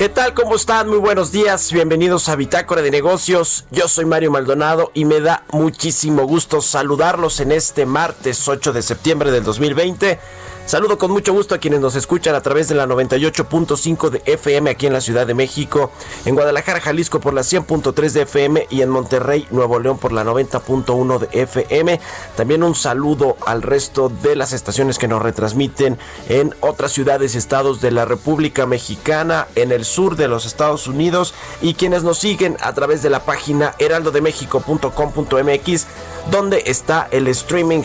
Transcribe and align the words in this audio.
¿Qué 0.00 0.08
tal? 0.08 0.32
¿Cómo 0.32 0.56
están? 0.56 0.88
Muy 0.88 0.96
buenos 0.96 1.30
días. 1.30 1.70
Bienvenidos 1.74 2.30
a 2.30 2.36
Bitácora 2.36 2.80
de 2.80 2.90
Negocios. 2.90 3.66
Yo 3.70 3.86
soy 3.86 4.06
Mario 4.06 4.30
Maldonado 4.30 4.92
y 4.94 5.04
me 5.04 5.20
da 5.20 5.44
muchísimo 5.52 6.22
gusto 6.22 6.62
saludarlos 6.62 7.38
en 7.40 7.52
este 7.52 7.84
martes 7.84 8.48
8 8.48 8.72
de 8.72 8.80
septiembre 8.80 9.30
del 9.30 9.44
2020. 9.44 10.18
Saludo 10.70 10.98
con 10.98 11.10
mucho 11.10 11.32
gusto 11.32 11.56
a 11.56 11.58
quienes 11.58 11.80
nos 11.80 11.96
escuchan 11.96 12.36
a 12.36 12.42
través 12.42 12.68
de 12.68 12.76
la 12.76 12.86
98.5 12.86 14.08
de 14.08 14.22
FM 14.24 14.70
aquí 14.70 14.86
en 14.86 14.92
la 14.92 15.00
Ciudad 15.00 15.26
de 15.26 15.34
México, 15.34 15.90
en 16.24 16.36
Guadalajara, 16.36 16.80
Jalisco 16.80 17.18
por 17.18 17.34
la 17.34 17.40
100.3 17.40 18.12
de 18.12 18.22
FM 18.22 18.68
y 18.70 18.82
en 18.82 18.88
Monterrey, 18.88 19.48
Nuevo 19.50 19.80
León 19.80 19.98
por 19.98 20.12
la 20.12 20.22
90.1 20.22 21.18
de 21.18 21.42
FM. 21.42 21.98
También 22.36 22.62
un 22.62 22.76
saludo 22.76 23.36
al 23.46 23.62
resto 23.62 24.10
de 24.10 24.36
las 24.36 24.52
estaciones 24.52 24.98
que 24.98 25.08
nos 25.08 25.20
retransmiten 25.20 25.98
en 26.28 26.54
otras 26.60 26.92
ciudades 26.92 27.34
y 27.34 27.38
estados 27.38 27.80
de 27.80 27.90
la 27.90 28.04
República 28.04 28.64
Mexicana, 28.64 29.48
en 29.56 29.72
el 29.72 29.84
sur 29.84 30.14
de 30.14 30.28
los 30.28 30.46
Estados 30.46 30.86
Unidos 30.86 31.34
y 31.60 31.74
quienes 31.74 32.04
nos 32.04 32.18
siguen 32.18 32.56
a 32.60 32.72
través 32.74 33.02
de 33.02 33.10
la 33.10 33.24
página 33.24 33.74
heraldodemexico.com.mx 33.80 35.86
donde 36.30 36.62
está 36.66 37.08
el 37.10 37.26
streaming 37.26 37.82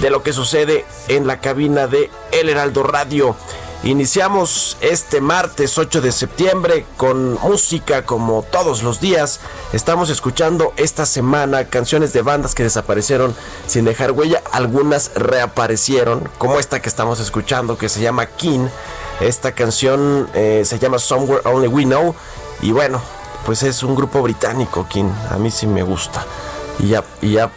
de 0.00 0.10
lo 0.10 0.22
que 0.22 0.32
sucede 0.32 0.84
en 1.08 1.26
la 1.26 1.40
cabina 1.40 1.86
de 1.86 2.10
El 2.30 2.48
Heraldo 2.48 2.82
Radio. 2.82 3.36
Iniciamos 3.84 4.76
este 4.80 5.20
martes 5.20 5.76
8 5.76 6.00
de 6.00 6.12
septiembre 6.12 6.86
con 6.96 7.34
música 7.40 8.06
como 8.06 8.42
todos 8.42 8.84
los 8.84 9.00
días. 9.00 9.40
Estamos 9.72 10.08
escuchando 10.08 10.72
esta 10.76 11.04
semana 11.04 11.64
canciones 11.64 12.12
de 12.12 12.22
bandas 12.22 12.54
que 12.54 12.62
desaparecieron 12.62 13.34
sin 13.66 13.84
dejar 13.84 14.12
huella. 14.12 14.40
Algunas 14.52 15.10
reaparecieron, 15.16 16.28
como 16.38 16.60
esta 16.60 16.80
que 16.80 16.88
estamos 16.88 17.18
escuchando 17.18 17.76
que 17.76 17.88
se 17.88 18.00
llama 18.00 18.26
King. 18.26 18.68
Esta 19.20 19.50
canción 19.50 20.28
eh, 20.32 20.62
se 20.64 20.78
llama 20.78 21.00
Somewhere 21.00 21.42
Only 21.44 21.66
We 21.66 21.82
Know. 21.82 22.14
Y 22.60 22.70
bueno, 22.70 23.02
pues 23.44 23.64
es 23.64 23.82
un 23.82 23.96
grupo 23.96 24.22
británico, 24.22 24.86
King. 24.88 25.10
A 25.28 25.38
mí 25.38 25.50
sí 25.50 25.66
me 25.66 25.82
gusta. 25.82 26.24
Y 26.82 26.88
ya, 26.88 27.04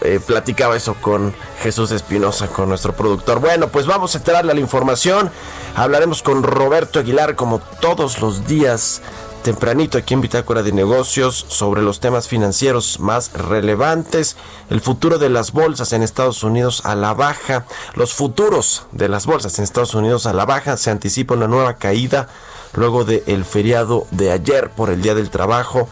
eh, 0.02 0.20
platicaba 0.26 0.78
eso 0.78 0.96
con 1.02 1.34
Jesús 1.62 1.92
Espinosa, 1.92 2.48
con 2.48 2.70
nuestro 2.70 2.96
productor. 2.96 3.40
Bueno, 3.40 3.70
pues 3.70 3.88
vamos 3.88 4.14
a 4.14 4.20
entrarle 4.20 4.52
a 4.52 4.56
la 4.56 4.62
información. 4.62 5.32
Hablaremos 5.76 6.22
con 6.22 6.44
Roberto 6.44 7.00
Aguilar 7.00 7.36
como 7.36 7.60
todos 7.60 8.22
los 8.22 8.46
días 8.48 9.02
tempranito 9.46 10.00
aquí 10.00 10.16
en 10.16 10.22
Bitácora 10.22 10.64
de 10.64 10.72
Negocios 10.72 11.46
sobre 11.50 11.84
los 11.84 12.00
temas 12.00 12.28
financieros 12.28 13.00
más 13.00 13.32
relevantes, 13.34 14.38
el 14.72 14.82
futuro 14.82 15.20
de 15.20 15.30
las 15.30 15.52
bolsas 15.52 15.94
en 15.94 16.02
Estados 16.02 16.44
Unidos 16.44 16.82
a 16.84 16.96
la 16.96 17.14
baja, 17.14 17.66
los 17.94 18.16
futuros 18.16 18.88
de 18.92 19.08
las 19.08 19.28
bolsas 19.28 19.60
en 19.60 19.64
Estados 19.64 19.94
Unidos 19.94 20.26
a 20.26 20.34
la 20.34 20.46
baja, 20.46 20.78
se 20.78 20.90
anticipa 20.90 21.36
una 21.36 21.48
nueva 21.48 21.76
caída 21.76 22.28
luego 22.74 23.06
del 23.06 23.46
feriado 23.46 24.08
de 24.10 24.32
ayer 24.32 24.72
por 24.72 24.90
el 24.90 25.04
Día 25.04 25.14
del 25.14 25.30
Trabajo. 25.30 25.88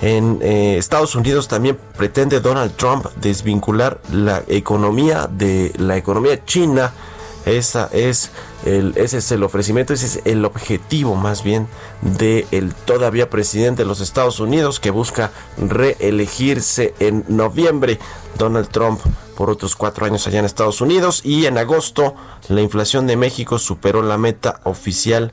En 0.00 0.38
eh, 0.42 0.76
Estados 0.78 1.14
Unidos 1.16 1.48
también 1.48 1.78
pretende 1.96 2.40
Donald 2.40 2.76
Trump 2.76 3.06
desvincular 3.20 4.00
la 4.12 4.42
economía 4.46 5.28
de 5.30 5.72
la 5.76 5.96
economía 5.96 6.44
china. 6.44 6.92
Esa 7.44 7.88
es 7.92 8.30
ese 8.64 9.18
es 9.18 9.32
el 9.32 9.42
ofrecimiento, 9.42 9.94
ese 9.94 10.06
es 10.06 10.20
el 10.24 10.44
objetivo 10.44 11.14
más 11.14 11.42
bien 11.42 11.68
del 12.02 12.74
todavía 12.84 13.30
presidente 13.30 13.82
de 13.82 13.88
los 13.88 14.00
Estados 14.00 14.40
Unidos 14.40 14.80
que 14.80 14.90
busca 14.90 15.30
reelegirse 15.56 16.94
en 16.98 17.24
noviembre. 17.28 17.98
Donald 18.36 18.68
Trump 18.68 19.00
por 19.36 19.50
otros 19.50 19.76
cuatro 19.76 20.04
años 20.04 20.26
allá 20.26 20.40
en 20.40 20.44
Estados 20.44 20.80
Unidos 20.80 21.22
y 21.24 21.46
en 21.46 21.58
agosto 21.58 22.14
la 22.48 22.60
inflación 22.60 23.06
de 23.06 23.16
México 23.16 23.58
superó 23.58 24.02
la 24.02 24.18
meta 24.18 24.60
oficial 24.64 25.32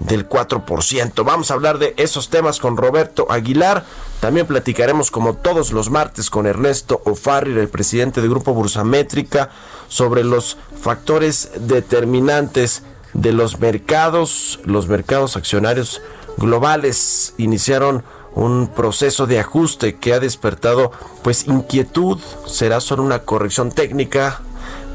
del 0.00 0.28
4%. 0.28 1.24
Vamos 1.24 1.50
a 1.50 1.54
hablar 1.54 1.78
de 1.78 1.94
esos 1.96 2.28
temas 2.28 2.58
con 2.58 2.76
Roberto 2.76 3.26
Aguilar. 3.30 3.84
También 4.20 4.46
platicaremos 4.46 5.10
como 5.10 5.34
todos 5.34 5.72
los 5.72 5.90
martes 5.90 6.30
con 6.30 6.46
Ernesto 6.46 7.02
O'Farrill, 7.04 7.58
el 7.58 7.68
presidente 7.68 8.20
del 8.20 8.30
Grupo 8.30 8.54
Bursamétrica, 8.54 9.50
sobre 9.88 10.24
los 10.24 10.56
factores 10.80 11.50
determinantes 11.60 12.82
de 13.12 13.32
los 13.32 13.58
mercados. 13.60 14.60
Los 14.64 14.88
mercados 14.88 15.36
accionarios 15.36 16.02
globales 16.36 17.34
iniciaron 17.38 18.04
un 18.34 18.68
proceso 18.68 19.26
de 19.26 19.40
ajuste 19.40 19.96
que 19.96 20.12
ha 20.12 20.20
despertado 20.20 20.92
pues 21.22 21.46
inquietud. 21.46 22.18
¿Será 22.46 22.80
solo 22.80 23.02
una 23.02 23.20
corrección 23.20 23.72
técnica? 23.72 24.42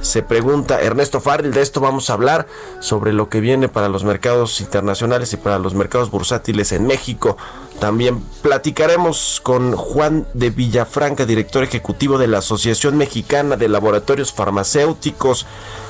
Se 0.01 0.23
pregunta 0.23 0.81
Ernesto 0.81 1.21
Farrell. 1.21 1.53
De 1.53 1.61
esto 1.61 1.79
vamos 1.79 2.09
a 2.09 2.13
hablar 2.13 2.47
sobre 2.79 3.13
lo 3.13 3.29
que 3.29 3.39
viene 3.39 3.69
para 3.69 3.89
los 3.89 4.03
mercados 4.03 4.59
internacionales 4.61 5.33
y 5.33 5.37
para 5.37 5.59
los 5.59 5.73
mercados 5.73 6.11
bursátiles 6.11 6.71
en 6.71 6.87
México. 6.87 7.37
También 7.79 8.19
platicaremos 8.41 9.39
con 9.41 9.75
Juan 9.75 10.27
de 10.33 10.49
Villafranca, 10.49 11.25
director 11.25 11.63
ejecutivo 11.63 12.17
de 12.17 12.27
la 12.27 12.39
Asociación 12.39 12.97
Mexicana 12.97 13.55
de 13.55 13.69
Laboratorios 13.69 14.33
Farmacéuticos, 14.33 15.45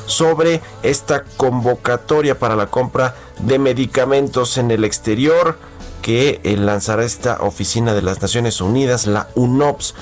sobre 0.05 0.61
esta 0.83 1.23
convocatoria 1.37 2.37
para 2.37 2.55
la 2.55 2.67
compra 2.67 3.15
de 3.39 3.59
medicamentos 3.59 4.57
en 4.57 4.71
el 4.71 4.83
exterior 4.83 5.57
que 6.01 6.41
lanzará 6.57 7.03
esta 7.03 7.41
oficina 7.41 7.93
de 7.93 8.01
las 8.01 8.21
Naciones 8.21 8.59
Unidas, 8.61 9.05
la 9.05 9.27
UNOPS, 9.35 9.93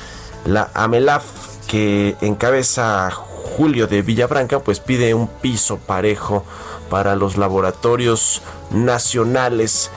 la 0.46 0.72
AMELAF, 0.74 1.26
que 1.68 2.16
encabeza 2.22 3.12
Julio 3.58 3.88
de 3.88 4.02
Villafranca 4.02 4.60
pues 4.60 4.80
pide 4.80 5.14
un 5.14 5.28
piso 5.28 5.78
parejo 5.78 6.46
para 6.90 7.16
los 7.16 7.38
laboratorios 7.38 8.42
nacionales 8.72 9.92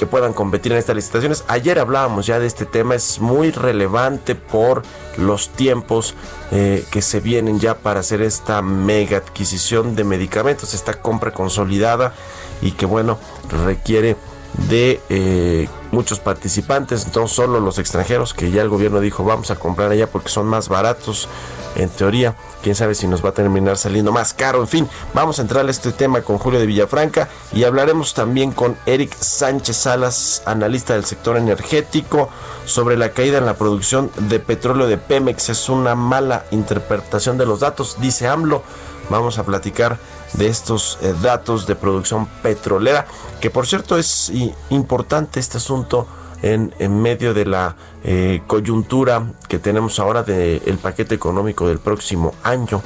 que 0.00 0.06
puedan 0.06 0.32
competir 0.32 0.72
en 0.72 0.78
estas 0.78 0.96
licitaciones. 0.96 1.44
Ayer 1.46 1.78
hablábamos 1.78 2.26
ya 2.26 2.38
de 2.38 2.46
este 2.46 2.64
tema, 2.64 2.94
es 2.94 3.20
muy 3.20 3.50
relevante 3.50 4.34
por 4.34 4.82
los 5.18 5.50
tiempos 5.50 6.14
eh, 6.52 6.84
que 6.90 7.02
se 7.02 7.20
vienen 7.20 7.60
ya 7.60 7.76
para 7.76 8.00
hacer 8.00 8.22
esta 8.22 8.62
mega 8.62 9.18
adquisición 9.18 9.96
de 9.96 10.04
medicamentos, 10.04 10.72
esta 10.72 11.02
compra 11.02 11.32
consolidada 11.32 12.14
y 12.62 12.72
que 12.72 12.86
bueno, 12.86 13.18
requiere 13.66 14.16
de 14.54 15.00
eh, 15.08 15.68
muchos 15.92 16.18
participantes, 16.20 17.14
no 17.14 17.28
solo 17.28 17.60
los 17.60 17.78
extranjeros, 17.78 18.34
que 18.34 18.50
ya 18.50 18.62
el 18.62 18.68
gobierno 18.68 19.00
dijo 19.00 19.24
vamos 19.24 19.50
a 19.50 19.56
comprar 19.56 19.90
allá 19.90 20.06
porque 20.08 20.28
son 20.28 20.46
más 20.46 20.68
baratos 20.68 21.28
en 21.76 21.88
teoría. 21.88 22.34
Quién 22.62 22.74
sabe 22.74 22.94
si 22.94 23.06
nos 23.06 23.24
va 23.24 23.30
a 23.30 23.32
terminar 23.32 23.78
saliendo 23.78 24.12
más 24.12 24.34
caro. 24.34 24.60
En 24.60 24.68
fin, 24.68 24.88
vamos 25.14 25.38
a 25.38 25.42
entrar 25.42 25.66
a 25.66 25.70
este 25.70 25.92
tema 25.92 26.22
con 26.22 26.38
Julio 26.38 26.60
de 26.60 26.66
Villafranca 26.66 27.28
y 27.52 27.64
hablaremos 27.64 28.12
también 28.12 28.52
con 28.52 28.76
Eric 28.86 29.16
Sánchez 29.18 29.76
Salas, 29.76 30.42
analista 30.46 30.94
del 30.94 31.04
sector 31.04 31.36
energético, 31.36 32.28
sobre 32.66 32.96
la 32.96 33.10
caída 33.10 33.38
en 33.38 33.46
la 33.46 33.54
producción 33.54 34.10
de 34.16 34.40
petróleo 34.40 34.86
de 34.86 34.98
Pemex. 34.98 35.48
Es 35.48 35.68
una 35.68 35.94
mala 35.94 36.44
interpretación 36.50 37.38
de 37.38 37.46
los 37.46 37.60
datos, 37.60 37.96
dice 38.00 38.28
AMLO. 38.28 38.62
Vamos 39.08 39.38
a 39.38 39.44
platicar 39.44 39.98
de 40.34 40.48
estos 40.48 40.98
eh, 41.02 41.14
datos 41.22 41.66
de 41.66 41.76
producción 41.76 42.26
petrolera, 42.42 43.06
que 43.40 43.50
por 43.50 43.66
cierto 43.66 43.98
es 43.98 44.32
importante 44.70 45.40
este 45.40 45.58
asunto 45.58 46.06
en, 46.42 46.72
medio 47.02 47.34
de 47.34 47.44
la 47.44 47.76
eh, 48.02 48.42
coyuntura 48.46 49.32
que 49.48 49.58
tenemos 49.58 49.98
ahora 49.98 50.22
del 50.22 50.78
paquete 50.78 51.14
económico 51.14 51.68
del 51.68 51.78
próximo 51.78 52.34
año, 52.42 52.82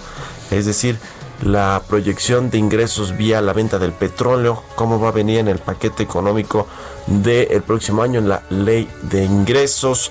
es 0.51 0.67
decir, 0.67 0.99
la 1.43 1.83
proyección 1.89 2.51
de 2.51 2.59
ingresos 2.59 3.17
vía 3.17 3.43
la 3.43 3.53
venta 3.53 3.79
del 3.79 3.93
petróleo, 3.93 4.63
cómo 4.77 5.01
va 5.01 5.09
a 5.09 5.13
venir 5.13 5.39
en 5.39 5.49
el 5.49 5.59
paquete 5.59 6.03
económico 6.03 6.67
del 7.07 7.63
próximo 7.63 8.03
año 8.03 8.21
en 8.21 8.29
la 8.29 8.43
ley 8.51 8.89
de 9.03 9.25
ingresos 9.25 10.11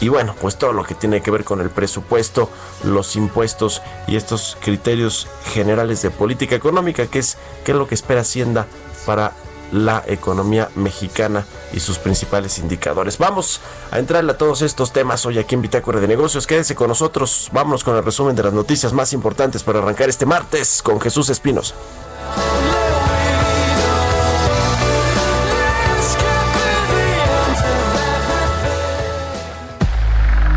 y 0.00 0.08
bueno, 0.08 0.34
pues 0.40 0.56
todo 0.56 0.72
lo 0.72 0.84
que 0.84 0.94
tiene 0.94 1.22
que 1.22 1.30
ver 1.30 1.44
con 1.44 1.60
el 1.60 1.70
presupuesto, 1.70 2.50
los 2.84 3.16
impuestos 3.16 3.82
y 4.06 4.16
estos 4.16 4.56
criterios 4.60 5.28
generales 5.52 6.02
de 6.02 6.10
política 6.10 6.56
económica, 6.56 7.06
que 7.06 7.18
es, 7.18 7.38
qué 7.64 7.72
es 7.72 7.78
lo 7.78 7.86
que 7.86 7.94
espera 7.94 8.22
Hacienda 8.22 8.66
para 9.06 9.32
la 9.72 10.04
economía 10.06 10.70
mexicana 10.74 11.46
y 11.72 11.80
sus 11.80 11.98
principales 11.98 12.58
indicadores. 12.58 13.18
Vamos 13.18 13.60
a 13.90 13.98
entrarle 13.98 14.32
a 14.32 14.38
todos 14.38 14.62
estos 14.62 14.92
temas 14.92 15.24
hoy 15.24 15.38
aquí 15.38 15.54
en 15.54 15.62
Bitácora 15.62 15.98
de 15.98 16.08
Negocios. 16.08 16.46
Quédese 16.46 16.74
con 16.74 16.88
nosotros. 16.88 17.48
Vámonos 17.52 17.82
con 17.82 17.96
el 17.96 18.04
resumen 18.04 18.36
de 18.36 18.42
las 18.42 18.52
noticias 18.52 18.92
más 18.92 19.12
importantes 19.12 19.62
para 19.62 19.78
arrancar 19.78 20.08
este 20.08 20.26
martes 20.26 20.82
con 20.82 21.00
Jesús 21.00 21.30
Espinos. 21.30 21.74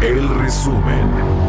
El 0.02 0.28
resumen. 0.30 1.45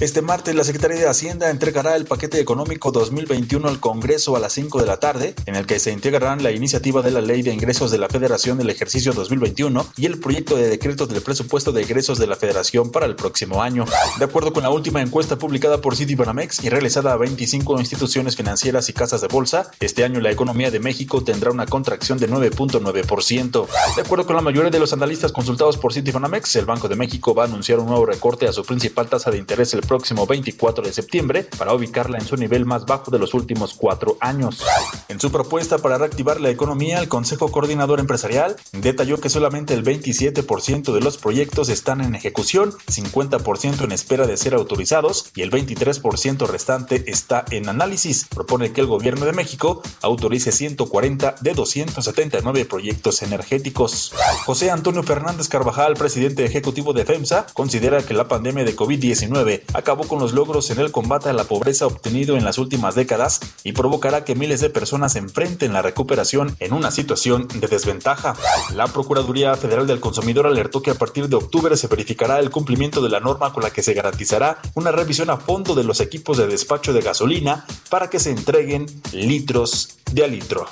Este 0.00 0.22
martes, 0.22 0.54
la 0.54 0.64
Secretaría 0.64 0.96
de 0.96 1.08
Hacienda 1.10 1.50
entregará 1.50 1.94
el 1.94 2.06
paquete 2.06 2.40
económico 2.40 2.90
2021 2.90 3.68
al 3.68 3.80
Congreso 3.80 4.34
a 4.34 4.40
las 4.40 4.54
5 4.54 4.80
de 4.80 4.86
la 4.86 4.96
tarde, 4.96 5.34
en 5.44 5.56
el 5.56 5.66
que 5.66 5.78
se 5.78 5.92
integrarán 5.92 6.42
la 6.42 6.52
iniciativa 6.52 7.02
de 7.02 7.10
la 7.10 7.20
Ley 7.20 7.42
de 7.42 7.52
Ingresos 7.52 7.90
de 7.90 7.98
la 7.98 8.08
Federación 8.08 8.56
del 8.56 8.70
ejercicio 8.70 9.12
2021 9.12 9.86
y 9.98 10.06
el 10.06 10.18
proyecto 10.18 10.56
de 10.56 10.70
decreto 10.70 11.06
del 11.06 11.20
presupuesto 11.20 11.72
de 11.72 11.82
egresos 11.82 12.18
de 12.18 12.26
la 12.26 12.36
Federación 12.36 12.90
para 12.90 13.04
el 13.04 13.14
próximo 13.14 13.62
año. 13.62 13.84
De 14.18 14.24
acuerdo 14.24 14.54
con 14.54 14.62
la 14.62 14.70
última 14.70 15.02
encuesta 15.02 15.36
publicada 15.36 15.82
por 15.82 15.94
Citibanamex 15.94 16.64
y 16.64 16.70
realizada 16.70 17.12
a 17.12 17.18
25 17.18 17.78
instituciones 17.78 18.36
financieras 18.36 18.88
y 18.88 18.94
casas 18.94 19.20
de 19.20 19.28
bolsa, 19.28 19.70
este 19.80 20.04
año 20.04 20.20
la 20.20 20.30
economía 20.30 20.70
de 20.70 20.80
México 20.80 21.22
tendrá 21.22 21.50
una 21.50 21.66
contracción 21.66 22.16
de 22.16 22.26
9.9%. 22.26 23.66
De 23.96 24.00
acuerdo 24.00 24.24
con 24.24 24.36
la 24.36 24.40
mayoría 24.40 24.70
de 24.70 24.80
los 24.80 24.94
analistas 24.94 25.30
consultados 25.30 25.76
por 25.76 25.92
Citibanamex, 25.92 26.56
el 26.56 26.64
Banco 26.64 26.88
de 26.88 26.96
México 26.96 27.34
va 27.34 27.42
a 27.42 27.46
anunciar 27.46 27.80
un 27.80 27.88
nuevo 27.88 28.06
recorte 28.06 28.48
a 28.48 28.52
su 28.54 28.64
principal 28.64 29.06
tasa 29.06 29.30
de 29.30 29.36
interés 29.36 29.74
el 29.74 29.89
próximo 29.90 30.24
24 30.24 30.84
de 30.84 30.92
septiembre 30.92 31.48
para 31.58 31.74
ubicarla 31.74 32.18
en 32.18 32.24
su 32.24 32.36
nivel 32.36 32.64
más 32.64 32.86
bajo 32.86 33.10
de 33.10 33.18
los 33.18 33.34
últimos 33.34 33.74
cuatro 33.74 34.16
años. 34.20 34.62
En 35.08 35.18
su 35.18 35.32
propuesta 35.32 35.78
para 35.78 35.98
reactivar 35.98 36.40
la 36.40 36.48
economía, 36.48 37.00
el 37.00 37.08
Consejo 37.08 37.50
Coordinador 37.50 37.98
Empresarial 37.98 38.54
detalló 38.70 39.20
que 39.20 39.28
solamente 39.28 39.74
el 39.74 39.82
27% 39.82 40.92
de 40.92 41.00
los 41.00 41.18
proyectos 41.18 41.68
están 41.70 42.02
en 42.02 42.14
ejecución, 42.14 42.72
50% 42.86 43.82
en 43.82 43.90
espera 43.90 44.28
de 44.28 44.36
ser 44.36 44.54
autorizados 44.54 45.32
y 45.34 45.42
el 45.42 45.50
23% 45.50 46.46
restante 46.46 47.10
está 47.10 47.44
en 47.50 47.68
análisis. 47.68 48.26
Propone 48.32 48.72
que 48.72 48.82
el 48.82 48.86
gobierno 48.86 49.26
de 49.26 49.32
México 49.32 49.82
autorice 50.02 50.52
140 50.52 51.34
de 51.40 51.52
279 51.52 52.64
proyectos 52.64 53.22
energéticos. 53.22 54.12
José 54.46 54.70
Antonio 54.70 55.02
Fernández 55.02 55.48
Carvajal, 55.48 55.94
presidente 55.94 56.44
ejecutivo 56.44 56.92
de 56.92 57.04
FEMSA, 57.04 57.46
considera 57.54 58.04
que 58.04 58.14
la 58.14 58.28
pandemia 58.28 58.62
de 58.62 58.76
COVID-19 58.76 59.62
acabó 59.80 60.06
con 60.06 60.20
los 60.20 60.32
logros 60.32 60.70
en 60.70 60.78
el 60.78 60.92
combate 60.92 61.28
a 61.28 61.32
la 61.32 61.44
pobreza 61.44 61.86
obtenido 61.86 62.36
en 62.36 62.44
las 62.44 62.58
últimas 62.58 62.94
décadas 62.94 63.40
y 63.64 63.72
provocará 63.72 64.24
que 64.24 64.34
miles 64.34 64.60
de 64.60 64.70
personas 64.70 65.16
enfrenten 65.16 65.72
la 65.72 65.82
recuperación 65.82 66.56
en 66.60 66.72
una 66.72 66.90
situación 66.90 67.48
de 67.48 67.66
desventaja. 67.66 68.34
La 68.74 68.86
Procuraduría 68.86 69.54
Federal 69.56 69.86
del 69.86 70.00
Consumidor 70.00 70.46
alertó 70.46 70.82
que 70.82 70.92
a 70.92 70.94
partir 70.94 71.28
de 71.28 71.36
octubre 71.36 71.76
se 71.76 71.88
verificará 71.88 72.38
el 72.38 72.50
cumplimiento 72.50 73.02
de 73.02 73.08
la 73.08 73.20
norma 73.20 73.52
con 73.52 73.62
la 73.62 73.70
que 73.70 73.82
se 73.82 73.94
garantizará 73.94 74.58
una 74.74 74.92
revisión 74.92 75.30
a 75.30 75.36
fondo 75.36 75.74
de 75.74 75.84
los 75.84 76.00
equipos 76.00 76.38
de 76.38 76.46
despacho 76.46 76.92
de 76.92 77.00
gasolina 77.00 77.66
para 77.88 78.08
que 78.08 78.20
se 78.20 78.30
entreguen 78.30 78.86
litros 79.12 79.98
de 80.12 80.24
a 80.24 80.26
litro. 80.26 80.66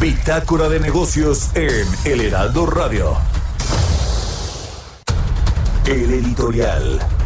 Bitácora 0.00 0.68
de 0.68 0.80
negocios 0.80 1.50
en 1.54 1.86
El 2.04 2.20
Heraldo 2.22 2.66
Radio. 2.66 3.16
El 5.86 6.12
editorial. 6.12 7.21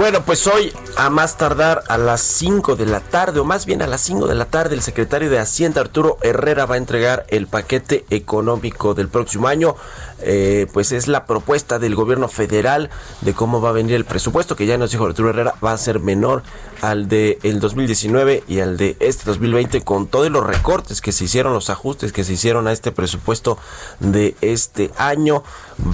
Bueno, 0.00 0.24
pues 0.24 0.46
hoy 0.46 0.72
a 1.00 1.08
más 1.08 1.38
tardar 1.38 1.82
a 1.88 1.96
las 1.96 2.20
5 2.20 2.76
de 2.76 2.84
la 2.84 3.00
tarde, 3.00 3.40
o 3.40 3.44
más 3.46 3.64
bien 3.64 3.80
a 3.80 3.86
las 3.86 4.02
5 4.02 4.26
de 4.26 4.34
la 4.34 4.44
tarde, 4.44 4.74
el 4.74 4.82
secretario 4.82 5.30
de 5.30 5.38
Hacienda 5.38 5.80
Arturo 5.80 6.18
Herrera 6.20 6.66
va 6.66 6.74
a 6.74 6.78
entregar 6.78 7.24
el 7.28 7.46
paquete 7.46 8.04
económico 8.10 8.92
del 8.92 9.08
próximo 9.08 9.48
año. 9.48 9.76
Eh, 10.22 10.66
pues 10.74 10.92
es 10.92 11.08
la 11.08 11.24
propuesta 11.24 11.78
del 11.78 11.94
gobierno 11.94 12.28
federal 12.28 12.90
de 13.22 13.32
cómo 13.32 13.62
va 13.62 13.70
a 13.70 13.72
venir 13.72 13.94
el 13.94 14.04
presupuesto, 14.04 14.54
que 14.54 14.66
ya 14.66 14.76
nos 14.76 14.90
dijo 14.90 15.06
Arturo 15.06 15.30
Herrera, 15.30 15.54
va 15.64 15.72
a 15.72 15.78
ser 15.78 16.00
menor 16.00 16.42
al 16.82 17.08
de 17.08 17.38
el 17.42 17.60
2019 17.60 18.44
y 18.46 18.60
al 18.60 18.76
de 18.76 18.98
este 19.00 19.24
2020 19.24 19.80
con 19.80 20.06
todos 20.06 20.30
los 20.30 20.46
recortes 20.46 21.00
que 21.00 21.12
se 21.12 21.24
hicieron, 21.24 21.54
los 21.54 21.70
ajustes 21.70 22.12
que 22.12 22.24
se 22.24 22.34
hicieron 22.34 22.68
a 22.68 22.72
este 22.72 22.92
presupuesto 22.92 23.56
de 24.00 24.36
este 24.42 24.90
año. 24.98 25.42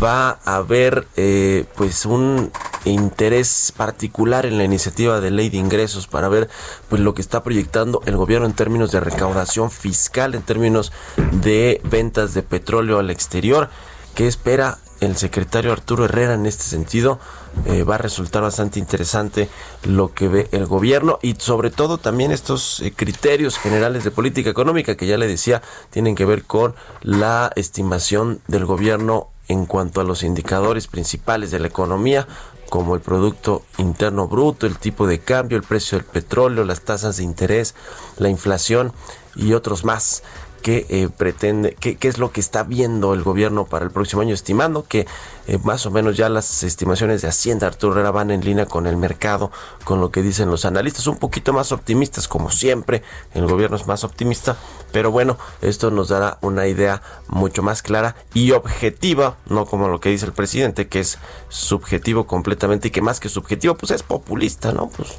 Va 0.03 0.41
a 0.45 0.57
haber 0.57 1.07
eh, 1.17 1.65
pues 1.77 2.05
un 2.07 2.51
interés 2.85 3.73
particular 3.77 4.47
en 4.47 4.59
la 4.59 4.65
iniciativa 4.65 4.96
de 4.97 5.31
ley 5.31 5.51
de 5.51 5.59
ingresos 5.59 6.07
para 6.07 6.29
ver 6.29 6.49
pues 6.89 7.03
lo 7.03 7.13
que 7.13 7.21
está 7.21 7.43
proyectando 7.43 8.01
el 8.07 8.17
gobierno 8.17 8.47
en 8.47 8.55
términos 8.55 8.93
de 8.93 9.01
recaudación 9.01 9.71
fiscal, 9.71 10.35
en 10.35 10.43
términos 10.43 10.91
de 11.33 11.81
ventas 11.85 12.33
de 12.33 12.43
petróleo 12.43 12.99
al 12.99 13.11
exterior. 13.11 13.69
¿Qué 14.15 14.27
espera 14.27 14.79
el 15.01 15.15
secretario 15.17 15.73
Arturo 15.73 16.07
Herrera 16.07 16.33
en 16.33 16.47
este 16.47 16.65
sentido? 16.65 17.19
Eh, 17.67 17.85
va 17.85 17.97
a 17.97 17.99
resultar 17.99 18.43
bastante 18.43 18.79
interesante 18.79 19.49
lo 19.85 20.15
que 20.15 20.29
ve 20.29 20.49
el 20.53 20.65
gobierno 20.67 21.19
y 21.21 21.35
sobre 21.39 21.71
todo 21.71 21.99
también 21.99 22.33
estos 22.33 22.81
eh, 22.81 22.93
criterios 22.95 23.59
generales 23.59 24.05
de 24.05 24.11
política 24.11 24.49
económica 24.49 24.97
que 24.97 25.07
ya 25.07 25.19
le 25.19 25.27
decía 25.27 25.63
tienen 25.91 26.15
que 26.15 26.25
ver 26.25 26.45
con 26.45 26.75
la 27.03 27.51
estimación 27.57 28.41
del 28.47 28.65
gobierno 28.65 29.29
en 29.49 29.67
cuanto 29.67 30.01
a 30.01 30.05
los 30.05 30.23
indicadores 30.23 30.87
principales 30.87 31.51
de 31.51 31.61
la 31.61 31.69
economía 31.69 32.27
como 32.69 32.95
el 32.95 33.01
Producto 33.01 33.63
Interno 33.79 34.29
Bruto, 34.29 34.67
el 34.67 34.79
tipo 34.79 35.07
de 35.07 35.21
cambio, 35.21 35.57
el 35.57 35.65
precio 35.65 35.99
del 35.99 36.07
petróleo, 36.07 36.65
las 36.65 36.83
tasas 36.83 37.17
de 37.17 37.23
interés, 37.23 37.75
la 38.19 38.29
inflación 38.29 38.93
y 39.35 39.53
otros 39.53 39.85
más 39.85 40.23
qué 40.67 40.85
eh, 40.89 41.09
pretende, 41.17 41.77
qué, 41.79 41.97
es 42.01 42.19
lo 42.19 42.33
que 42.33 42.41
está 42.41 42.65
viendo 42.65 43.15
el 43.15 43.23
gobierno 43.23 43.67
para 43.67 43.85
el 43.85 43.93
próximo 43.93 44.23
año, 44.23 44.35
estimando 44.35 44.83
que 44.83 45.07
eh, 45.47 45.59
más 45.63 45.87
o 45.87 45.93
menos 45.93 46.17
ya 46.17 46.29
las 46.29 46.65
estimaciones 46.65 47.23
de 47.23 47.29
Hacienda 47.29 47.69
Arturo 47.69 47.93
Herrera 47.93 48.11
van 48.11 48.33
en 48.33 48.45
línea 48.45 48.67
con 48.67 48.89
el 48.89 48.97
mercado, 48.97 49.53
con 49.85 50.01
lo 50.01 50.11
que 50.11 50.23
dicen 50.23 50.51
los 50.51 50.65
analistas, 50.65 51.07
un 51.07 51.19
poquito 51.19 51.53
más 51.53 51.71
optimistas, 51.71 52.27
como 52.27 52.51
siempre, 52.51 53.05
el 53.33 53.47
gobierno 53.47 53.77
es 53.77 53.87
más 53.87 54.03
optimista, 54.03 54.57
pero 54.91 55.13
bueno, 55.13 55.39
esto 55.63 55.93
nos 55.93 56.09
dará 56.09 56.39
una 56.41 56.67
idea 56.67 57.01
mucho 57.29 57.63
más 57.63 57.81
clara 57.83 58.17
y 58.35 58.51
objetiva, 58.51 59.37
no 59.47 59.67
como 59.67 59.87
lo 59.87 60.01
que 60.01 60.09
dice 60.09 60.27
el 60.27 60.33
presidente, 60.33 60.89
que 60.89 60.99
es 60.99 61.19
subjetivo 61.49 62.27
completamente 62.27 62.89
y 62.89 62.91
que 62.91 63.03
más 63.03 63.21
que 63.21 63.29
subjetivo, 63.29 63.77
pues 63.77 63.93
es 63.93 64.03
populista, 64.03 64.73
¿no? 64.73 64.89
Pues 64.89 65.17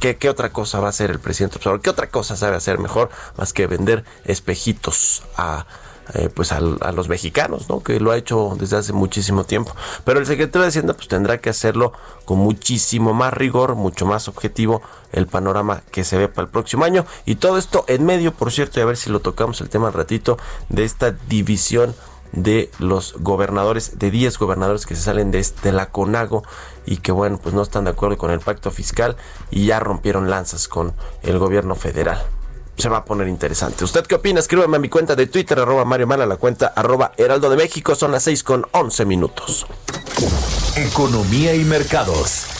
¿Qué, 0.00 0.28
otra 0.28 0.52
cosa 0.52 0.80
va 0.80 0.86
a 0.86 0.90
hacer 0.90 1.10
el 1.10 1.18
presidente 1.18 1.58
¿Qué 1.82 1.90
otra 1.90 2.08
cosa 2.08 2.36
sabe 2.36 2.56
hacer 2.56 2.78
mejor 2.78 3.10
más 3.36 3.52
que 3.52 3.66
vender 3.66 4.04
espejitos 4.24 5.22
a, 5.36 5.66
eh, 6.14 6.28
pues 6.34 6.52
a, 6.52 6.60
los 6.60 7.08
mexicanos, 7.08 7.68
¿no? 7.68 7.82
Que 7.82 8.00
lo 8.00 8.10
ha 8.10 8.16
hecho 8.16 8.56
desde 8.58 8.76
hace 8.76 8.92
muchísimo 8.92 9.44
tiempo. 9.44 9.74
Pero 10.04 10.18
el 10.18 10.26
secretario 10.26 10.62
de 10.62 10.68
Hacienda 10.68 10.94
pues 10.94 11.08
tendrá 11.08 11.38
que 11.38 11.48
hacerlo 11.48 11.92
con 12.24 12.38
muchísimo 12.38 13.14
más 13.14 13.32
rigor, 13.32 13.76
mucho 13.76 14.04
más 14.04 14.28
objetivo 14.28 14.82
el 15.12 15.26
panorama 15.26 15.82
que 15.90 16.04
se 16.04 16.18
ve 16.18 16.28
para 16.28 16.46
el 16.46 16.50
próximo 16.50 16.84
año 16.84 17.06
y 17.24 17.36
todo 17.36 17.56
esto 17.56 17.84
en 17.86 18.04
medio, 18.04 18.32
por 18.32 18.50
cierto, 18.50 18.80
y 18.80 18.82
a 18.82 18.86
ver 18.86 18.96
si 18.96 19.10
lo 19.10 19.20
tocamos 19.20 19.60
el 19.60 19.68
tema 19.68 19.88
al 19.88 19.94
ratito 19.94 20.38
de 20.68 20.84
esta 20.84 21.12
división 21.12 21.94
de 22.32 22.70
los 22.78 23.14
gobernadores, 23.18 23.98
de 23.98 24.10
10 24.10 24.38
gobernadores 24.38 24.86
que 24.86 24.96
se 24.96 25.02
salen 25.02 25.30
de, 25.30 25.46
de 25.62 25.72
la 25.72 25.90
CONAGO 25.90 26.42
y 26.86 26.98
que 26.98 27.12
bueno, 27.12 27.38
pues 27.42 27.54
no 27.54 27.62
están 27.62 27.84
de 27.84 27.90
acuerdo 27.90 28.18
con 28.18 28.30
el 28.30 28.40
pacto 28.40 28.70
fiscal 28.70 29.16
y 29.50 29.66
ya 29.66 29.80
rompieron 29.80 30.30
lanzas 30.30 30.68
con 30.68 30.92
el 31.22 31.38
gobierno 31.38 31.74
federal 31.74 32.22
se 32.76 32.88
va 32.88 32.98
a 32.98 33.04
poner 33.04 33.28
interesante. 33.28 33.84
¿Usted 33.84 34.06
qué 34.06 34.16
opina? 34.16 34.40
Escríbame 34.40 34.76
a 34.76 34.80
mi 34.80 34.88
cuenta 34.88 35.14
de 35.14 35.26
Twitter, 35.26 35.58
arroba 35.58 35.84
Mario 35.84 36.06
Mala, 36.06 36.26
la 36.26 36.36
cuenta 36.36 36.68
arroba 36.74 37.12
Heraldo 37.16 37.48
de 37.50 37.56
México. 37.56 37.94
Son 37.94 38.10
las 38.10 38.24
6 38.24 38.42
con 38.42 38.66
11 38.72 39.04
minutos. 39.04 39.66
Economía 40.76 41.54
y 41.54 41.64
mercados. 41.64 42.51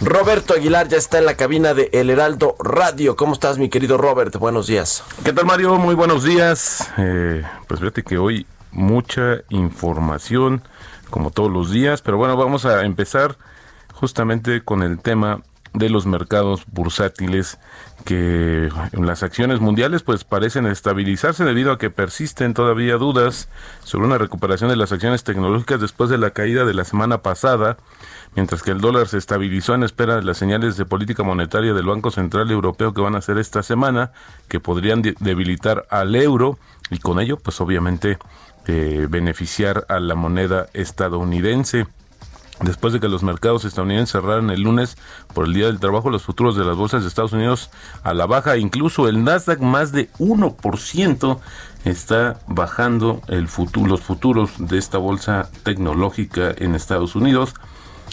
Roberto 0.00 0.54
Aguilar 0.54 0.86
ya 0.86 0.96
está 0.96 1.18
en 1.18 1.26
la 1.26 1.36
cabina 1.36 1.74
de 1.74 1.90
El 1.92 2.08
Heraldo 2.08 2.54
Radio. 2.60 3.16
¿Cómo 3.16 3.32
estás, 3.32 3.58
mi 3.58 3.68
querido 3.68 3.98
Robert? 3.98 4.36
Buenos 4.36 4.68
días. 4.68 5.02
¿Qué 5.24 5.32
tal, 5.32 5.44
Mario? 5.44 5.74
Muy 5.76 5.96
buenos 5.96 6.22
días. 6.22 6.88
Eh, 6.98 7.42
pues 7.66 7.80
fíjate 7.80 8.04
que 8.04 8.16
hoy 8.16 8.46
mucha 8.70 9.38
información, 9.48 10.62
como 11.10 11.30
todos 11.32 11.50
los 11.50 11.72
días, 11.72 12.00
pero 12.00 12.16
bueno, 12.16 12.36
vamos 12.36 12.64
a 12.64 12.84
empezar 12.84 13.38
justamente 13.92 14.62
con 14.62 14.84
el 14.84 15.00
tema 15.00 15.42
de 15.74 15.90
los 15.90 16.06
mercados 16.06 16.64
bursátiles 16.70 17.58
que 18.04 18.68
las 18.92 19.22
acciones 19.22 19.60
mundiales 19.60 20.02
pues 20.02 20.24
parecen 20.24 20.66
estabilizarse 20.66 21.44
debido 21.44 21.72
a 21.72 21.78
que 21.78 21.90
persisten 21.90 22.54
todavía 22.54 22.96
dudas 22.96 23.48
sobre 23.84 24.06
una 24.06 24.18
recuperación 24.18 24.70
de 24.70 24.76
las 24.76 24.92
acciones 24.92 25.24
tecnológicas 25.24 25.80
después 25.80 26.08
de 26.08 26.18
la 26.18 26.30
caída 26.30 26.64
de 26.64 26.74
la 26.74 26.84
semana 26.84 27.18
pasada, 27.18 27.76
mientras 28.34 28.62
que 28.62 28.70
el 28.70 28.80
dólar 28.80 29.08
se 29.08 29.18
estabilizó 29.18 29.74
en 29.74 29.82
espera 29.82 30.16
de 30.16 30.22
las 30.22 30.38
señales 30.38 30.76
de 30.76 30.84
política 30.84 31.22
monetaria 31.22 31.74
del 31.74 31.86
Banco 31.86 32.10
Central 32.10 32.50
Europeo 32.50 32.94
que 32.94 33.00
van 33.00 33.14
a 33.14 33.18
hacer 33.18 33.38
esta 33.38 33.62
semana, 33.62 34.12
que 34.48 34.60
podrían 34.60 35.02
debilitar 35.02 35.86
al 35.90 36.14
euro 36.14 36.58
y 36.90 36.98
con 36.98 37.20
ello 37.20 37.38
pues 37.38 37.60
obviamente 37.60 38.18
eh, 38.66 39.06
beneficiar 39.08 39.86
a 39.88 39.98
la 39.98 40.14
moneda 40.14 40.66
estadounidense. 40.74 41.86
Después 42.60 42.92
de 42.92 42.98
que 42.98 43.08
los 43.08 43.22
mercados 43.22 43.64
estadounidenses 43.64 44.12
cerraran 44.12 44.50
el 44.50 44.62
lunes 44.62 44.98
por 45.32 45.46
el 45.46 45.54
Día 45.54 45.66
del 45.66 45.78
Trabajo, 45.78 46.10
los 46.10 46.24
futuros 46.24 46.56
de 46.56 46.64
las 46.64 46.76
bolsas 46.76 47.02
de 47.02 47.08
Estados 47.08 47.32
Unidos 47.32 47.70
a 48.02 48.14
la 48.14 48.26
baja, 48.26 48.56
incluso 48.56 49.08
el 49.08 49.22
Nasdaq 49.22 49.60
más 49.60 49.92
de 49.92 50.10
1% 50.18 51.38
está 51.84 52.40
bajando 52.48 53.22
el 53.28 53.46
futuro, 53.46 53.86
los 53.86 54.00
futuros 54.00 54.50
de 54.58 54.76
esta 54.76 54.98
bolsa 54.98 55.48
tecnológica 55.62 56.52
en 56.56 56.74
Estados 56.74 57.14
Unidos. 57.14 57.54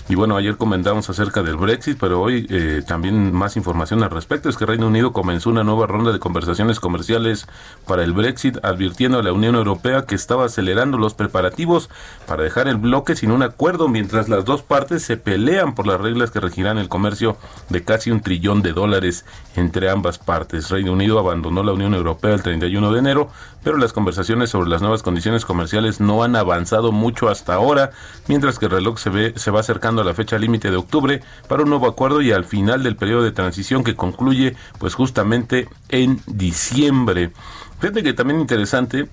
Y 0.08 0.14
bueno, 0.14 0.38
ayer 0.38 0.56
comentamos 0.56 1.10
acerca 1.10 1.42
del 1.42 1.56
Brexit, 1.56 1.98
pero 2.00 2.22
hoy 2.22 2.46
eh, 2.52 2.84
también 2.88 3.34
más 3.34 3.58
información 3.58 4.04
al 4.04 4.12
respecto. 4.12 4.50
Es 4.50 4.56
que 4.56 4.68
Reino 4.68 4.86
Unido 4.86 5.14
comenzó 5.14 5.50
una 5.50 5.64
nueva 5.64 5.88
ronda 5.88 6.12
de 6.12 6.20
conversaciones 6.20 6.80
comerciales 6.80 7.48
para 7.88 8.04
el 8.04 8.14
Brexit, 8.14 8.64
advirtiendo 8.64 9.18
a 9.18 9.24
la 9.24 9.34
Unión 9.34 9.56
Europea 9.56 10.06
que 10.06 10.14
estaba 10.14 10.46
acelerando 10.46 11.00
los 11.00 11.16
preparativos 11.16 11.90
para 12.28 12.44
dejar 12.44 12.68
el 12.68 12.78
bloque 12.78 13.16
sin 13.16 13.32
un 13.32 13.42
acuerdo, 13.42 13.88
mientras 13.88 14.30
las 14.30 14.46
dos 14.46 14.62
partes 14.62 15.02
se 15.02 15.18
pelean 15.18 15.74
por 15.74 15.88
las 15.88 16.00
reglas 16.00 16.30
que 16.30 16.40
regirán 16.40 16.78
el 16.78 16.88
comercio 16.88 17.38
de 17.70 17.84
casi 17.84 18.12
un 18.12 18.22
trillón 18.22 18.62
de 18.62 18.74
dólares 18.74 19.26
entre 19.56 19.90
ambas 19.90 20.20
partes. 20.20 20.70
Reino 20.70 20.94
Unido 20.94 21.18
abandonó 21.18 21.64
la 21.64 21.74
Unión 21.74 21.96
Europea 21.96 22.36
el 22.36 22.44
31 22.44 22.92
de 22.92 23.00
enero, 23.00 23.30
pero 23.66 23.78
las 23.78 23.94
conversaciones 23.94 24.52
sobre 24.52 24.70
las 24.70 24.82
nuevas 24.82 25.02
condiciones 25.02 25.44
comerciales 25.44 26.00
no 26.00 26.24
han 26.24 26.36
avanzado 26.36 26.92
mucho 26.92 27.30
hasta 27.30 27.56
ahora, 27.56 27.90
mientras 28.28 28.60
que 28.60 28.66
el 28.66 28.72
reloj 28.72 29.00
se, 29.00 29.10
ve, 29.10 29.34
se 29.38 29.50
va 29.50 29.60
acercando 29.60 30.04
a 30.04 30.06
la 30.06 30.14
fecha 30.14 30.38
límite 30.38 30.70
de 30.70 30.78
octubre 30.78 31.24
para 31.50 31.64
un 31.64 31.70
nuevo 31.70 31.88
acuerdo 31.88 32.22
y 32.22 32.32
al 32.32 32.46
final 32.46 32.84
del 32.84 32.96
periodo 32.96 33.24
de 33.24 33.32
transición 33.32 33.84
que 33.84 33.96
concluye 33.96 34.56
pues 34.78 34.94
justamente 34.94 35.68
en 35.90 36.22
diciembre. 36.28 37.32
Fíjate 37.80 38.04
que 38.04 38.14
también 38.14 38.40
interesante 38.40 39.10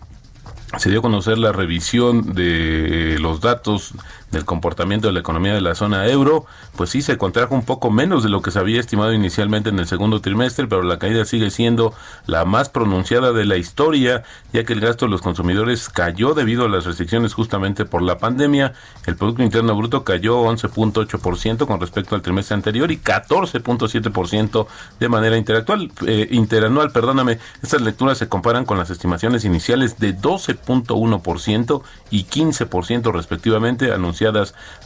se 0.77 0.91
dio 0.91 0.99
a 0.99 1.03
conocer 1.03 1.39
la 1.39 1.53
revisión 1.53 2.35
de 2.35 3.17
los 3.21 3.41
datos 3.41 3.95
del 4.33 4.47
comportamiento 4.47 5.07
de 5.07 5.13
la 5.13 5.21
economía 5.21 5.55
de 5.55 5.61
la 5.61 5.75
zona 5.75 6.07
euro, 6.09 6.47
pues 6.77 6.91
sí 6.91 7.03
se 7.03 7.19
contrajo 7.19 7.55
un 7.55 7.65
poco 7.65 7.91
menos 7.91 8.23
de 8.25 8.31
lo 8.31 8.41
que 8.41 8.51
se 8.51 8.59
había 8.59 8.81
estimado 8.81 9.13
inicialmente 9.13 9.69
en 9.69 9.79
el 9.79 9.87
segundo 9.87 10.21
trimestre, 10.21 10.67
pero 10.67 10.83
la 10.83 10.99
caída 10.99 11.25
sigue 11.27 11.51
siendo 11.51 11.95
la 12.27 12.45
más 12.47 12.71
pronunciada 12.71 13.33
de 13.33 13.45
la 13.45 13.59
historia, 13.59 14.25
ya 14.53 14.65
que 14.65 14.73
el 14.73 14.81
gasto 14.81 15.05
de 15.05 15.11
los 15.11 15.21
consumidores 15.21 15.91
cayó 15.91 16.33
debido 16.33 16.65
a 16.65 16.69
las 16.69 16.87
restricciones 16.87 17.35
justamente 17.35 17.85
por 17.85 18.01
la 18.01 18.19
pandemia. 18.19 18.73
El 19.07 19.17
Producto 19.17 19.43
Interno 19.43 19.77
Bruto 19.77 20.03
cayó 20.03 20.43
11.8% 20.45 21.67
con 21.67 21.79
respecto 21.79 22.15
al 22.15 22.23
trimestre 22.23 22.55
anterior 22.55 22.91
y 22.91 22.99
14.7% 22.99 24.67
de 24.99 25.09
manera 25.09 25.37
eh, 25.37 26.29
interanual. 26.31 26.91
Perdóname, 26.91 27.39
estas 27.63 27.83
lecturas 27.83 28.17
se 28.17 28.29
comparan 28.29 28.65
con 28.65 28.79
las 28.79 28.89
estimaciones 28.89 29.45
iniciales 29.45 29.99
de 29.99 30.17
12.1% 30.17 31.83
y 32.11 32.25
15% 32.25 33.13
respectivamente 33.13 33.93
anunciadas 33.93 34.22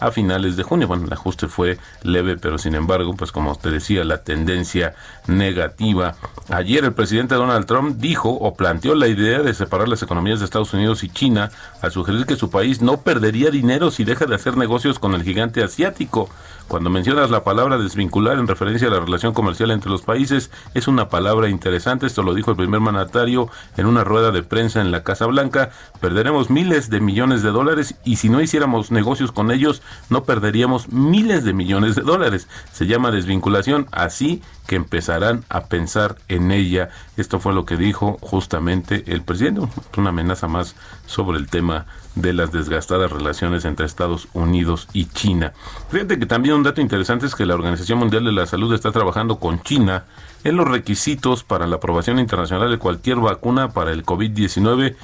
a 0.00 0.10
finales 0.10 0.56
de 0.56 0.62
junio. 0.62 0.88
Bueno, 0.88 1.06
el 1.06 1.12
ajuste 1.12 1.48
fue 1.48 1.78
leve, 2.02 2.36
pero 2.36 2.58
sin 2.58 2.74
embargo, 2.74 3.14
pues 3.14 3.32
como 3.32 3.54
te 3.56 3.70
decía, 3.70 4.04
la 4.04 4.22
tendencia 4.22 4.94
negativa. 5.26 6.14
Ayer 6.48 6.84
el 6.84 6.92
presidente 6.92 7.34
Donald 7.34 7.66
Trump 7.66 7.96
dijo 7.98 8.30
o 8.30 8.54
planteó 8.54 8.94
la 8.94 9.08
idea 9.08 9.40
de 9.40 9.54
separar 9.54 9.88
las 9.88 10.02
economías 10.02 10.38
de 10.38 10.44
Estados 10.44 10.72
Unidos 10.72 11.04
y 11.04 11.08
China 11.08 11.50
al 11.82 11.92
sugerir 11.92 12.26
que 12.26 12.36
su 12.36 12.50
país 12.50 12.80
no 12.80 12.98
perdería 13.02 13.50
dinero 13.50 13.90
si 13.90 14.04
deja 14.04 14.26
de 14.26 14.34
hacer 14.34 14.56
negocios 14.56 14.98
con 14.98 15.14
el 15.14 15.22
gigante 15.22 15.62
asiático. 15.62 16.28
Cuando 16.68 16.90
mencionas 16.90 17.30
la 17.30 17.44
palabra 17.44 17.78
desvincular 17.78 18.38
en 18.38 18.48
referencia 18.48 18.88
a 18.88 18.90
la 18.90 18.98
relación 18.98 19.32
comercial 19.32 19.70
entre 19.70 19.88
los 19.88 20.02
países, 20.02 20.50
es 20.74 20.88
una 20.88 21.08
palabra 21.08 21.48
interesante. 21.48 22.06
Esto 22.06 22.24
lo 22.24 22.34
dijo 22.34 22.50
el 22.50 22.56
primer 22.56 22.80
mandatario 22.80 23.48
en 23.76 23.86
una 23.86 24.02
rueda 24.02 24.32
de 24.32 24.42
prensa 24.42 24.80
en 24.80 24.90
la 24.90 25.04
Casa 25.04 25.26
Blanca. 25.26 25.70
Perderemos 26.00 26.50
miles 26.50 26.90
de 26.90 27.00
millones 27.00 27.44
de 27.44 27.50
dólares 27.50 27.94
y 28.04 28.16
si 28.16 28.28
no 28.28 28.40
hiciéramos 28.40 28.90
negocios 28.90 29.30
con 29.30 29.52
ellos, 29.52 29.80
no 30.10 30.24
perderíamos 30.24 30.88
miles 30.88 31.44
de 31.44 31.52
millones 31.52 31.94
de 31.94 32.02
dólares. 32.02 32.48
Se 32.72 32.86
llama 32.86 33.12
desvinculación, 33.12 33.86
así 33.92 34.42
que 34.66 34.76
empezarán 34.76 35.44
a 35.48 35.66
pensar 35.66 36.16
en 36.28 36.50
ella. 36.50 36.90
Esto 37.16 37.40
fue 37.40 37.54
lo 37.54 37.64
que 37.64 37.76
dijo 37.76 38.18
justamente 38.20 39.04
el 39.06 39.22
presidente. 39.22 39.62
Una 39.96 40.10
amenaza 40.10 40.48
más 40.48 40.74
sobre 41.06 41.38
el 41.38 41.48
tema 41.48 41.86
de 42.14 42.32
las 42.32 42.52
desgastadas 42.52 43.12
relaciones 43.12 43.64
entre 43.64 43.86
Estados 43.86 44.28
Unidos 44.32 44.88
y 44.92 45.06
China. 45.06 45.52
Fíjate 45.90 46.18
que 46.18 46.26
también 46.26 46.56
un 46.56 46.62
dato 46.62 46.80
interesante 46.80 47.26
es 47.26 47.34
que 47.34 47.46
la 47.46 47.54
Organización 47.54 47.98
Mundial 47.98 48.24
de 48.24 48.32
la 48.32 48.46
Salud 48.46 48.74
está 48.74 48.90
trabajando 48.90 49.38
con 49.38 49.62
China 49.62 50.04
en 50.46 50.56
los 50.56 50.68
requisitos 50.68 51.42
para 51.42 51.66
la 51.66 51.76
aprobación 51.76 52.20
internacional 52.20 52.70
de 52.70 52.78
cualquier 52.78 53.16
vacuna 53.16 53.72
para 53.72 53.90
el 53.90 54.04
COVID-19 54.04 54.94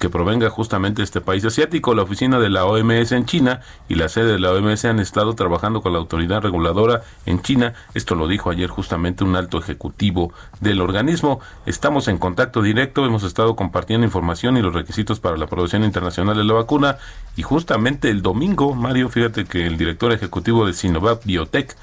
que 0.00 0.08
provenga 0.08 0.48
justamente 0.48 1.02
de 1.02 1.04
este 1.04 1.20
país 1.20 1.44
asiático. 1.44 1.94
La 1.94 2.02
oficina 2.02 2.38
de 2.38 2.48
la 2.48 2.64
OMS 2.64 3.12
en 3.12 3.26
China 3.26 3.60
y 3.90 3.96
la 3.96 4.08
sede 4.08 4.32
de 4.32 4.38
la 4.38 4.52
OMS 4.52 4.86
han 4.86 4.98
estado 4.98 5.34
trabajando 5.34 5.82
con 5.82 5.92
la 5.92 5.98
autoridad 5.98 6.40
reguladora 6.40 7.02
en 7.26 7.42
China. 7.42 7.74
Esto 7.92 8.14
lo 8.14 8.26
dijo 8.26 8.48
ayer 8.48 8.70
justamente 8.70 9.22
un 9.22 9.36
alto 9.36 9.58
ejecutivo 9.58 10.32
del 10.60 10.80
organismo. 10.80 11.40
Estamos 11.66 12.08
en 12.08 12.16
contacto 12.16 12.62
directo, 12.62 13.04
hemos 13.04 13.22
estado 13.22 13.54
compartiendo 13.54 14.06
información 14.06 14.56
y 14.56 14.62
los 14.62 14.72
requisitos 14.72 15.20
para 15.20 15.36
la 15.36 15.44
aprobación 15.44 15.84
internacional 15.84 16.38
de 16.38 16.44
la 16.44 16.54
vacuna. 16.54 16.96
Y 17.36 17.42
justamente 17.42 18.08
el 18.08 18.22
domingo, 18.22 18.74
Mario, 18.74 19.10
fíjate 19.10 19.44
que 19.44 19.66
el 19.66 19.76
director 19.76 20.10
ejecutivo 20.10 20.64
de 20.64 20.72
Sinovac 20.72 21.22
Biotech 21.24 21.76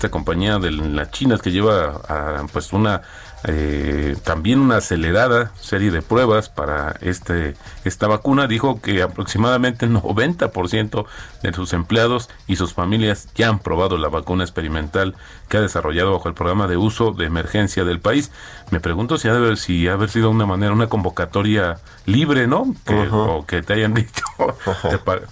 esta 0.00 0.10
compañía 0.10 0.58
de 0.58 0.70
las 0.70 1.10
chinas 1.10 1.42
que 1.42 1.50
lleva 1.50 2.00
a, 2.08 2.46
pues 2.50 2.72
una 2.72 3.02
eh, 3.44 4.16
también 4.24 4.60
una 4.60 4.76
acelerada 4.76 5.52
serie 5.58 5.90
de 5.90 6.02
pruebas 6.02 6.50
para 6.50 6.96
este 7.00 7.54
esta 7.84 8.06
vacuna 8.06 8.46
dijo 8.46 8.80
que 8.82 9.02
aproximadamente 9.02 9.86
el 9.86 9.94
90% 9.94 11.06
de 11.42 11.52
sus 11.52 11.72
empleados 11.72 12.28
y 12.46 12.56
sus 12.56 12.74
familias 12.74 13.28
ya 13.34 13.48
han 13.48 13.58
probado 13.58 13.96
la 13.96 14.08
vacuna 14.08 14.44
experimental 14.44 15.14
que 15.48 15.56
ha 15.56 15.60
desarrollado 15.60 16.12
bajo 16.12 16.28
el 16.28 16.34
programa 16.34 16.68
de 16.68 16.76
uso 16.76 17.12
de 17.12 17.24
emergencia 17.24 17.84
del 17.84 17.98
país. 17.98 18.30
Me 18.70 18.78
pregunto 18.78 19.18
si 19.18 19.28
ha 19.28 19.32
de 19.32 19.38
haber, 19.38 19.56
si 19.56 19.88
ha 19.88 19.94
haber 19.94 20.10
sido 20.10 20.30
una 20.30 20.46
manera, 20.46 20.72
una 20.72 20.88
convocatoria 20.88 21.78
libre, 22.06 22.46
¿no? 22.46 22.74
O 23.10 23.44
que 23.46 23.62
te 23.62 23.72
hayan 23.72 23.94
dicho, 23.94 24.24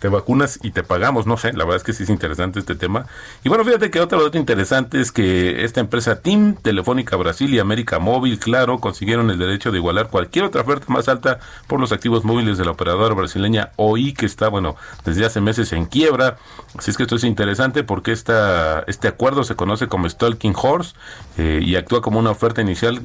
te, 0.00 0.08
vacunas 0.08 0.58
y 0.62 0.72
te 0.72 0.82
pagamos, 0.82 1.26
no 1.26 1.36
sé, 1.36 1.52
la 1.52 1.64
verdad 1.64 1.76
es 1.76 1.82
que 1.84 1.92
sí 1.92 2.02
es 2.02 2.10
interesante 2.10 2.58
este 2.58 2.74
tema. 2.74 3.06
Y 3.44 3.48
bueno, 3.48 3.64
fíjate 3.64 3.90
que 3.90 4.00
otro 4.00 4.22
dato 4.22 4.38
interesante 4.38 5.00
es 5.00 5.12
que 5.12 5.64
esta 5.64 5.80
empresa 5.80 6.20
TIM, 6.20 6.54
Telefónica 6.56 7.16
Brasil 7.16 7.54
y 7.54 7.58
América 7.58 7.97
Móvil, 7.98 8.38
claro, 8.38 8.78
consiguieron 8.78 9.30
el 9.30 9.38
derecho 9.38 9.70
de 9.70 9.78
igualar 9.78 10.08
cualquier 10.08 10.44
otra 10.44 10.62
oferta 10.62 10.86
más 10.88 11.08
alta 11.08 11.38
por 11.66 11.80
los 11.80 11.92
activos 11.92 12.24
móviles 12.24 12.58
de 12.58 12.64
la 12.64 12.72
operadora 12.72 13.14
brasileña 13.14 13.70
OI, 13.76 14.12
que 14.12 14.26
está, 14.26 14.48
bueno, 14.48 14.76
desde 15.04 15.24
hace 15.24 15.40
meses 15.40 15.72
en 15.72 15.86
quiebra. 15.86 16.36
Así 16.76 16.90
es 16.90 16.96
que 16.96 17.04
esto 17.04 17.16
es 17.16 17.24
interesante 17.24 17.84
porque 17.84 18.12
esta, 18.12 18.84
este 18.86 19.08
acuerdo 19.08 19.44
se 19.44 19.56
conoce 19.56 19.88
como 19.88 20.08
Stalking 20.08 20.54
Horse 20.56 20.94
eh, 21.36 21.60
y 21.62 21.76
actúa 21.76 22.00
como 22.00 22.18
una 22.18 22.30
oferta 22.30 22.60
inicial 22.60 23.02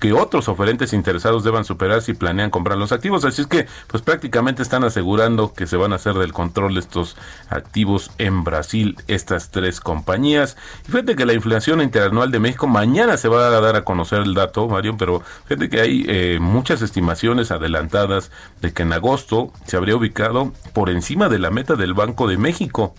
que 0.00 0.14
otros 0.14 0.48
oferentes 0.48 0.92
interesados 0.92 1.44
deban 1.44 1.64
superar 1.64 2.00
si 2.00 2.14
planean 2.14 2.50
comprar 2.50 2.78
los 2.78 2.90
activos. 2.90 3.24
Así 3.24 3.42
es 3.42 3.46
que, 3.46 3.66
pues 3.86 4.02
prácticamente 4.02 4.62
están 4.62 4.82
asegurando 4.82 5.52
que 5.52 5.66
se 5.66 5.76
van 5.76 5.92
a 5.92 5.96
hacer 5.96 6.14
del 6.14 6.32
control 6.32 6.74
de 6.74 6.80
estos 6.80 7.16
activos 7.50 8.10
en 8.18 8.42
Brasil, 8.42 8.96
estas 9.06 9.50
tres 9.50 9.80
compañías. 9.80 10.56
Y 10.88 10.90
fíjate 10.90 11.16
que 11.16 11.26
la 11.26 11.34
inflación 11.34 11.82
interanual 11.82 12.30
de 12.30 12.40
México, 12.40 12.66
mañana 12.66 13.18
se 13.18 13.28
va 13.28 13.46
a 13.46 13.60
dar 13.60 13.76
a 13.76 13.84
conocer 13.84 14.20
el 14.22 14.34
dato, 14.34 14.66
Mario, 14.68 14.96
pero 14.96 15.22
fíjate 15.46 15.68
que 15.68 15.80
hay 15.80 16.04
eh, 16.08 16.38
muchas 16.40 16.80
estimaciones 16.80 17.50
adelantadas 17.50 18.30
de 18.62 18.72
que 18.72 18.82
en 18.82 18.94
agosto 18.94 19.52
se 19.66 19.76
habría 19.76 19.96
ubicado 19.96 20.52
por 20.72 20.88
encima 20.88 21.28
de 21.28 21.38
la 21.38 21.50
meta 21.50 21.76
del 21.76 21.92
Banco 21.92 22.26
de 22.26 22.38
México 22.38 22.94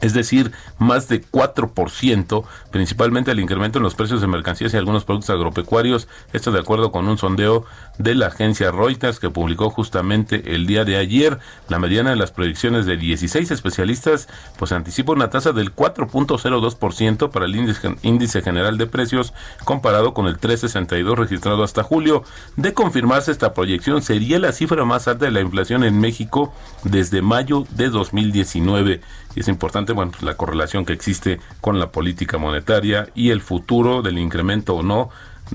es 0.00 0.14
decir, 0.14 0.52
más 0.78 1.08
de 1.08 1.22
4%, 1.22 2.44
principalmente 2.70 3.30
el 3.30 3.40
incremento 3.40 3.78
en 3.78 3.82
los 3.82 3.94
precios 3.94 4.20
de 4.20 4.26
mercancías 4.26 4.72
y 4.74 4.76
algunos 4.76 5.04
productos 5.04 5.30
agropecuarios. 5.30 6.08
Esto 6.32 6.52
de 6.52 6.60
acuerdo 6.60 6.92
con 6.92 7.08
un 7.08 7.18
sondeo 7.18 7.64
de 7.98 8.14
la 8.14 8.26
agencia 8.26 8.70
Reuters 8.70 9.18
que 9.18 9.30
publicó 9.30 9.70
justamente 9.70 10.54
el 10.54 10.66
día 10.66 10.84
de 10.84 10.96
ayer. 10.96 11.38
La 11.68 11.78
mediana 11.78 12.10
de 12.10 12.16
las 12.16 12.30
proyecciones 12.30 12.86
de 12.86 12.96
16 12.96 13.50
especialistas 13.50 14.28
pues 14.58 14.72
anticipa 14.72 15.12
una 15.12 15.30
tasa 15.30 15.52
del 15.52 15.74
4.02% 15.74 17.30
para 17.30 17.46
el 17.46 17.56
índice, 18.02 18.42
general 18.42 18.78
de 18.78 18.86
precios 18.86 19.32
comparado 19.64 20.14
con 20.14 20.26
el 20.26 20.38
3.62 20.38 21.16
registrado 21.16 21.64
hasta 21.64 21.82
julio. 21.82 22.22
De 22.56 22.74
confirmarse 22.74 23.32
esta 23.32 23.54
proyección 23.54 24.02
sería 24.02 24.38
la 24.38 24.52
cifra 24.52 24.84
más 24.84 25.08
alta 25.08 25.24
de 25.24 25.32
la 25.32 25.40
inflación 25.40 25.84
en 25.84 26.00
México 26.00 26.52
desde 26.84 27.22
mayo 27.22 27.66
de 27.70 27.88
2019 27.90 29.00
y 29.34 29.40
es 29.40 29.48
importante 29.48 29.87
bueno, 29.92 30.12
pues, 30.12 30.22
la 30.22 30.36
correlación 30.36 30.84
que 30.84 30.92
existe 30.92 31.40
con 31.60 31.78
la 31.78 31.90
política 31.90 32.38
monetaria 32.38 33.08
y 33.14 33.30
el 33.30 33.40
futuro 33.40 34.02
del 34.02 34.18
incremento 34.18 34.74
o 34.76 34.82
no, 34.82 35.10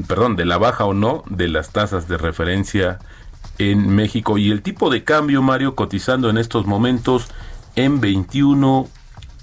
perdón, 0.08 0.36
de 0.36 0.46
la 0.46 0.58
baja 0.58 0.86
o 0.86 0.94
no 0.94 1.24
de 1.30 1.48
las 1.48 1.72
tasas 1.72 2.08
de 2.08 2.18
referencia 2.18 3.00
en 3.58 3.96
México. 3.96 4.38
Y 4.38 4.52
el 4.52 4.62
tipo 4.62 4.90
de 4.90 5.04
cambio, 5.04 5.42
Mario, 5.42 5.76
cotizando 5.76 6.30
en 6.30 6.38
estos 6.38 6.66
momentos 6.66 7.28
en 7.76 8.02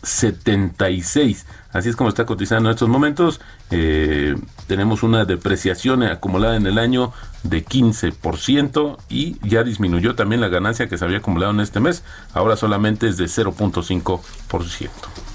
21.76. 0.02 1.44
Así 1.72 1.88
es 1.88 1.96
como 1.96 2.08
está 2.08 2.26
cotizando 2.26 2.68
en 2.68 2.74
estos 2.74 2.88
momentos. 2.88 3.40
Eh, 3.70 4.36
tenemos 4.66 5.02
una 5.02 5.24
depreciación 5.24 6.02
acumulada 6.02 6.56
en 6.56 6.66
el 6.66 6.78
año 6.78 7.12
de 7.42 7.64
15% 7.64 8.96
y 9.08 9.36
ya 9.46 9.62
disminuyó 9.62 10.14
también 10.14 10.40
la 10.40 10.48
ganancia 10.48 10.88
que 10.88 10.98
se 10.98 11.04
había 11.04 11.18
acumulado 11.18 11.52
en 11.52 11.60
este 11.60 11.80
mes. 11.80 12.02
Ahora 12.34 12.56
solamente 12.56 13.08
es 13.08 13.16
de 13.16 13.26
0.5%. 13.26 15.29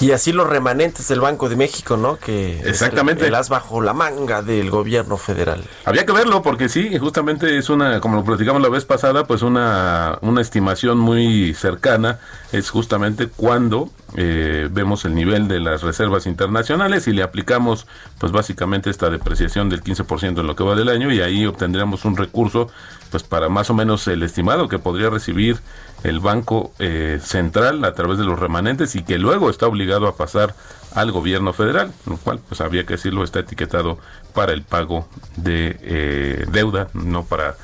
Y 0.00 0.10
así 0.10 0.32
los 0.32 0.46
remanentes 0.48 1.08
del 1.08 1.20
Banco 1.20 1.48
de 1.48 1.56
México, 1.56 1.96
¿no? 1.96 2.18
Que 2.18 2.60
Exactamente. 2.60 3.26
el, 3.26 3.34
as 3.34 3.48
bajo 3.48 3.80
la 3.80 3.94
manga 3.94 4.42
del 4.42 4.70
gobierno 4.70 5.16
federal. 5.16 5.64
Había 5.84 6.04
que 6.04 6.12
verlo 6.12 6.42
porque 6.42 6.68
sí, 6.68 6.98
justamente 6.98 7.56
es 7.56 7.70
una, 7.70 8.00
como 8.00 8.16
lo 8.16 8.24
platicamos 8.24 8.60
la 8.60 8.68
vez 8.68 8.84
pasada, 8.84 9.26
pues 9.26 9.42
una, 9.42 10.18
una 10.20 10.42
estimación 10.42 10.98
muy 10.98 11.54
cercana 11.54 12.18
es 12.52 12.70
justamente 12.70 13.28
cuando 13.28 13.90
eh, 14.16 14.68
vemos 14.70 15.04
el 15.04 15.14
nivel 15.14 15.46
de 15.46 15.60
las 15.60 15.82
reservas 15.82 16.26
internacionales 16.26 17.06
y 17.06 17.12
le 17.12 17.22
aplicamos 17.22 17.86
pues 18.18 18.32
básicamente 18.32 18.88
esta 18.88 19.10
depreciación 19.10 19.68
del 19.68 19.84
15% 19.84 20.40
en 20.40 20.46
lo 20.46 20.56
que 20.56 20.64
va 20.64 20.74
del 20.74 20.88
año 20.88 21.12
y 21.12 21.20
ahí 21.20 21.44
obtendríamos 21.44 22.06
un 22.06 22.16
recurso 22.16 22.70
pues 23.10 23.22
para 23.22 23.48
más 23.48 23.68
o 23.68 23.74
menos 23.74 24.08
el 24.08 24.22
estimado 24.22 24.68
que 24.68 24.78
podría 24.78 25.10
recibir 25.10 25.60
el 26.02 26.20
Banco 26.20 26.72
eh, 26.78 27.18
Central 27.22 27.84
a 27.84 27.94
través 27.94 28.18
de 28.18 28.24
los 28.24 28.38
remanentes 28.38 28.96
y 28.96 29.02
que 29.02 29.18
luego 29.18 29.50
está 29.50 29.66
obligado 29.66 30.08
a 30.08 30.16
pasar 30.16 30.54
al 30.94 31.12
gobierno 31.12 31.52
federal, 31.52 31.92
lo 32.06 32.16
cual, 32.16 32.40
pues 32.48 32.62
habría 32.62 32.86
que 32.86 32.94
decirlo, 32.94 33.22
está 33.22 33.40
etiquetado 33.40 33.98
para 34.32 34.52
el 34.52 34.62
pago 34.62 35.06
de 35.36 35.78
eh, 35.82 36.46
deuda, 36.50 36.88
no 36.94 37.24
para 37.24 37.56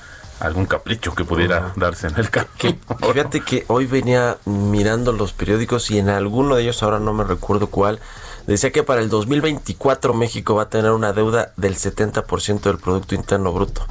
algún 0.43 0.67
capricho 0.67 1.15
que 1.15 1.25
pudiera 1.25 1.73
darse 1.77 2.09
en 2.09 2.15
el 2.17 2.29
camino. 2.31 2.53
Fíjate 3.01 3.41
que 3.41 3.65
hoy 3.69 3.87
venía 3.87 4.39
mirando 4.45 5.13
los 5.13 5.33
periódicos 5.33 5.91
y 5.91 5.99
en 5.99 6.09
alguno 6.09 6.57
de 6.57 6.63
ellos, 6.63 6.83
ahora 6.83 6.99
no 6.99 7.13
me 7.13 7.25
recuerdo 7.25 7.69
cuál, 7.69 8.01
decía 8.47 8.73
que 8.73 8.83
para 8.83 9.01
el 9.01 9.09
2024 9.09 10.15
México 10.15 10.57
va 10.57 10.65
a 10.65 10.69
tener 10.69 10.91
una 10.91 11.13
deuda 11.13 11.53
del 11.57 11.77
70% 11.77 12.61
del 12.61 12.79
Producto 12.79 13.15
Interno 13.15 13.53
Bruto. 13.53 13.87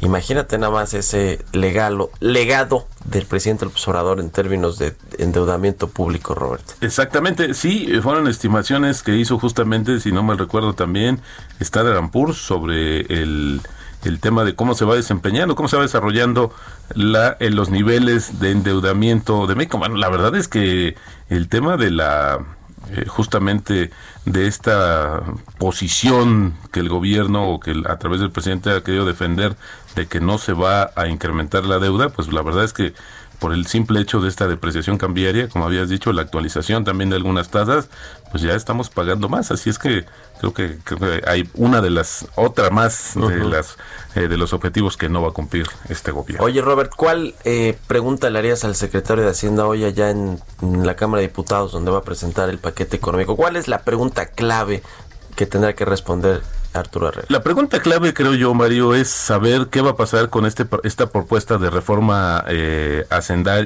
Imagínate 0.00 0.58
nada 0.58 0.72
más 0.72 0.92
ese 0.94 1.44
legalo, 1.52 2.10
legado 2.18 2.88
del 3.04 3.24
presidente 3.24 3.66
López 3.66 3.86
Obrador 3.86 4.18
en 4.18 4.30
términos 4.30 4.76
de 4.76 4.96
endeudamiento 5.18 5.86
público, 5.86 6.34
Roberto. 6.34 6.74
Exactamente, 6.80 7.54
sí, 7.54 7.88
fueron 8.02 8.26
estimaciones 8.26 9.04
que 9.04 9.14
hizo 9.14 9.38
justamente, 9.38 10.00
si 10.00 10.10
no 10.10 10.24
mal 10.24 10.38
recuerdo 10.38 10.74
también, 10.74 11.20
Standard 11.60 12.10
Poor's 12.10 12.38
sobre 12.38 13.02
el, 13.02 13.60
el 14.04 14.20
tema 14.20 14.44
de 14.44 14.54
cómo 14.54 14.74
se 14.74 14.84
va 14.84 14.94
desempeñando, 14.94 15.54
cómo 15.54 15.68
se 15.68 15.76
va 15.76 15.82
desarrollando 15.82 16.52
la, 16.94 17.36
en 17.40 17.56
los 17.56 17.70
niveles 17.70 18.40
de 18.40 18.50
endeudamiento 18.50 19.46
de 19.46 19.54
México. 19.54 19.78
Bueno, 19.78 19.96
la 19.96 20.08
verdad 20.08 20.34
es 20.36 20.48
que 20.48 20.96
el 21.28 21.48
tema 21.48 21.76
de 21.76 21.90
la 21.90 22.40
eh, 22.90 23.06
justamente 23.06 23.90
de 24.24 24.46
esta 24.48 25.22
posición 25.58 26.54
que 26.72 26.80
el 26.80 26.88
gobierno 26.88 27.48
o 27.48 27.60
que 27.60 27.80
a 27.88 27.96
través 27.98 28.20
del 28.20 28.32
presidente 28.32 28.70
ha 28.70 28.82
querido 28.82 29.06
defender 29.06 29.56
de 29.94 30.06
que 30.06 30.20
no 30.20 30.36
se 30.36 30.52
va 30.52 30.90
a 30.96 31.06
incrementar 31.06 31.64
la 31.64 31.78
deuda, 31.78 32.08
pues 32.08 32.32
la 32.32 32.42
verdad 32.42 32.64
es 32.64 32.72
que 32.72 32.92
por 33.42 33.52
el 33.52 33.66
simple 33.66 34.00
hecho 34.00 34.20
de 34.20 34.28
esta 34.28 34.46
depreciación 34.46 34.98
cambiaria, 34.98 35.48
como 35.48 35.64
habías 35.64 35.88
dicho, 35.88 36.12
la 36.12 36.22
actualización 36.22 36.84
también 36.84 37.10
de 37.10 37.16
algunas 37.16 37.48
tasas, 37.48 37.88
pues 38.30 38.40
ya 38.40 38.54
estamos 38.54 38.88
pagando 38.88 39.28
más. 39.28 39.50
Así 39.50 39.68
es 39.68 39.80
que 39.80 40.04
creo 40.38 40.54
que, 40.54 40.78
hay 41.26 41.50
una 41.54 41.80
de 41.80 41.90
las, 41.90 42.24
otra 42.36 42.70
más 42.70 43.14
de 43.16 43.38
las 43.38 43.78
eh, 44.14 44.28
de 44.28 44.36
los 44.36 44.52
objetivos 44.52 44.96
que 44.96 45.08
no 45.08 45.22
va 45.22 45.30
a 45.30 45.32
cumplir 45.32 45.66
este 45.88 46.12
gobierno. 46.12 46.44
Oye, 46.46 46.60
Robert, 46.60 46.92
¿cuál 46.96 47.34
eh, 47.42 47.76
pregunta 47.88 48.30
le 48.30 48.38
harías 48.38 48.62
al 48.62 48.76
secretario 48.76 49.24
de 49.24 49.30
Hacienda 49.30 49.66
hoy 49.66 49.84
allá 49.84 50.10
en, 50.10 50.38
en 50.60 50.86
la 50.86 50.94
Cámara 50.94 51.20
de 51.20 51.26
Diputados, 51.26 51.72
donde 51.72 51.90
va 51.90 51.98
a 51.98 52.02
presentar 52.02 52.48
el 52.48 52.60
paquete 52.60 52.96
económico? 52.96 53.34
¿Cuál 53.34 53.56
es 53.56 53.66
la 53.66 53.82
pregunta 53.82 54.26
clave 54.26 54.84
que 55.34 55.46
tendrá 55.46 55.74
que 55.74 55.84
responder 55.84 56.42
Arturo 56.74 57.08
Herrera. 57.08 57.26
La 57.28 57.42
pregunta 57.42 57.80
clave, 57.80 58.14
creo 58.14 58.34
yo, 58.34 58.54
Mario, 58.54 58.94
es 58.94 59.08
saber 59.08 59.68
qué 59.68 59.80
va 59.80 59.90
a 59.90 59.96
pasar 59.96 60.30
con 60.30 60.46
este 60.46 60.66
esta 60.84 61.10
propuesta 61.10 61.58
de 61.58 61.70
reforma 61.70 62.44
eh, 62.48 63.04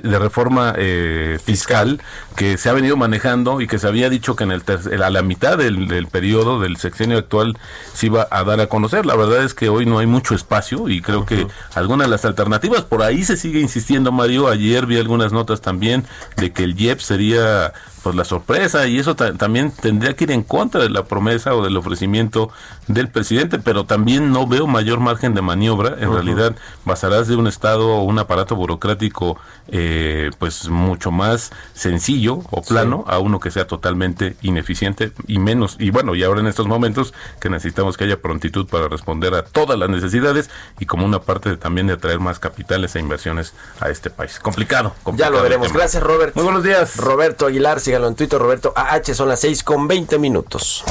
de 0.03 0.19
reforma 0.19 0.75
eh, 0.77 1.39
fiscal 1.43 2.01
que 2.37 2.59
se 2.59 2.69
ha 2.69 2.73
venido 2.73 2.97
manejando 2.97 3.61
y 3.61 3.67
que 3.67 3.79
se 3.79 3.87
había 3.87 4.11
dicho 4.11 4.37
que 4.37 4.45
en 4.45 4.53
el 4.53 4.63
a 5.03 5.11
la 5.11 5.23
mitad 5.23 5.59
del, 5.59 6.07
periodo 6.11 6.61
del 6.61 6.77
sexenio 6.77 7.19
actual 7.19 7.59
se 7.93 8.07
iba 8.07 8.27
a 8.31 8.45
dar 8.45 8.61
a 8.61 8.69
conocer. 8.69 9.07
La 9.07 9.17
verdad 9.17 9.45
es 9.45 9.55
que 9.55 9.69
hoy 9.69 9.87
no 9.87 9.99
hay 9.99 10.07
mucho 10.07 10.35
espacio 10.35 10.89
y 10.89 11.01
creo 11.01 11.25
que 11.25 11.47
algunas 11.75 12.07
de 12.07 12.11
las 12.11 12.25
alternativas 12.25 12.83
por 12.83 13.03
ahí 13.03 13.25
se 13.25 13.37
sigue 13.37 13.61
insistiendo, 13.61 14.13
Mario. 14.13 14.49
Ayer 14.49 14.87
vi 14.87 14.99
algunas 14.99 15.33
notas 15.33 15.61
también 15.61 16.05
de 16.37 16.53
que 16.53 16.65
el 16.65 16.79
IEP 16.79 17.01
sería 17.01 17.73
pues 18.07 18.15
la 18.15 18.25
sorpresa 18.25 18.87
y 18.87 19.01
eso 19.01 19.17
también 19.17 19.73
tendría 19.73 20.15
que 20.15 20.23
ir 20.23 20.31
en 20.31 20.45
contra 20.45 20.81
de 20.81 20.89
la 20.91 21.07
promesa 21.07 21.57
o 21.57 21.65
del 21.65 21.77
ofrecimiento 21.77 22.51
del 22.87 23.09
presidente, 23.09 23.59
pero 23.59 23.85
también 23.85 24.31
no 24.31 24.47
veo 24.47 24.69
mayor 24.69 25.01
margen 25.01 25.35
de 25.35 25.43
maniobra. 25.43 25.97
En 25.99 26.13
realidad, 26.13 26.55
basarás 26.85 27.27
de 27.27 27.35
un 27.35 27.49
Estado 27.49 27.89
o 27.89 28.05
un 28.05 28.21
aparato 28.21 28.55
burocrático 28.55 29.37
eh, 29.67 30.31
pues 30.39 30.69
mucho 30.69 31.11
más 31.11 31.51
sencillo 31.75 32.43
o 32.53 32.63
plano 32.63 33.05
a 33.09 33.19
uno 33.19 33.41
que 33.41 33.51
sea 33.51 33.67
totalmente 33.67 34.37
ineficiente 34.41 35.11
y 35.27 35.41
menos. 35.41 35.75
Y 35.81 35.91
bueno, 35.91 36.15
y 36.15 36.23
ahora 36.23 36.39
en 36.39 36.47
estos 36.47 36.69
momentos 36.69 37.13
que 37.41 37.51
necesitamos 37.51 37.97
que 37.97 38.05
haya 38.05 38.23
prontitud 38.23 38.69
para 38.69 38.87
responder 38.87 39.35
a 39.35 39.43
todas 39.43 39.77
las 39.77 39.89
necesidades 39.89 40.49
y 40.79 40.87
como 40.87 41.05
una 41.05 41.23
parte 41.23 41.57
también 41.57 41.89
de 41.89 41.95
atraer 41.95 42.21
más 42.21 42.39
capitales 42.39 42.95
e 42.95 43.01
inversiones 43.01 43.53
a 43.81 43.89
este 43.89 44.11
país. 44.11 44.39
Complicado. 44.39 44.95
ya 45.17 45.29
lo 45.29 45.43
veremos. 45.43 45.73
Gracias, 45.73 46.01
Robert. 46.05 46.37
Muy 46.37 46.45
buenos 46.45 46.63
días. 46.63 46.97
Roberto 46.99 47.47
Aguilar, 47.47 47.81
síganlo 47.97 48.09
en 48.09 48.15
Twitter, 48.15 48.39
Roberto 48.39 48.75
AH, 48.77 49.15
son 49.15 49.31
las 49.31 49.41
6 49.41 49.65
con 49.65 49.89
20 49.89 50.19
minutos. 50.19 50.85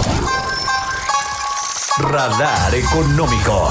Radar 2.00 2.74
Económico. 2.74 3.70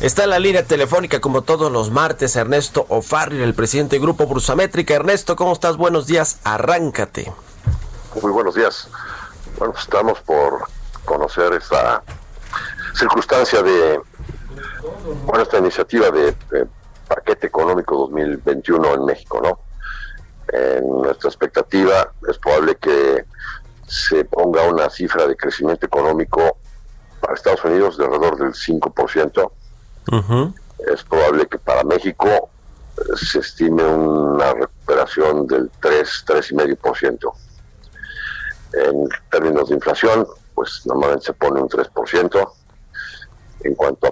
Está 0.00 0.24
en 0.24 0.30
la 0.30 0.40
línea 0.40 0.64
telefónica 0.64 1.20
como 1.20 1.42
todos 1.42 1.70
los 1.70 1.92
martes 1.92 2.34
Ernesto 2.34 2.86
Ofarri, 2.88 3.40
el 3.40 3.54
presidente 3.54 3.94
del 3.94 4.02
Grupo 4.02 4.26
Brusamétrica. 4.26 4.94
Ernesto, 4.94 5.36
¿cómo 5.36 5.52
estás? 5.52 5.76
Buenos 5.76 6.08
días, 6.08 6.40
arráncate. 6.42 7.32
Muy 8.20 8.32
buenos 8.32 8.56
días. 8.56 8.88
Bueno, 9.58 9.74
pues 9.74 9.84
estamos 9.84 10.18
por 10.22 10.66
conocer 11.04 11.52
esta 11.52 12.02
circunstancia 12.94 13.62
de, 13.62 14.00
bueno, 15.24 15.44
esta 15.44 15.58
iniciativa 15.58 16.10
de, 16.10 16.34
paquete 17.08 17.46
económico 17.46 17.96
2021 17.96 18.94
en 18.94 19.04
México, 19.04 19.40
¿no? 19.42 19.60
En 20.52 21.02
nuestra 21.02 21.28
expectativa 21.28 22.12
es 22.28 22.38
probable 22.38 22.76
que 22.76 23.24
se 23.86 24.24
ponga 24.24 24.62
una 24.64 24.88
cifra 24.90 25.26
de 25.26 25.36
crecimiento 25.36 25.86
económico 25.86 26.58
para 27.20 27.34
Estados 27.34 27.64
Unidos 27.64 27.98
de 27.98 28.04
alrededor 28.04 28.38
del 28.38 28.52
5%, 28.52 29.50
es 30.86 31.02
probable 31.02 31.46
que 31.46 31.58
para 31.58 31.82
México 31.84 32.50
eh, 32.96 33.02
se 33.16 33.40
estime 33.40 33.84
una 33.84 34.54
recuperación 34.54 35.46
del 35.46 35.70
3, 35.80 36.24
3,5%. 36.26 37.32
En 38.74 39.08
términos 39.30 39.68
de 39.68 39.74
inflación, 39.74 40.26
pues 40.54 40.82
normalmente 40.86 41.26
se 41.26 41.32
pone 41.32 41.60
un 41.60 41.68
3%. 41.68 42.52
En 43.64 43.74
cuanto 43.74 44.06
a 44.06 44.10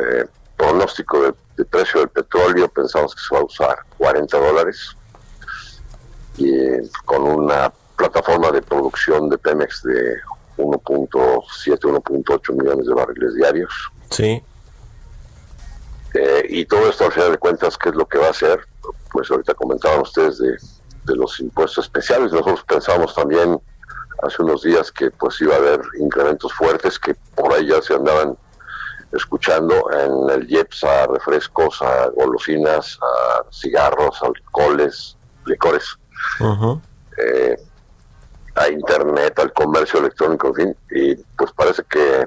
eh, 0.00 0.26
pronóstico 0.58 1.22
de, 1.22 1.64
precio 1.64 2.00
del 2.00 2.08
petróleo, 2.10 2.68
pensamos 2.68 3.14
que 3.14 3.22
se 3.22 3.34
va 3.34 3.40
a 3.40 3.44
usar 3.44 3.78
40 3.96 4.38
dólares. 4.38 4.96
Y 6.36 6.52
con 7.04 7.22
una 7.22 7.72
plataforma 7.96 8.50
de 8.50 8.62
producción 8.62 9.28
de 9.28 9.38
Pemex 9.38 9.82
de 9.82 10.16
1.7, 10.58 11.78
1.8 11.80 12.52
millones 12.52 12.86
de 12.86 12.94
barriles 12.94 13.34
diarios. 13.34 13.72
Sí. 14.10 14.42
Eh, 16.14 16.46
y 16.48 16.64
todo 16.66 16.88
esto 16.90 17.06
al 17.06 17.12
final 17.12 17.32
de 17.32 17.38
cuentas, 17.38 17.76
¿qué 17.76 17.88
es 17.88 17.94
lo 17.94 18.06
que 18.06 18.18
va 18.18 18.26
a 18.26 18.30
hacer? 18.30 18.60
Pues 19.10 19.30
ahorita 19.30 19.54
comentaban 19.54 20.00
ustedes 20.00 20.38
de, 20.38 20.56
de 21.04 21.16
los 21.16 21.40
impuestos 21.40 21.86
especiales. 21.86 22.32
Nosotros 22.32 22.64
pensamos 22.64 23.14
también 23.14 23.60
hace 24.22 24.42
unos 24.42 24.62
días 24.62 24.90
que 24.90 25.10
pues 25.10 25.40
iba 25.40 25.54
a 25.54 25.58
haber 25.58 25.80
incrementos 26.00 26.52
fuertes 26.52 26.98
que 26.98 27.14
por 27.34 27.52
ahí 27.52 27.66
ya 27.68 27.80
se 27.82 27.94
andaban 27.94 28.36
escuchando 29.12 29.90
en 29.92 30.30
el 30.30 30.50
IEPS 30.50 30.84
a 30.84 31.06
refrescos, 31.06 31.80
a 31.82 32.08
golosinas, 32.08 32.98
a 33.00 33.44
cigarros, 33.50 34.22
alcoholes, 34.22 35.16
licores, 35.46 35.98
eh, 37.16 37.56
a 38.54 38.68
internet, 38.68 39.38
al 39.38 39.52
comercio 39.52 40.00
electrónico, 40.00 40.48
en 40.48 40.54
fin, 40.54 40.76
y 40.90 41.14
pues 41.36 41.52
parece 41.52 41.84
que 41.84 42.26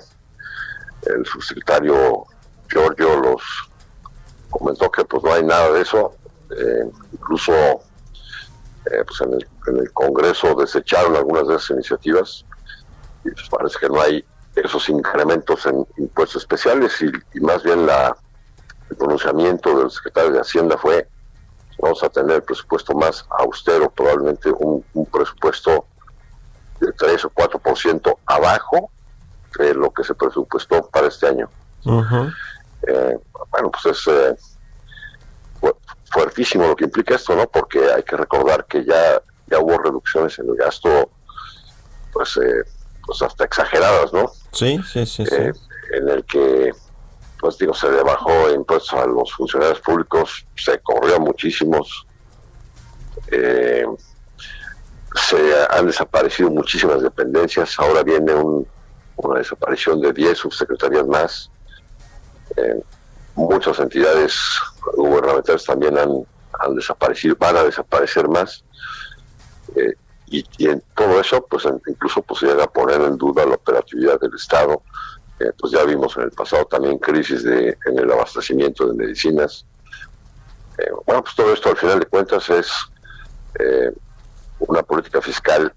el 1.03 1.25
subsecretario 1.25 2.25
Giorgio 2.69 3.19
los 3.19 3.41
comentó 4.49 4.89
que 4.91 5.03
pues 5.05 5.23
no 5.23 5.33
hay 5.33 5.43
nada 5.43 5.71
de 5.71 5.81
eso, 5.81 6.15
eh, 6.57 6.89
incluso 7.13 7.53
eh, 8.85 9.03
pues 9.05 9.21
en 9.21 9.33
el, 9.33 9.47
en 9.67 9.77
el 9.77 9.91
Congreso 9.91 10.55
desecharon 10.55 11.15
algunas 11.15 11.47
de 11.47 11.55
esas 11.55 11.69
iniciativas 11.71 12.45
y 13.23 13.31
pues 13.31 13.49
parece 13.49 13.77
que 13.79 13.89
no 13.89 14.01
hay 14.01 14.25
esos 14.55 14.89
incrementos 14.89 15.65
en 15.65 15.85
impuestos 15.97 16.43
especiales 16.43 17.01
y, 17.01 17.39
más 17.39 17.63
bien 17.63 17.85
la, 17.85 18.15
el 18.89 18.95
pronunciamiento 18.97 19.77
del 19.79 19.89
secretario 19.89 20.31
de 20.31 20.41
Hacienda 20.41 20.77
fue 20.77 21.07
vamos 21.81 22.03
a 22.03 22.09
tener 22.09 22.37
el 22.37 22.43
presupuesto 22.43 22.93
más 22.93 23.25
austero, 23.29 23.89
probablemente 23.89 24.51
un, 24.51 24.83
presupuesto 25.11 25.85
de 26.79 26.91
3 26.93 27.25
o 27.25 27.29
4% 27.31 28.17
abajo 28.25 28.91
de 29.57 29.73
lo 29.73 29.91
que 29.91 30.03
se 30.03 30.13
presupuestó 30.13 30.87
para 30.89 31.07
este 31.07 31.27
año. 31.27 31.49
Eh, 32.87 33.17
bueno, 33.51 33.71
pues 33.71 33.97
es 33.97 34.07
eh, 34.07 34.35
fuertísimo 36.11 36.67
lo 36.67 36.75
que 36.75 36.85
implica 36.85 37.15
esto, 37.15 37.35
¿no? 37.35 37.47
Porque 37.47 37.91
hay 37.91 38.03
que 38.03 38.15
recordar 38.15 38.65
que 38.65 38.85
ya, 38.85 39.21
ya 39.47 39.59
hubo 39.59 39.77
reducciones 39.77 40.37
en 40.39 40.49
el 40.49 40.55
gasto, 40.55 41.09
pues 42.13 42.37
eh, 42.37 42.63
pues 43.05 43.21
hasta 43.21 43.45
exageradas, 43.45 44.13
¿no? 44.13 44.31
Sí, 44.51 44.79
sí, 44.91 45.05
sí, 45.05 45.23
eh, 45.31 45.51
En 45.93 46.09
el 46.09 46.23
que, 46.25 46.71
pues 47.39 47.57
digo, 47.57 47.73
se 47.73 47.91
le 47.91 48.03
bajó 48.03 48.49
impuestos 48.51 48.93
a 48.93 49.05
los 49.05 49.31
funcionarios 49.33 49.79
públicos, 49.81 50.45
se 50.55 50.79
corrió 50.79 51.19
muchísimos, 51.19 52.05
eh, 53.27 53.85
se 55.15 55.37
han 55.69 55.87
desaparecido 55.87 56.49
muchísimas 56.49 57.01
dependencias, 57.01 57.77
ahora 57.79 58.03
viene 58.03 58.33
una 59.15 59.39
desaparición 59.39 60.01
de 60.01 60.13
10 60.13 60.37
subsecretarías 60.37 61.05
más, 61.05 61.51
eh, 62.55 62.81
muchas 63.35 63.79
entidades 63.79 64.35
gubernamentales 64.95 65.63
también 65.65 65.97
han, 65.97 66.25
han 66.59 66.75
desaparecido, 66.75 67.35
van 67.39 67.57
a 67.57 67.63
desaparecer 67.63 68.27
más. 68.27 68.63
Eh, 69.75 69.93
y, 70.31 70.45
en 70.65 70.81
todo 70.95 71.19
eso 71.19 71.45
pues 71.49 71.67
incluso 71.87 72.21
pues 72.21 72.41
llega 72.41 72.63
a 72.63 72.71
poner 72.71 73.01
en 73.01 73.17
duda 73.17 73.45
la 73.45 73.55
operatividad 73.55 74.19
del 74.19 74.33
Estado. 74.35 74.81
Eh, 75.39 75.51
pues 75.59 75.73
ya 75.73 75.83
vimos 75.83 76.15
en 76.17 76.23
el 76.23 76.31
pasado 76.31 76.65
también 76.65 76.99
crisis 76.99 77.43
de, 77.43 77.77
en 77.85 77.99
el 77.99 78.11
abastecimiento 78.11 78.87
de 78.87 78.93
medicinas. 78.93 79.65
Eh, 80.77 80.91
bueno, 81.05 81.23
pues 81.23 81.35
todo 81.35 81.53
esto 81.53 81.69
al 81.69 81.77
final 81.77 81.99
de 81.99 82.05
cuentas 82.05 82.49
es 82.49 82.71
eh, 83.59 83.91
una 84.59 84.83
política 84.83 85.21
fiscal 85.21 85.73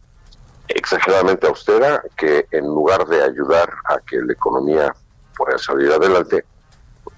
exageradamente 0.69 1.47
austera 1.47 2.03
que 2.17 2.47
en 2.53 2.65
lugar 2.65 3.07
de 3.07 3.23
ayudar 3.23 3.71
a 3.87 3.99
que 3.99 4.17
la 4.19 4.33
economía 4.33 4.95
pueda 5.37 5.59
salir 5.59 5.91
adelante, 5.91 6.45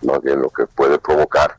más 0.03 0.20
bien 0.22 0.40
lo 0.40 0.51
que 0.51 0.66
puede 0.66 0.99
provocar 0.99 1.59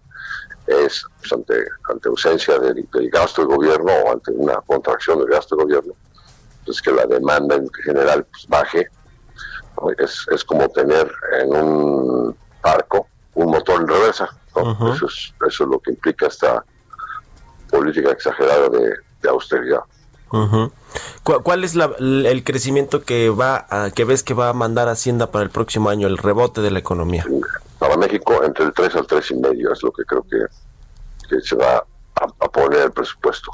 es 0.68 1.06
pues, 1.20 1.34
ante, 1.34 1.66
ante 1.90 2.10
ausencia 2.10 2.60
del, 2.60 2.88
gasto 3.12 3.42
del 3.46 3.56
gobierno 3.56 3.92
o 4.06 4.12
ante 4.12 4.32
una 4.32 4.62
contracción 4.62 5.20
del 5.20 5.30
gasto 5.30 5.56
del 5.56 5.66
gobierno, 5.66 5.94
pues 6.66 6.82
que 6.82 6.92
la 6.92 7.06
demanda 7.06 7.56
en 7.56 7.70
general 7.84 8.26
pues, 8.26 8.48
baje. 8.48 8.88
Es, 10.00 10.26
es 10.32 10.44
como 10.44 10.68
tener 10.70 11.12
en 11.40 11.56
un 11.56 12.36
barco 12.64 13.08
un 13.36 13.52
motor 13.52 13.82
en 13.82 13.88
reversa. 13.88 14.30
eso, 14.56 15.06
es, 15.06 15.34
eso 15.48 15.64
es 15.64 15.70
lo 15.70 15.80
que 15.80 15.92
implica 15.92 16.28
esta 16.28 16.66
política 17.70 18.12
exagerada 18.12 18.70
de, 18.70 19.30
austeridad. 19.30 19.82
¿Cuál 21.24 21.64
es 21.64 21.76
el 21.76 22.44
crecimiento 22.44 23.04
que 23.04 23.30
va 23.30 23.66
a, 23.70 23.92
que 23.92 24.06
ves 24.06 24.24
que 24.24 24.34
va 24.34 24.50
a 24.50 24.54
mandar 24.54 24.90
Hacienda 24.90 25.32
para 25.32 25.44
el 25.44 25.50
próximo 25.50 25.90
año, 25.90 26.08
el 26.08 26.18
rebote 26.18 26.62
de 26.62 26.72
la 26.72 26.80
economía? 26.80 27.26
Para 27.80 27.98
México, 27.98 28.44
entre 28.44 28.66
el 28.66 28.74
3 28.74 28.96
al 28.96 29.08
3 29.08 29.32
y 29.32 29.36
medio 29.36 29.72
es 29.72 29.84
lo 29.84 29.92
que 29.92 30.04
creo 30.04 30.24
que, 30.24 31.40
se 31.42 31.56
va 31.56 31.84
a, 32.16 32.48
poner 32.50 32.82
el 32.82 32.92
presupuesto. 32.92 33.52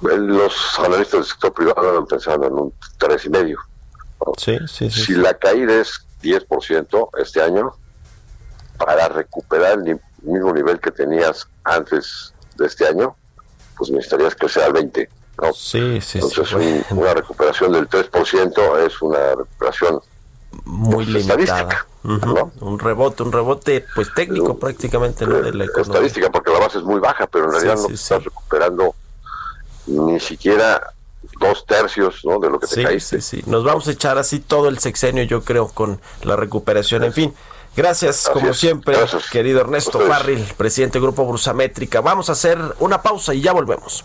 Los 0.00 0.78
analistas 0.78 1.12
del 1.12 1.24
sector 1.24 1.52
privado 1.52 1.88
están 1.88 2.06
pensando 2.06 2.46
en 2.46 2.52
un 2.52 2.74
3 2.98 3.24
y 3.24 3.28
medio. 3.30 3.58
si 4.36 5.14
la 5.14 5.34
caída 5.34 5.80
es 5.80 6.06
10% 6.22 7.08
este 7.18 7.42
año, 7.42 7.72
para 8.78 9.08
recuperar 9.08 9.78
el 9.78 10.00
mismo 10.22 10.52
nivel 10.52 10.80
que 10.80 10.90
tenías 10.90 11.46
antes 11.64 12.34
de 12.56 12.66
este 12.66 12.86
año, 12.86 13.16
pues 13.76 13.90
necesitarías 13.90 14.34
que 14.34 14.48
sea 14.48 14.66
el 14.66 14.72
20. 14.72 15.08
¿No? 15.40 15.52
Sí, 15.52 16.00
sí, 16.00 16.18
Entonces, 16.18 16.84
una 16.90 17.14
recuperación 17.14 17.72
del 17.72 17.88
3% 17.88 18.86
es 18.86 19.02
una 19.02 19.34
recuperación 19.34 20.00
muy 20.64 21.04
pues, 21.04 21.08
limitada. 21.08 21.86
Un 22.02 22.78
rebote, 22.78 23.22
un 23.22 23.32
rebote 23.32 23.86
pues 23.94 24.12
técnico 24.14 24.58
prácticamente 24.58 25.26
¿no? 25.26 25.40
de 25.40 25.54
la 25.54 25.64
economía. 25.64 25.94
Estadística, 25.94 26.30
porque 26.30 26.50
la 26.50 26.58
base 26.58 26.78
es 26.78 26.84
muy 26.84 27.00
baja, 27.00 27.26
pero 27.26 27.46
en 27.46 27.52
realidad 27.52 27.76
no 27.76 27.88
estás 27.88 28.22
recuperando 28.22 28.94
ni 29.86 30.20
siquiera 30.20 30.92
dos 31.40 31.64
tercios 31.64 32.20
¿no? 32.24 32.38
de 32.38 32.50
lo 32.50 32.60
que 32.60 32.66
te 32.66 32.82
caíste. 32.82 33.20
Sí, 33.22 33.38
sí, 33.38 33.50
Nos 33.50 33.64
vamos 33.64 33.88
a 33.88 33.92
echar 33.92 34.18
así 34.18 34.40
todo 34.40 34.68
el 34.68 34.78
sexenio, 34.78 35.24
yo 35.24 35.42
creo, 35.42 35.68
con 35.68 36.00
la 36.22 36.36
recuperación. 36.36 37.04
En 37.04 37.14
fin, 37.14 37.34
gracias, 37.74 38.28
como 38.30 38.52
siempre, 38.52 38.96
querido 39.30 39.60
Ernesto 39.60 40.00
Farril, 40.00 40.46
presidente 40.58 40.98
del 40.98 41.02
Grupo 41.04 41.24
Brusamétrica. 41.26 42.02
Vamos 42.02 42.28
a 42.28 42.32
hacer 42.32 42.58
una 42.80 43.00
pausa 43.00 43.32
y 43.32 43.40
ya 43.40 43.52
volvemos. 43.52 44.04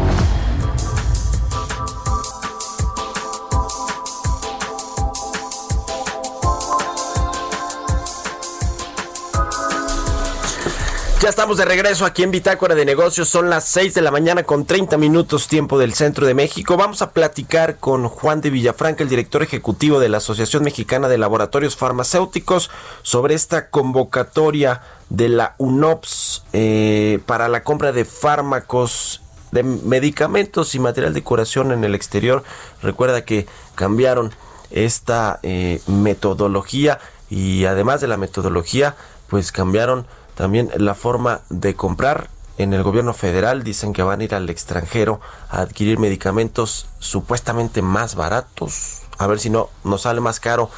Ya 11.21 11.29
estamos 11.29 11.57
de 11.57 11.65
regreso 11.65 12.03
aquí 12.05 12.23
en 12.23 12.31
Bitácora 12.31 12.73
de 12.73 12.83
Negocios. 12.83 13.29
Son 13.29 13.47
las 13.47 13.65
6 13.65 13.93
de 13.93 14.01
la 14.01 14.09
mañana 14.09 14.41
con 14.41 14.65
30 14.65 14.97
minutos 14.97 15.47
tiempo 15.47 15.77
del 15.77 15.93
centro 15.93 16.25
de 16.25 16.33
México. 16.33 16.77
Vamos 16.77 17.03
a 17.03 17.11
platicar 17.11 17.77
con 17.77 18.07
Juan 18.07 18.41
de 18.41 18.49
Villafranca, 18.49 19.03
el 19.03 19.09
director 19.09 19.43
ejecutivo 19.43 19.99
de 19.99 20.09
la 20.09 20.17
Asociación 20.17 20.63
Mexicana 20.63 21.07
de 21.07 21.19
Laboratorios 21.19 21.77
Farmacéuticos, 21.77 22.71
sobre 23.03 23.35
esta 23.35 23.69
convocatoria 23.69 24.81
de 25.11 25.29
la 25.29 25.53
UNOPS 25.59 26.43
eh, 26.53 27.19
para 27.27 27.49
la 27.49 27.63
compra 27.63 27.91
de 27.91 28.03
fármacos 28.03 29.21
de 29.51 29.61
medicamentos 29.61 30.73
y 30.73 30.79
material 30.79 31.13
de 31.13 31.21
curación 31.21 31.71
en 31.71 31.83
el 31.83 31.93
exterior. 31.93 32.43
Recuerda 32.81 33.25
que 33.25 33.45
cambiaron 33.75 34.33
esta 34.71 35.39
eh, 35.43 35.81
metodología 35.85 36.97
y 37.29 37.65
además 37.65 38.01
de 38.01 38.07
la 38.07 38.17
metodología, 38.17 38.95
pues 39.27 39.51
cambiaron 39.51 40.07
también 40.41 40.71
la 40.75 40.95
forma 40.95 41.41
de 41.51 41.75
comprar 41.75 42.27
en 42.57 42.73
el 42.73 42.81
gobierno 42.81 43.13
federal 43.13 43.61
dicen 43.61 43.93
que 43.93 44.01
van 44.01 44.21
a 44.21 44.23
ir 44.23 44.33
al 44.33 44.49
extranjero 44.49 45.21
a 45.51 45.61
adquirir 45.61 45.99
medicamentos 45.99 46.87
supuestamente 46.97 47.83
más 47.83 48.15
baratos. 48.15 49.03
A 49.19 49.27
ver 49.27 49.39
si 49.39 49.51
no 49.51 49.69
nos 49.83 50.01
sale 50.01 50.19
más 50.19 50.39
caro 50.39 50.71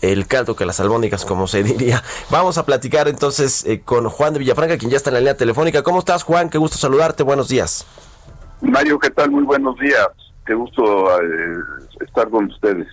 el 0.00 0.26
caldo 0.26 0.56
que 0.56 0.64
las 0.64 0.80
albóndigas, 0.80 1.26
como 1.26 1.46
se 1.46 1.62
diría. 1.64 2.02
Vamos 2.30 2.56
a 2.56 2.64
platicar 2.64 3.08
entonces 3.08 3.62
eh, 3.66 3.82
con 3.82 4.08
Juan 4.08 4.32
de 4.32 4.38
Villafranca, 4.38 4.78
quien 4.78 4.90
ya 4.90 4.96
está 4.96 5.10
en 5.10 5.14
la 5.14 5.20
línea 5.20 5.36
telefónica. 5.36 5.82
¿Cómo 5.82 5.98
estás, 5.98 6.22
Juan? 6.22 6.48
Qué 6.48 6.56
gusto 6.56 6.78
saludarte. 6.78 7.22
Buenos 7.22 7.48
días. 7.48 7.84
Mario, 8.62 8.98
¿qué 8.98 9.10
tal? 9.10 9.30
Muy 9.30 9.42
buenos 9.42 9.78
días. 9.78 10.08
Qué 10.48 10.54
gusto 10.54 11.20
eh, 11.20 11.58
estar 12.00 12.30
con 12.30 12.46
ustedes. 12.46 12.86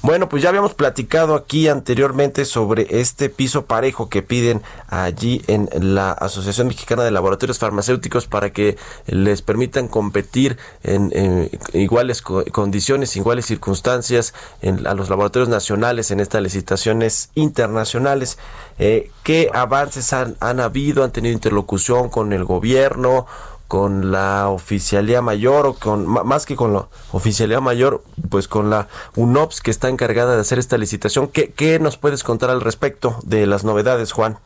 Bueno, 0.00 0.30
pues 0.30 0.42
ya 0.42 0.48
habíamos 0.48 0.72
platicado 0.72 1.34
aquí 1.34 1.68
anteriormente 1.68 2.46
sobre 2.46 2.86
este 3.00 3.28
piso 3.28 3.66
parejo 3.66 4.08
que 4.08 4.22
piden 4.22 4.62
allí 4.88 5.42
en 5.46 5.68
la 5.94 6.12
Asociación 6.12 6.68
Mexicana 6.68 7.04
de 7.04 7.10
Laboratorios 7.10 7.58
Farmacéuticos 7.58 8.26
para 8.26 8.50
que 8.50 8.78
les 9.06 9.42
permitan 9.42 9.88
competir 9.88 10.56
en, 10.82 11.50
iguales 11.74 12.22
condiciones, 12.22 13.14
iguales 13.16 13.44
circunstancias 13.44 14.32
a 14.62 14.94
los 14.94 15.10
laboratorios 15.10 15.50
nacionales 15.50 16.10
en 16.12 16.20
estas 16.20 16.40
licitaciones 16.40 17.28
internacionales. 17.34 18.38
Eh, 18.78 19.10
¿Qué 19.22 19.50
avances 19.52 20.14
han 20.14 20.60
habido? 20.60 21.04
¿Han 21.04 21.12
tenido 21.12 21.34
interlocución 21.34 22.08
con 22.08 22.32
el 22.32 22.44
gobierno? 22.44 23.26
Con 23.74 24.12
la 24.12 24.50
oficialía 24.50 25.20
mayor 25.20 25.66
o 25.66 25.74
con 25.74 26.06
más 26.06 26.46
que 26.46 26.54
con 26.54 26.74
la 26.74 26.86
oficialía 27.10 27.60
mayor, 27.60 28.04
pues 28.30 28.46
con 28.46 28.70
la 28.70 28.86
UNOPS 29.16 29.60
que 29.60 29.72
está 29.72 29.88
encargada 29.88 30.36
de 30.36 30.42
hacer 30.42 30.60
esta 30.60 30.78
licitación. 30.78 31.26
¿Qué, 31.26 31.50
qué 31.50 31.80
nos 31.80 31.96
puedes 31.96 32.22
contar 32.22 32.50
al 32.50 32.60
respecto 32.60 33.16
de 33.24 33.48
las 33.48 33.64
novedades, 33.64 34.12
Juan? 34.12 34.38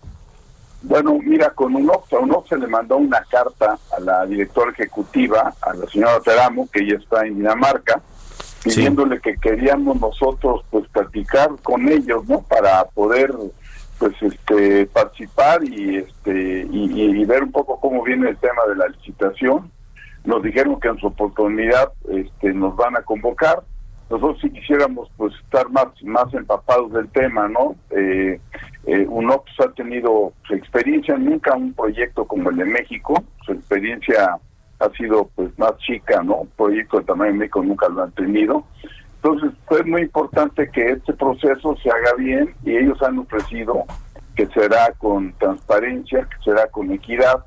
Bueno, 0.81 1.19
mira, 1.23 1.51
con 1.51 1.77
UNOPS, 1.77 2.15
a 2.15 2.19
UNOPS 2.21 2.49
se 2.49 2.57
le 2.57 2.69
mandó 2.69 2.97
una 2.97 3.23
carta 3.31 3.79
a 3.95 4.01
la 4.01 4.25
directora 4.25 4.71
ejecutiva, 4.71 5.53
a 5.61 5.75
la 5.75 5.87
señora 5.89 6.21
Teramo, 6.21 6.67
que 6.73 6.81
ella 6.81 6.97
está 6.97 7.27
en 7.27 7.37
Dinamarca, 7.37 8.01
pidiéndole 8.65 9.21
que 9.21 9.37
queríamos 9.37 10.01
nosotros 10.01 10.65
pues 10.71 10.89
platicar 10.89 11.51
con 11.63 11.87
ellos, 11.87 12.27
¿no? 12.27 12.41
Para 12.41 12.83
poder 12.87 13.35
pues 13.99 14.15
este 14.23 14.87
participar 14.87 15.63
y 15.65 15.97
este 15.97 16.67
y, 16.71 17.25
ver 17.25 17.43
un 17.43 17.53
poco 17.53 17.79
cómo 17.81 18.03
viene 18.03 18.31
el 18.31 18.37
tema 18.39 18.63
de 18.69 18.77
la 18.77 18.89
licitación. 18.89 19.71
Nos 20.25 20.43
dijeron 20.43 20.79
que 20.81 20.89
en 20.89 20.99
su 20.99 21.09
oportunidad 21.09 21.93
este 22.11 22.53
nos 22.55 22.77
van 22.77 22.97
a 22.97 23.03
convocar. 23.03 23.63
Nosotros 24.11 24.41
si 24.41 24.51
quisiéramos 24.51 25.11
pues 25.17 25.35
estar 25.45 25.69
más 25.71 25.87
más 26.03 26.33
empapados 26.33 26.93
del 26.93 27.09
tema 27.09 27.49
no 27.49 27.75
eh, 27.91 28.41
eh, 28.87 29.07
UNOPS 29.07 29.53
ha 29.61 29.73
tenido 29.73 30.33
su 30.47 30.55
experiencia 30.55 31.19
nunca 31.19 31.55
un 31.55 31.75
proyecto 31.75 32.25
como 32.25 32.49
el 32.49 32.57
de 32.57 32.65
México 32.65 33.23
su 33.45 33.53
experiencia 33.53 34.39
ha 34.79 34.89
sido 34.97 35.29
pues 35.35 35.51
más 35.59 35.77
chica 35.77 36.23
no 36.23 36.37
un 36.37 36.49
proyecto 36.57 37.01
de 37.01 37.05
tamaño 37.05 37.35
México 37.35 37.63
nunca 37.63 37.87
lo 37.91 38.05
han 38.05 38.13
tenido 38.13 38.65
entonces, 39.23 39.51
fue 39.67 39.83
muy 39.83 40.03
importante 40.03 40.71
que 40.71 40.93
este 40.93 41.13
proceso 41.13 41.77
se 41.83 41.91
haga 41.91 42.15
bien 42.17 42.55
y 42.65 42.77
ellos 42.77 43.03
han 43.03 43.19
ofrecido 43.19 43.85
que 44.37 44.47
será 44.47 44.93
con 44.99 45.33
transparencia, 45.35 46.21
que 46.21 46.45
será 46.45 46.69
con 46.69 46.93
equidad. 46.93 47.45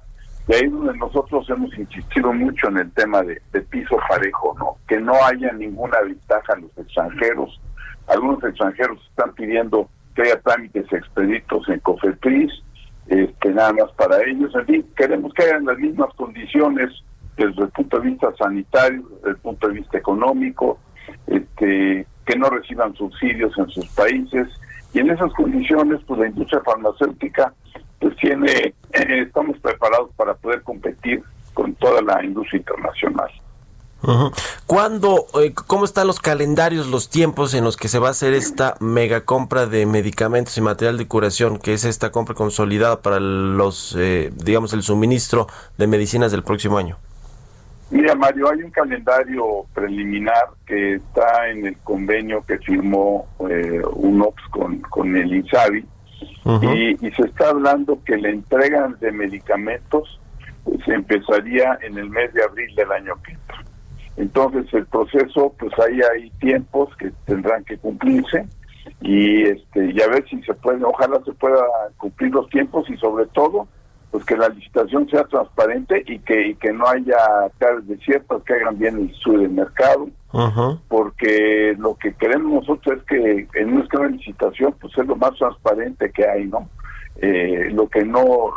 De 0.48 0.58
ahí 0.58 0.68
donde 0.68 0.98
nosotros 0.98 1.50
hemos 1.50 1.74
insistido 1.78 2.34
mucho 2.34 2.68
en 2.68 2.78
el 2.80 2.92
tema 2.92 3.22
de, 3.22 3.40
piso 3.70 3.96
parejo, 4.10 4.54
¿no? 4.60 4.76
Que 4.86 5.00
no 5.00 5.14
haya 5.24 5.54
ninguna 5.54 6.02
ventaja 6.02 6.54
a 6.54 6.58
los 6.58 6.78
extranjeros. 6.78 7.62
Algunos 8.08 8.44
extranjeros 8.44 9.00
están 9.10 9.34
pidiendo 9.34 9.88
que 10.14 10.24
haya 10.24 10.42
trámites 10.42 10.92
expeditos 10.92 11.70
en 11.70 11.80
COFEPRIS, 11.80 12.52
este, 13.08 13.50
nada 13.52 13.72
más 13.72 13.92
para 13.94 14.22
ellos. 14.26 14.54
En 14.56 14.66
fin, 14.66 14.86
queremos 14.98 15.34
que 15.34 15.44
hayan 15.44 15.66
las 15.66 15.78
mismas 15.78 16.14
condiciones 16.16 16.90
desde 17.38 17.62
el 17.62 17.70
punto 17.70 18.00
de 18.00 18.10
vista 18.10 18.28
sanitario, 18.38 19.08
desde 19.16 19.30
el 19.30 19.38
punto 19.38 19.68
de 19.70 19.74
vista 19.76 19.98
económico, 19.98 20.78
este, 21.28 22.06
que 22.26 22.36
no 22.36 22.50
reciban 22.50 22.94
subsidios 22.96 23.58
en 23.58 23.70
sus 23.70 23.88
países 23.90 24.48
y 24.94 25.00
en 25.00 25.10
esas 25.10 25.32
condiciones 25.34 26.00
pues 26.06 26.20
la 26.20 26.28
industria 26.28 26.62
farmacéutica 26.62 27.54
pues 28.00 28.16
tiene 28.18 28.74
eh, 28.94 29.22
estamos 29.26 29.58
preparados 29.60 30.12
para 30.16 30.34
poder 30.34 30.62
competir 30.64 31.24
con 31.54 31.74
toda 31.76 32.02
la 32.02 32.24
industria 32.24 32.60
internacional. 32.60 33.30
¿Cuándo, 34.66 35.28
eh, 35.40 35.54
cómo 35.54 35.86
están 35.86 36.08
los 36.08 36.20
calendarios, 36.20 36.88
los 36.88 37.10
tiempos 37.10 37.54
en 37.54 37.64
los 37.64 37.78
que 37.78 37.88
se 37.88 38.00
va 38.00 38.08
a 38.08 38.12
hacer 38.12 38.34
esta 38.34 38.76
mega 38.80 39.26
compra 39.26 39.68
de 39.68 39.86
medicamentos 39.86 40.58
y 40.58 40.62
material 40.62 40.98
de 40.98 41.08
curación, 41.08 41.60
que 41.60 41.74
es 41.74 41.86
esta 41.86 42.12
compra 42.12 42.34
consolidada 42.34 43.02
para 43.02 43.20
los, 43.20 43.96
eh, 44.00 44.32
digamos, 44.36 44.74
el 44.74 44.82
suministro 44.82 45.48
de 45.78 45.86
medicinas 45.86 46.32
del 46.32 46.42
próximo 46.42 46.80
año? 46.80 46.98
Mira, 47.92 48.16
Mario, 48.16 48.50
hay 48.50 48.64
un 48.64 48.72
calendario 48.72 49.66
preliminar 49.74 50.48
que 50.66 50.96
está 50.96 51.50
en 51.50 51.66
el 51.66 51.78
convenio 51.80 52.42
que 52.48 52.58
firmó 52.60 53.28
eh, 53.50 53.82
UNOPS 53.96 54.44
con, 54.50 54.80
con 54.80 55.16
el 55.18 55.34
INSABI 55.34 55.86
y, 56.62 57.12
se 57.12 57.24
está 57.24 57.50
hablando 57.50 58.00
que 58.06 58.18
la 58.18 58.30
entrega 58.30 58.88
de 59.00 59.12
medicamentos 59.12 60.20
se 60.86 60.94
empezaría 60.94 61.78
en 61.82 61.98
el 61.98 62.10
mes 62.10 62.34
de 62.34 62.44
abril 62.44 62.74
del 62.76 62.92
año 62.92 63.14
que 63.24 63.34
entra. 63.34 63.64
Entonces 64.18 64.74
el 64.74 64.86
proceso, 64.86 65.54
pues 65.60 65.72
ahí 65.80 66.00
hay 66.14 66.30
tiempos 66.40 66.96
que 66.98 67.12
tendrán 67.26 67.64
que 67.66 67.78
cumplirse 67.78 68.48
y 69.02 69.44
este 69.44 69.92
y 69.92 70.02
a 70.02 70.08
ver 70.08 70.26
si 70.30 70.42
se 70.44 70.54
puede, 70.54 70.84
ojalá 70.84 71.22
se 71.26 71.34
pueda 71.34 71.64
cumplir 71.98 72.32
los 72.32 72.50
tiempos 72.50 72.90
y 72.90 72.98
sobre 72.98 73.26
todo 73.28 73.68
pues 74.12 74.26
que 74.26 74.36
la 74.36 74.50
licitación 74.50 75.10
sea 75.10 75.24
transparente 75.24 76.04
y 76.06 76.20
que, 76.20 76.50
y 76.50 76.56
que 76.56 76.74
no 76.74 76.86
haya 76.86 77.50
caras 77.58 77.88
desiertas, 77.88 78.44
que 78.44 78.54
hagan 78.54 78.78
bien 78.78 78.98
el 78.98 79.10
estudio 79.10 79.40
del 79.40 79.52
mercado, 79.52 80.10
porque 80.90 81.76
lo 81.80 81.96
que 81.96 82.14
queremos 82.16 82.68
nosotros 82.68 83.00
es 83.00 83.04
que 83.04 83.48
en 83.60 83.76
nuestra 83.76 84.08
licitación 84.08 84.76
pues 84.80 84.98
es 84.98 85.08
lo 85.08 85.16
más 85.16 85.32
transparente 85.38 86.12
que 86.12 86.28
hay, 86.28 86.46
¿no? 86.46 86.70
Eh, 87.18 87.70
lo 87.72 87.88
que 87.88 88.04
no, 88.04 88.52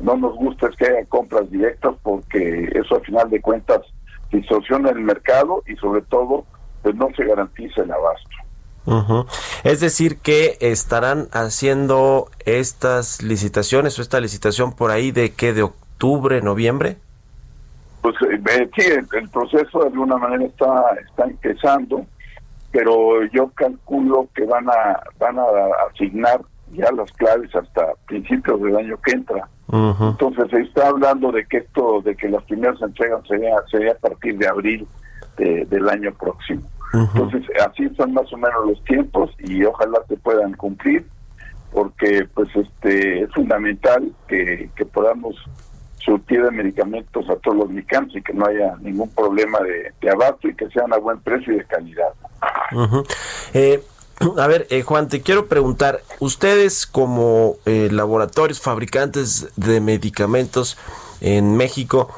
no 0.00 0.16
nos 0.16 0.34
gusta 0.36 0.68
es 0.68 0.76
que 0.76 0.86
haya 0.86 1.04
compras 1.06 1.50
directas 1.50 1.94
porque 2.02 2.70
eso 2.74 2.96
al 2.96 3.02
final 3.02 3.30
de 3.30 3.40
cuentas 3.40 3.80
distorsiona 4.30 4.90
el 4.90 5.00
mercado 5.00 5.62
y 5.66 5.76
sobre 5.76 6.02
todo 6.02 6.44
pues 6.82 6.94
no 6.94 7.08
se 7.16 7.24
garantiza 7.24 7.82
el 7.82 7.90
abasto. 7.90 8.43
Es 9.64 9.80
decir, 9.80 10.18
que 10.18 10.58
estarán 10.60 11.28
haciendo 11.32 12.28
estas 12.44 13.22
licitaciones 13.22 13.98
o 13.98 14.02
esta 14.02 14.20
licitación 14.20 14.74
por 14.74 14.90
ahí 14.90 15.10
de 15.10 15.32
qué, 15.32 15.52
de 15.52 15.62
octubre, 15.62 16.42
noviembre. 16.42 16.96
Pues 18.02 18.14
eh, 18.30 18.70
sí, 18.76 18.86
el, 19.12 19.28
proceso 19.30 19.80
de 19.80 19.86
alguna 19.86 20.18
manera 20.18 20.44
está, 20.44 20.96
está 21.06 21.24
empezando, 21.24 22.04
pero 22.70 23.24
yo 23.32 23.48
calculo 23.54 24.28
que 24.34 24.44
van 24.44 24.68
a, 24.68 25.00
van 25.18 25.38
a 25.38 25.44
asignar 25.90 26.42
ya 26.72 26.90
las 26.92 27.10
claves 27.12 27.54
hasta 27.54 27.94
principios 28.06 28.60
del 28.60 28.76
año 28.76 28.98
que 29.02 29.12
entra. 29.12 29.48
Entonces 29.72 30.44
se 30.50 30.60
está 30.60 30.88
hablando 30.88 31.32
de 31.32 31.46
que 31.46 31.56
esto, 31.58 32.00
de 32.02 32.14
que 32.14 32.28
las 32.28 32.44
primeras 32.44 32.80
entregas 32.82 33.26
sería, 33.26 33.56
sería 33.70 33.92
a 33.92 33.96
partir 33.96 34.36
de 34.36 34.46
abril 34.46 34.86
del 35.36 35.88
año 35.88 36.12
próximo. 36.12 36.62
Entonces, 36.94 37.42
así 37.66 37.88
son 37.96 38.14
más 38.14 38.32
o 38.32 38.36
menos 38.36 38.66
los 38.66 38.84
tiempos 38.84 39.30
y 39.38 39.64
ojalá 39.64 39.98
se 40.08 40.16
puedan 40.16 40.54
cumplir 40.54 41.04
porque 41.72 42.28
pues 42.32 42.48
este 42.54 43.22
es 43.22 43.32
fundamental 43.32 44.12
que, 44.28 44.70
podamos 44.92 45.34
surtir 45.98 46.42
de 46.44 46.50
medicamentos 46.52 47.28
a 47.28 47.34
todos 47.36 47.56
los 47.56 47.70
mexicanos 47.70 48.14
y 48.14 48.22
que 48.22 48.32
no 48.32 48.46
haya 48.46 48.76
ningún 48.80 49.10
problema 49.10 49.58
de, 49.60 49.92
de 50.00 50.10
abasto 50.10 50.48
y 50.48 50.54
que 50.54 50.68
sean 50.68 50.92
a 50.92 50.98
buen 50.98 51.18
precio 51.20 51.52
y 51.52 51.56
de 51.56 51.64
calidad. 51.64 52.12
Eh, 53.54 53.82
a 54.38 54.46
ver, 54.46 54.66
eh, 54.70 54.82
Juan, 54.82 55.08
te 55.08 55.22
quiero 55.22 55.46
preguntar, 55.46 56.02
ustedes 56.20 56.86
como 56.86 57.56
eh, 57.66 57.88
laboratorios 57.90 58.60
fabricantes 58.60 59.48
de 59.56 59.80
medicamentos 59.80 60.78
en 61.20 61.56
México, 61.56 62.10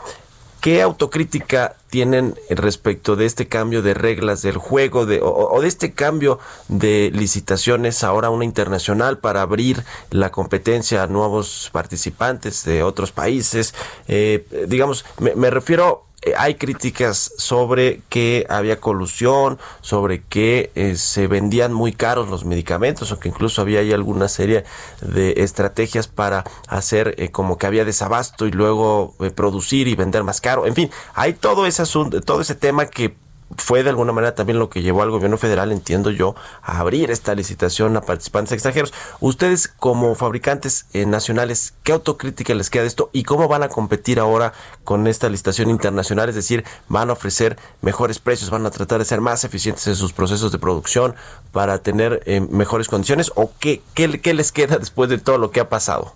¿Qué 0.66 0.83
autocrítica 0.83 1.76
tienen 1.90 2.35
respecto 2.50 3.14
de 3.14 3.24
este 3.24 3.46
cambio 3.46 3.83
de 3.83 3.94
reglas 3.94 4.42
del 4.42 4.57
juego 4.57 5.07
de, 5.07 5.20
o, 5.22 5.61
de 5.61 5.68
este 5.68 5.92
cambio 5.92 6.40
de 6.66 7.12
licitaciones 7.14 8.02
ahora 8.02 8.31
una 8.31 8.44
internacional 8.44 9.18
para 9.18 9.42
abrir 9.42 9.85
la 10.11 10.33
competencia 10.33 11.05
a 11.05 11.07
nuevos 11.07 11.70
participantes 11.72 12.64
de 12.64 12.83
otros 12.83 13.12
países? 13.12 13.76
Eh, 14.09 14.44
digamos, 14.66 15.05
me, 15.20 15.50
refiero 15.50 16.06
hay 16.37 16.55
críticas 16.55 17.33
sobre 17.37 18.01
que 18.09 18.47
había 18.49 18.81
colusión, 18.81 19.59
sobre 19.81 20.23
que 20.23 20.71
eh, 20.75 20.97
se 20.97 21.27
vendían 21.27 21.73
muy 21.73 21.93
caros 21.93 22.29
los 22.29 22.45
medicamentos 22.45 23.12
o 23.12 23.21
que 23.21 23.29
incluso 23.29 23.62
había 23.62 23.81
ahí 23.81 23.93
alguna 23.93 24.29
serie 24.29 24.65
de 25.01 25.35
estrategias 25.39 26.09
para 26.09 26.45
hacer 26.69 27.15
eh, 27.19 27.31
como 27.31 27.59
que 27.59 27.67
había 27.67 27.85
desabasto 27.85 28.47
y 28.47 28.51
luego 28.51 29.15
producir 29.35 29.89
y 29.89 29.95
vender 29.95 30.25
más 30.25 30.41
caro. 30.41 30.67
En 30.67 30.75
fin, 30.75 30.91
hay 31.15 31.35
todo 31.35 31.67
ese 31.67 31.83
asunto, 31.83 32.21
todo 32.21 32.41
ese 32.41 32.55
tema 32.55 32.87
que 32.87 33.15
fue 33.57 33.83
de 33.83 33.91
alguna 33.91 34.13
manera 34.13 34.35
también 34.35 34.59
lo 34.59 34.69
que 34.69 34.83
llevó 34.83 35.03
al 35.03 35.11
gobierno 35.11 35.39
federal, 35.39 35.71
entiendo 35.71 36.11
yo, 36.11 36.35
a 36.63 36.81
abrir 36.81 37.11
esta 37.11 37.35
licitación 37.35 37.97
a 37.97 38.01
participantes 38.01 38.53
extranjeros. 38.53 38.93
Ustedes 39.21 39.69
como 39.69 40.15
fabricantes 40.15 40.87
eh, 40.93 41.07
nacionales, 41.07 41.75
¿qué 41.83 41.93
autocrítica 41.93 42.55
les 42.55 42.71
queda 42.71 42.83
de 42.83 42.89
esto 42.89 43.11
y 43.13 43.23
cómo 43.23 43.49
van 43.49 43.63
a 43.63 43.69
competir 43.69 44.19
ahora 44.19 44.53
con 44.85 45.07
esta 45.07 45.29
licitación 45.29 45.71
internacional? 45.71 46.29
Es 46.29 46.35
decir, 46.35 46.65
van 46.89 47.11
a 47.11 47.13
ofrecer 47.13 47.57
mejores 47.83 48.19
precios, 48.19 48.51
van 48.51 48.67
a 48.67 48.71
tratar 48.71 48.99
de 48.99 49.05
ser 49.05 49.21
más 49.21 49.45
eficientes 49.45 49.87
en 49.87 49.97
sus 49.97 50.13
procesos 50.13 50.51
de 50.51 50.59
producción 50.59 51.15
para 51.53 51.79
tener 51.79 52.23
eh, 52.27 52.41
mejores 52.41 52.89
condiciones 52.89 53.31
o 53.37 53.53
qué, 53.61 53.83
qué, 53.95 54.21
qué 54.21 54.35
les 54.35 54.53
queda 54.53 54.77
después 54.77 55.09
de 55.09 55.19
todo 55.19 55.39
lo 55.39 55.51
que 55.51 55.61
ha 55.61 55.69
pasado? 55.69 56.15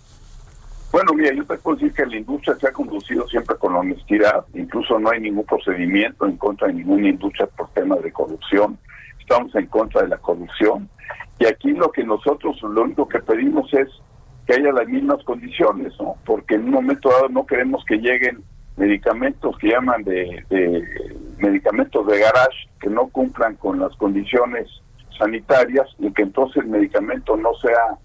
Bueno, 0.93 1.13
mira, 1.15 1.33
yo 1.33 1.45
te 1.45 1.57
puedo 1.59 1.77
decir 1.77 1.93
que 1.93 2.05
la 2.05 2.17
industria 2.17 2.57
se 2.57 2.67
ha 2.67 2.73
conducido 2.73 3.27
siempre 3.29 3.57
con 3.57 3.77
honestidad, 3.77 4.45
incluso 4.55 4.99
no 4.99 5.11
hay 5.11 5.21
ningún 5.21 5.45
procedimiento 5.45 6.27
en 6.27 6.37
contra 6.37 6.67
de 6.67 6.75
ninguna 6.75 7.09
industria 7.09 7.47
por 7.47 7.69
temas 7.71 8.03
de 8.03 8.11
corrupción, 8.11 8.77
estamos 9.21 9.55
en 9.55 9.67
contra 9.67 10.03
de 10.03 10.09
la 10.09 10.19
corrupción. 10.19 10.89
Y 11.39 11.47
aquí 11.47 11.71
lo 11.71 11.93
que 11.93 12.03
nosotros 12.03 12.61
lo 12.63 12.83
único 12.83 13.09
que 13.09 13.21
pedimos 13.21 13.73
es 13.73 13.89
que 14.47 14.55
haya 14.55 14.73
las 14.73 14.89
mismas 14.89 15.23
condiciones, 15.23 15.93
¿no? 16.01 16.17
Porque 16.25 16.57
en 16.57 16.65
un 16.65 16.71
momento 16.71 17.09
dado 17.09 17.29
no 17.29 17.47
queremos 17.47 17.85
que 17.85 17.97
lleguen 17.97 18.43
medicamentos 18.77 19.57
que 19.59 19.69
llaman 19.69 20.03
de, 20.03 20.45
de 20.51 21.17
medicamentos 21.39 22.05
de 22.09 22.19
garage 22.19 22.69
que 22.81 22.91
no 22.91 23.07
cumplan 23.09 23.55
con 23.57 23.79
las 23.79 23.95
condiciones 23.97 24.69
sanitarias 25.17 25.87
y 26.01 26.11
que 26.13 26.23
entonces 26.23 26.65
el 26.65 26.71
medicamento 26.71 27.37
no 27.37 27.55
sea 27.55 27.97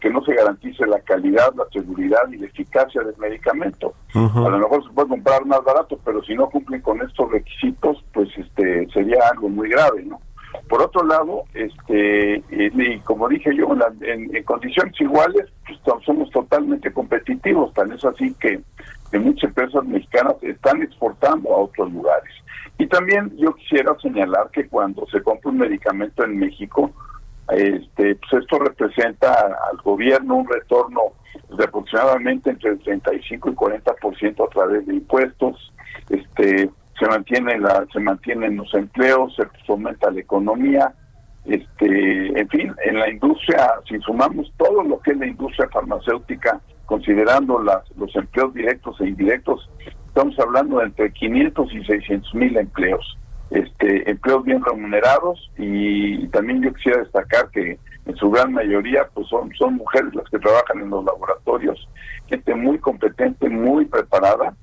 que 0.00 0.10
no 0.10 0.24
se 0.24 0.34
garantice 0.34 0.86
la 0.86 1.00
calidad, 1.00 1.52
la 1.54 1.64
seguridad 1.72 2.22
y 2.30 2.36
la 2.36 2.46
eficacia 2.46 3.02
del 3.02 3.16
medicamento. 3.18 3.94
A 4.14 4.48
lo 4.48 4.58
mejor 4.58 4.82
se 4.84 4.90
puede 4.90 5.08
comprar 5.08 5.44
más 5.44 5.62
barato, 5.62 5.98
pero 6.04 6.22
si 6.22 6.34
no 6.34 6.48
cumplen 6.48 6.80
con 6.80 7.02
estos 7.02 7.30
requisitos, 7.30 8.02
pues 8.12 8.28
este 8.36 8.86
sería 8.92 9.18
algo 9.30 9.48
muy 9.48 9.68
grave, 9.68 10.02
¿no? 10.04 10.20
Por 10.68 10.80
otro 10.82 11.04
lado, 11.04 11.42
este 11.52 12.42
y 12.50 12.98
como 13.00 13.28
dije 13.28 13.54
yo, 13.56 13.68
en, 14.00 14.42
condiciones 14.44 14.98
iguales, 15.00 15.46
pues, 15.66 15.78
somos 16.04 16.30
totalmente 16.30 16.92
competitivos, 16.92 17.72
tan 17.74 17.92
es 17.92 18.04
así 18.04 18.32
que, 18.34 18.60
que 19.10 19.18
muchas 19.18 19.48
empresas 19.50 19.84
mexicanas 19.84 20.36
están 20.42 20.82
exportando 20.82 21.52
a 21.52 21.58
otros 21.58 21.92
lugares. 21.92 22.32
Y 22.78 22.86
también 22.86 23.36
yo 23.36 23.54
quisiera 23.54 23.94
señalar 24.00 24.50
que 24.52 24.66
cuando 24.68 25.06
se 25.06 25.22
compra 25.22 25.50
un 25.50 25.58
medicamento 25.58 26.24
en 26.24 26.38
México, 26.38 26.90
este, 27.48 28.16
pues 28.16 28.42
esto 28.42 28.58
representa 28.58 29.32
al 29.70 29.76
gobierno 29.82 30.36
un 30.36 30.48
retorno 30.48 31.12
de 31.56 31.64
aproximadamente 31.64 32.50
entre 32.50 32.70
el 32.70 32.78
35 32.80 33.50
y 33.50 33.54
40% 33.54 34.46
a 34.46 34.50
través 34.50 34.86
de 34.86 34.94
impuestos. 34.94 35.72
Este, 36.08 36.70
se 36.98 37.06
mantiene 37.06 37.58
la, 37.58 37.86
se 37.92 38.00
mantienen 38.00 38.56
los 38.56 38.72
empleos, 38.74 39.34
se 39.36 39.44
fomenta 39.66 40.10
la 40.10 40.20
economía. 40.20 40.94
Este, 41.44 42.40
en 42.40 42.48
fin, 42.48 42.74
en 42.86 42.98
la 42.98 43.10
industria, 43.10 43.72
si 43.86 43.98
sumamos 44.00 44.50
todo 44.56 44.82
lo 44.82 44.98
que 45.00 45.10
es 45.10 45.18
la 45.18 45.26
industria 45.26 45.68
farmacéutica, 45.68 46.60
considerando 46.86 47.62
las, 47.62 47.82
los 47.96 48.14
empleos 48.16 48.54
directos 48.54 48.98
e 49.00 49.08
indirectos, 49.08 49.68
estamos 50.06 50.38
hablando 50.38 50.78
de 50.78 50.86
entre 50.86 51.12
500 51.12 51.74
y 51.74 51.84
600 51.84 52.34
mil 52.34 52.56
empleos 52.56 53.18
este, 53.54 54.10
empleos 54.10 54.42
bien 54.44 54.64
remunerados 54.64 55.50
y, 55.56 56.26
también 56.28 56.60
yo 56.60 56.74
quisiera 56.74 57.02
destacar 57.02 57.48
que 57.50 57.78
en 58.04 58.16
su 58.16 58.28
gran 58.28 58.52
mayoría 58.52 59.08
pues 59.14 59.28
son, 59.28 59.52
son 59.54 59.74
mujeres 59.74 60.12
las 60.12 60.28
que 60.28 60.40
trabajan 60.40 60.80
en 60.80 60.90
los 60.90 61.04
laboratorios, 61.04 61.88
gente 62.26 62.52
muy 62.56 62.78
competente, 62.78 63.48
muy 63.48 63.84
preparada 63.84 64.54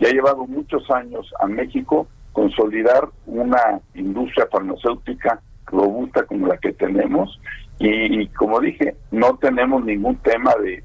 y 0.00 0.06
ha 0.06 0.10
llevado 0.10 0.46
muchos 0.48 0.90
años 0.90 1.32
a 1.38 1.46
México 1.46 2.08
consolidar 2.32 3.08
una 3.26 3.80
industria 3.94 4.48
farmacéutica 4.50 5.40
robusta 5.66 6.24
como 6.24 6.48
la 6.48 6.56
que 6.56 6.72
tenemos. 6.72 7.40
Y, 7.78 8.26
como 8.28 8.60
dije, 8.60 8.96
no 9.12 9.36
tenemos 9.36 9.84
ningún 9.84 10.16
tema 10.16 10.52
de, 10.62 10.82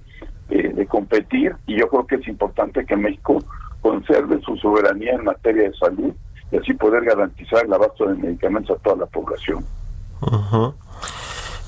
de 0.49 0.85
competir 0.85 1.55
y 1.65 1.79
yo 1.79 1.89
creo 1.89 2.05
que 2.05 2.15
es 2.15 2.27
importante 2.27 2.85
que 2.85 2.95
México 2.95 3.43
conserve 3.81 4.39
su 4.41 4.55
soberanía 4.57 5.13
en 5.13 5.23
materia 5.23 5.63
de 5.63 5.73
salud 5.73 6.13
y 6.55 6.57
así 6.61 6.73
poder 6.73 7.03
garantizar 7.03 7.65
el 7.65 7.73
abasto 7.73 8.05
de 8.07 8.15
medicamentos 8.15 8.77
a 8.77 8.81
toda 8.81 8.95
la 8.95 9.05
población. 9.05 9.65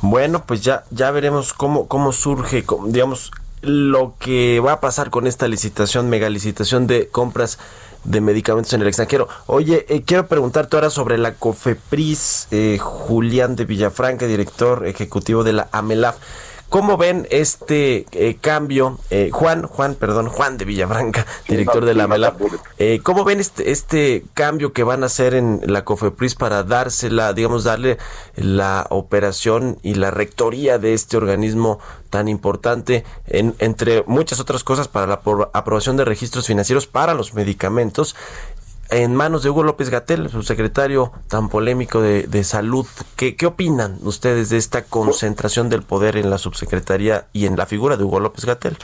Bueno, 0.02 0.44
pues 0.46 0.62
ya 0.62 0.84
ya 0.92 1.12
veremos 1.12 1.54
cómo 1.54 1.88
cómo 1.88 2.12
surge, 2.12 2.64
digamos, 2.88 3.32
lo 3.62 4.16
que 4.20 4.60
va 4.60 4.74
a 4.74 4.80
pasar 4.80 5.10
con 5.10 5.28
esta 5.28 5.48
licitación, 5.48 6.10
mega 6.10 6.30
licitación 6.30 6.88
de 6.88 7.08
compras 7.10 7.60
de 8.04 8.22
medicamentos 8.22 8.72
en 8.74 8.82
el 8.82 8.88
extranjero. 8.88 9.28
Oye, 9.48 9.86
eh, 9.90 10.04
quiero 10.04 10.28
preguntarte 10.28 10.78
ahora 10.78 10.90
sobre 10.90 11.18
la 11.18 11.34
COFEPRIS, 11.34 12.48
eh, 12.52 12.78
Julián 12.80 13.56
de 13.56 13.66
Villafranca, 13.66 14.28
director 14.28 14.88
ejecutivo 14.88 15.44
de 15.44 15.54
la 15.54 15.68
AMELAF. 15.72 16.18
¿Cómo 16.70 16.98
ven 16.98 17.28
este 17.32 18.06
eh, 18.12 18.38
cambio? 18.42 19.00
Eh, 19.10 19.30
Juan, 19.32 19.64
Juan, 19.64 19.96
perdón, 19.96 20.28
Juan 20.28 20.58
de 20.58 20.66
Villafranca, 20.66 21.26
director 21.48 21.86
de 21.86 21.94
la 21.94 22.08
MELA. 22.08 22.36
Eh, 22.78 23.00
¿Cómo 23.04 23.24
ven 23.24 23.40
este, 23.40 23.72
este 23.72 24.26
cambio 24.34 24.74
que 24.74 24.84
van 24.84 25.04
a 25.04 25.06
hacer 25.06 25.34
en 25.34 25.62
la 25.66 25.86
COFEPRIS 25.86 26.36
para 26.36 26.64
dársela, 26.64 27.32
digamos, 27.32 27.64
darle 27.64 27.98
la 28.36 28.86
operación 28.90 29.80
y 29.82 29.94
la 29.94 30.12
rectoría 30.12 30.78
de 30.78 30.94
este 30.94 31.16
organismo 31.16 31.80
tan 32.10 32.28
importante, 32.28 33.06
en, 33.28 33.56
entre 33.60 34.04
muchas 34.06 34.42
otras 34.42 34.64
cosas, 34.66 34.90
para 34.90 35.08
la 35.08 35.22
aprobación 35.54 35.96
de 35.96 36.04
registros 36.06 36.48
financieros 36.48 36.86
para 36.86 37.14
los 37.14 37.34
medicamentos 37.34 38.16
en 38.90 39.16
manos 39.16 39.44
de 39.44 39.50
Hugo 39.50 39.64
López 39.64 39.90
Gatel, 39.90 40.30
su 40.30 40.44
secretario 40.44 41.12
tan 41.30 41.50
polémico 41.50 42.02
de, 42.02 42.44
salud. 42.44 42.86
¿Qué, 43.16 43.36
¿Qué, 43.36 43.46
opinan 43.46 43.98
ustedes 44.04 44.50
de 44.50 44.58
esta 44.58 44.84
concentración 44.84 45.70
del 45.70 45.84
poder 45.84 46.18
en 46.18 46.30
la 46.30 46.38
subsecretaría 46.38 47.26
y 47.34 47.46
en 47.46 47.58
la 47.58 47.66
figura 47.66 47.98
de 47.98 48.04
Hugo 48.04 48.20
López 48.20 48.46
Gatel? 48.46 48.78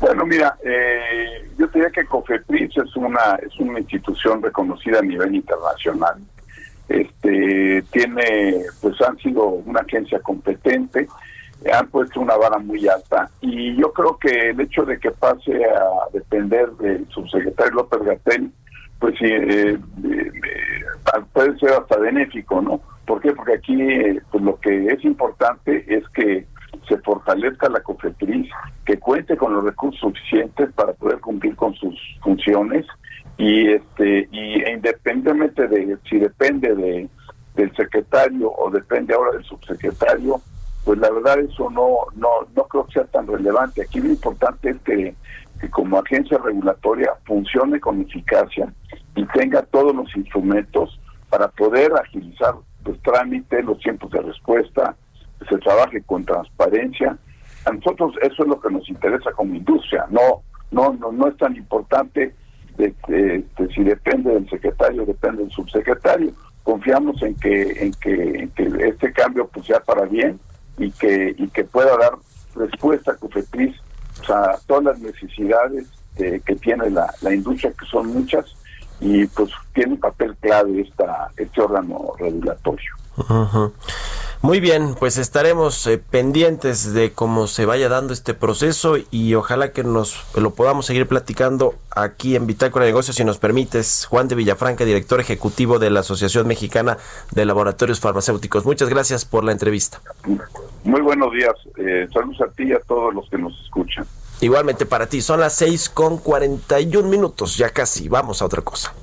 Bueno, 0.00 0.24
mira, 0.26 0.56
eh, 0.64 1.50
yo 1.58 1.66
diría 1.68 1.90
que 1.90 2.04
COFEPRIS 2.04 2.76
es 2.76 2.96
una 2.96 3.36
es 3.44 3.58
una 3.58 3.80
institución 3.80 4.42
reconocida 4.42 5.00
a 5.00 5.02
nivel 5.02 5.34
internacional. 5.34 6.18
Este 6.88 7.82
tiene, 7.90 8.62
pues 8.80 9.00
han 9.02 9.18
sido 9.18 9.46
una 9.46 9.80
agencia 9.80 10.20
competente, 10.20 11.08
han 11.72 11.88
puesto 11.88 12.20
una 12.20 12.36
vara 12.36 12.58
muy 12.58 12.86
alta 12.88 13.28
y 13.40 13.76
yo 13.76 13.92
creo 13.92 14.16
que 14.18 14.50
el 14.50 14.60
hecho 14.60 14.84
de 14.84 14.98
que 14.98 15.10
pase 15.10 15.64
a 15.64 16.08
depender 16.12 16.70
del 16.72 17.06
subsecretario 17.08 17.74
López 17.74 18.00
Gatel 18.02 18.52
pues 18.98 19.14
sí, 19.18 19.26
eh, 19.26 19.70
eh, 19.70 19.78
eh, 20.04 21.20
puede 21.32 21.58
ser 21.58 21.70
hasta 21.70 21.98
benéfico, 21.98 22.60
¿no? 22.60 22.80
¿Por 23.06 23.20
qué? 23.20 23.32
Porque 23.32 23.54
aquí 23.54 23.76
pues 24.30 24.44
lo 24.44 24.58
que 24.60 24.86
es 24.86 25.04
importante 25.04 25.84
es 25.86 26.06
que 26.10 26.46
se 26.88 26.98
fortalezca 26.98 27.68
la 27.68 27.80
COFEPRIS, 27.80 28.50
que 28.84 28.98
cuente 28.98 29.36
con 29.36 29.54
los 29.54 29.64
recursos 29.64 30.00
suficientes 30.00 30.72
para 30.72 30.92
poder 30.94 31.20
cumplir 31.20 31.54
con 31.56 31.74
sus 31.74 31.94
funciones 32.22 32.86
y 33.36 33.70
este 33.72 34.28
y 34.32 34.62
e 34.62 34.72
independientemente 34.72 35.68
de 35.68 35.96
si 36.08 36.18
depende 36.18 36.74
de 36.74 37.08
del 37.54 37.74
secretario 37.74 38.52
o 38.52 38.70
depende 38.70 39.14
ahora 39.14 39.32
del 39.32 39.44
subsecretario, 39.44 40.40
pues 40.84 40.98
la 40.98 41.10
verdad 41.10 41.40
eso 41.40 41.70
no 41.70 41.98
no 42.16 42.28
no 42.54 42.64
creo 42.64 42.86
que 42.86 42.94
sea 42.94 43.04
tan 43.04 43.26
relevante. 43.26 43.82
Aquí 43.82 44.00
lo 44.00 44.08
importante 44.08 44.70
es 44.70 44.78
que 44.80 45.14
que 45.58 45.70
como 45.70 45.98
agencia 45.98 46.38
regulatoria 46.38 47.12
funcione 47.26 47.80
con 47.80 48.00
eficacia 48.00 48.72
y 49.14 49.24
tenga 49.26 49.62
todos 49.62 49.94
los 49.94 50.14
instrumentos 50.16 50.98
para 51.28 51.48
poder 51.48 51.92
agilizar 51.94 52.54
los 52.84 53.00
trámites, 53.02 53.64
los 53.64 53.78
tiempos 53.80 54.10
de 54.10 54.22
respuesta, 54.22 54.96
se 55.48 55.58
trabaje 55.58 56.02
con 56.02 56.24
transparencia. 56.24 57.16
A 57.64 57.72
nosotros 57.72 58.14
eso 58.22 58.42
es 58.42 58.48
lo 58.48 58.60
que 58.60 58.70
nos 58.70 58.88
interesa 58.88 59.32
como 59.32 59.54
industria. 59.54 60.06
No, 60.10 60.42
no, 60.70 60.94
no, 60.94 61.12
no 61.12 61.28
es 61.28 61.36
tan 61.36 61.56
importante 61.56 62.34
de, 62.76 63.44
si 63.74 63.82
depende 63.82 64.32
del 64.32 64.48
secretario, 64.48 65.04
depende 65.04 65.42
del 65.42 65.50
subsecretario. 65.50 66.32
Confiamos 66.62 67.20
en 67.22 67.34
que, 67.36 67.62
en 67.84 67.92
que, 67.94 68.12
en 68.12 68.50
que 68.50 68.64
este 68.86 69.12
cambio 69.12 69.48
pues 69.48 69.66
sea 69.66 69.80
para 69.80 70.04
bien 70.06 70.38
y 70.78 70.90
que, 70.92 71.34
y 71.36 71.48
que 71.48 71.64
pueda 71.64 71.96
dar 71.96 72.12
respuesta 72.54 73.12
a 73.12 73.16
COFEPRIS 73.16 73.74
a 74.30 74.58
todas 74.66 74.84
las 74.84 74.98
necesidades 75.00 75.86
que 76.16 76.56
tiene 76.56 76.90
la, 76.90 77.14
industria, 77.32 77.72
que 77.78 77.86
son 77.86 78.08
muchas, 78.08 78.44
y 79.00 79.24
pues 79.26 79.50
tiene 79.72 79.92
un 79.92 80.00
papel 80.00 80.36
clave 80.40 80.80
esta, 80.80 81.30
este 81.36 81.60
órgano 81.60 82.12
regulatorio. 82.18 82.92
Muy 84.40 84.60
bien, 84.60 84.94
pues 84.94 85.18
estaremos 85.18 85.84
eh, 85.88 85.98
pendientes 85.98 86.92
de 86.92 87.10
cómo 87.12 87.48
se 87.48 87.66
vaya 87.66 87.88
dando 87.88 88.12
este 88.12 88.34
proceso 88.34 88.94
y 89.10 89.34
ojalá 89.34 89.72
que 89.72 89.82
nos 89.82 90.24
lo 90.36 90.50
podamos 90.50 90.86
seguir 90.86 91.08
platicando 91.08 91.74
aquí 91.90 92.36
en 92.36 92.46
Bitácora 92.46 92.84
de 92.84 92.92
Negocios 92.92 93.16
si 93.16 93.24
nos 93.24 93.38
permites. 93.38 94.06
Juan 94.06 94.28
de 94.28 94.36
Villafranca, 94.36 94.84
director 94.84 95.18
ejecutivo 95.20 95.80
de 95.80 95.90
la 95.90 96.00
Asociación 96.00 96.46
Mexicana 96.46 96.98
de 97.32 97.44
Laboratorios 97.46 97.98
Farmacéuticos. 97.98 98.64
Muchas 98.64 98.88
gracias 98.88 99.24
por 99.24 99.42
la 99.42 99.50
entrevista. 99.50 100.00
Muy 100.84 101.00
buenos 101.00 101.32
días. 101.32 101.54
Eh, 101.76 102.06
saludos 102.12 102.40
a 102.40 102.52
ti 102.52 102.62
y 102.62 102.72
a 102.74 102.80
todos 102.80 103.12
los 103.12 103.28
que 103.28 103.38
nos 103.38 103.60
escuchan. 103.64 104.06
Igualmente 104.40 104.86
para 104.86 105.08
ti, 105.08 105.20
son 105.20 105.40
las 105.40 105.56
6 105.56 105.88
con 105.88 106.16
41 106.18 107.08
minutos, 107.08 107.56
ya 107.56 107.70
casi, 107.70 108.08
vamos 108.08 108.40
a 108.40 108.44
otra 108.44 108.62
cosa. 108.62 108.94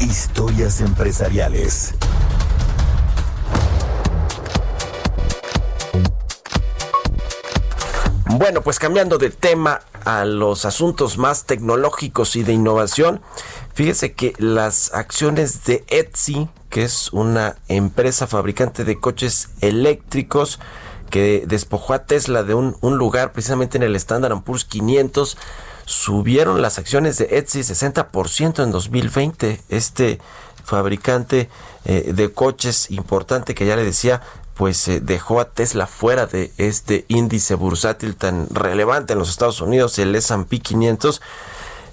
Historias 0.00 0.80
empresariales. 0.80 1.94
Bueno, 8.36 8.62
pues 8.62 8.80
cambiando 8.80 9.16
de 9.18 9.30
tema 9.30 9.82
a 10.04 10.24
los 10.24 10.64
asuntos 10.64 11.18
más 11.18 11.44
tecnológicos 11.44 12.34
y 12.34 12.42
de 12.42 12.52
innovación, 12.52 13.20
fíjese 13.74 14.14
que 14.14 14.34
las 14.38 14.92
acciones 14.92 15.64
de 15.66 15.84
Etsy, 15.86 16.48
que 16.68 16.82
es 16.82 17.12
una 17.12 17.54
empresa 17.68 18.26
fabricante 18.26 18.82
de 18.82 18.98
coches 18.98 19.50
eléctricos, 19.60 20.58
que 21.10 21.44
despojó 21.46 21.94
a 21.94 22.06
Tesla 22.06 22.42
de 22.42 22.54
un, 22.54 22.76
lugar 22.82 23.32
precisamente 23.32 23.76
en 23.76 23.84
el 23.84 23.94
Standard 23.94 24.42
Poor's 24.42 24.64
500, 24.64 25.38
subieron 25.84 26.60
las 26.60 26.80
acciones 26.80 27.18
de 27.18 27.38
Etsy 27.38 27.60
60% 27.60 28.64
en 28.64 28.72
2020. 28.72 29.60
Este 29.68 30.18
fabricante 30.64 31.48
eh, 31.84 32.12
de 32.12 32.32
coches 32.32 32.90
importante 32.90 33.54
que 33.54 33.64
ya 33.64 33.76
le 33.76 33.84
decía 33.84 34.22
pues 34.54 34.86
eh, 34.88 35.00
dejó 35.00 35.40
a 35.40 35.50
Tesla 35.50 35.86
fuera 35.86 36.26
de 36.26 36.52
este 36.56 37.04
índice 37.08 37.54
bursátil 37.54 38.16
tan 38.16 38.48
relevante 38.50 39.12
en 39.12 39.18
los 39.18 39.28
Estados 39.28 39.60
Unidos, 39.60 39.98
el 39.98 40.14
S&P 40.14 40.60
500. 40.60 41.20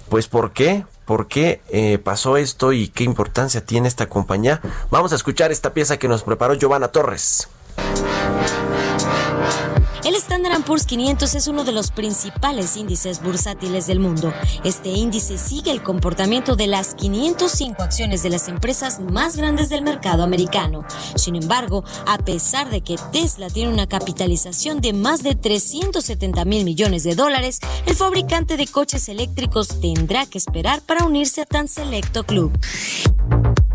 Pues 0.08 0.28
¿por 0.28 0.52
qué? 0.52 0.84
¿Por 1.04 1.26
qué 1.26 1.60
eh, 1.68 1.98
pasó 1.98 2.36
esto 2.36 2.72
y 2.72 2.88
qué 2.88 3.04
importancia 3.04 3.64
tiene 3.64 3.88
esta 3.88 4.08
compañía? 4.08 4.60
Vamos 4.90 5.12
a 5.12 5.16
escuchar 5.16 5.50
esta 5.50 5.74
pieza 5.74 5.98
que 5.98 6.08
nos 6.08 6.22
preparó 6.22 6.54
Giovanna 6.54 6.88
Torres. 6.88 7.48
Standard 10.32 10.64
Poor's 10.64 10.86
500 10.86 11.34
es 11.34 11.46
uno 11.46 11.62
de 11.62 11.72
los 11.72 11.90
principales 11.90 12.78
índices 12.78 13.22
bursátiles 13.22 13.86
del 13.86 14.00
mundo. 14.00 14.32
Este 14.64 14.88
índice 14.88 15.36
sigue 15.36 15.70
el 15.70 15.82
comportamiento 15.82 16.56
de 16.56 16.68
las 16.68 16.94
505 16.94 17.82
acciones 17.82 18.22
de 18.22 18.30
las 18.30 18.48
empresas 18.48 18.98
más 18.98 19.36
grandes 19.36 19.68
del 19.68 19.82
mercado 19.82 20.22
americano. 20.22 20.86
Sin 21.16 21.36
embargo, 21.36 21.84
a 22.06 22.16
pesar 22.16 22.70
de 22.70 22.80
que 22.80 22.96
Tesla 23.12 23.50
tiene 23.50 23.74
una 23.74 23.86
capitalización 23.86 24.80
de 24.80 24.94
más 24.94 25.22
de 25.22 25.34
370 25.34 26.46
mil 26.46 26.64
millones 26.64 27.02
de 27.02 27.14
dólares, 27.14 27.60
el 27.84 27.94
fabricante 27.94 28.56
de 28.56 28.66
coches 28.66 29.10
eléctricos 29.10 29.82
tendrá 29.82 30.24
que 30.24 30.38
esperar 30.38 30.80
para 30.80 31.04
unirse 31.04 31.42
a 31.42 31.44
tan 31.44 31.68
selecto 31.68 32.24
club. 32.24 32.58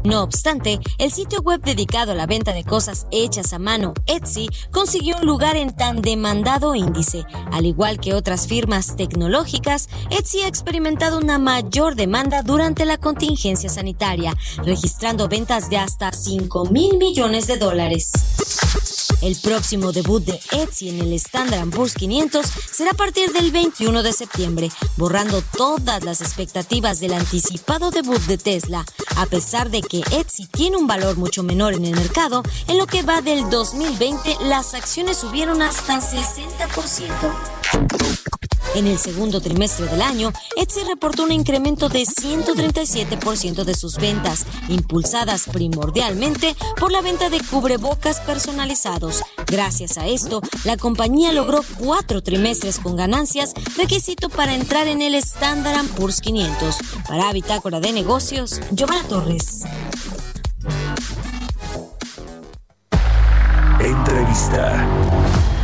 No 0.08 0.24
obstante, 0.24 0.80
el 1.00 1.12
sitio 1.12 1.42
web 1.42 1.62
dedicado 1.62 2.14
a 2.14 2.16
la 2.16 2.28
venta 2.28 2.54
de 2.54 2.64
cosas 2.64 3.08
hechas 3.12 3.52
a 3.52 3.60
mano, 3.60 3.94
Etsy, 4.06 4.48
consiguió 4.72 5.18
un 5.18 5.26
lugar 5.26 5.58
en 5.58 5.76
tan 5.76 6.02
demandado 6.02 6.47
índice. 6.76 7.26
Al 7.52 7.66
igual 7.66 8.00
que 8.00 8.14
otras 8.14 8.48
firmas 8.48 8.96
tecnológicas, 8.96 9.90
Etsy 10.10 10.42
ha 10.42 10.48
experimentado 10.48 11.18
una 11.18 11.40
mayor 11.40 11.96
demanda 11.96 12.42
durante 12.42 12.86
la 12.86 12.98
contingencia 12.98 13.70
sanitaria, 13.70 14.34
registrando 14.64 15.28
ventas 15.28 15.70
de 15.70 15.78
hasta 15.78 16.12
5 16.12 16.66
mil 16.66 16.98
millones 16.98 17.48
de 17.48 17.58
dólares. 17.58 18.12
El 19.22 19.36
próximo 19.36 19.92
debut 19.92 20.24
de 20.24 20.40
Etsy 20.52 20.90
en 20.90 21.02
el 21.02 21.14
Standard 21.14 21.70
Poor's 21.70 21.96
500 21.96 22.46
será 22.72 22.92
a 22.92 22.94
partir 22.94 23.32
del 23.32 23.52
21 23.52 24.04
de 24.04 24.14
septiembre, 24.14 24.70
borrando 24.96 25.42
todas 25.56 26.04
las 26.04 26.22
expectativas 26.22 27.00
del 27.00 27.14
anticipado 27.14 27.90
debut 27.90 28.22
de 28.22 28.38
Tesla, 28.38 28.86
a 29.16 29.26
pesar 29.26 29.72
de 29.72 29.82
que 29.82 30.04
Etsy 30.12 30.46
tiene 30.46 30.78
un 30.78 30.86
valor 30.86 31.18
mucho 31.18 31.42
menor 31.42 31.74
en 31.74 31.86
el 31.86 31.96
mercado, 31.96 32.44
en 32.68 32.78
lo 32.78 32.86
que 32.86 33.02
va 33.02 33.22
del 33.22 33.50
2020 33.50 34.38
las 34.42 34.76
acciones 34.76 35.18
subieron 35.18 35.64
hasta 35.64 36.00
60%. 36.00 38.37
En 38.78 38.86
el 38.86 39.00
segundo 39.00 39.42
trimestre 39.42 39.88
del 39.88 40.04
año, 40.04 40.32
Etsy 40.56 40.82
reportó 40.84 41.24
un 41.24 41.32
incremento 41.32 41.90
de 41.90 42.04
137% 42.04 43.64
de 43.64 43.74
sus 43.74 43.98
ventas, 43.98 44.46
impulsadas 44.70 45.48
primordialmente 45.52 46.56
por 46.80 46.92
la 46.92 47.02
venta 47.02 47.32
de 47.32 47.42
cubrebocas 47.42 48.20
personalizados. 48.20 49.24
Gracias 49.48 49.98
a 49.98 50.06
esto, 50.06 50.44
la 50.64 50.78
compañía 50.78 51.32
logró 51.32 51.62
cuatro 51.80 52.22
trimestres 52.22 52.78
con 52.78 52.96
ganancias, 52.96 53.56
requisito 53.78 54.30
para 54.30 54.54
entrar 54.54 54.88
en 54.88 55.02
el 55.02 55.16
Standard 55.16 55.88
Poor's 55.96 56.22
500. 56.22 56.76
Para 57.08 57.34
Bitácora 57.34 57.80
de 57.80 57.94
Negocios, 57.94 58.62
Giovanna 58.70 59.08
Torres. 59.08 59.64
Entrevista. 63.80 65.57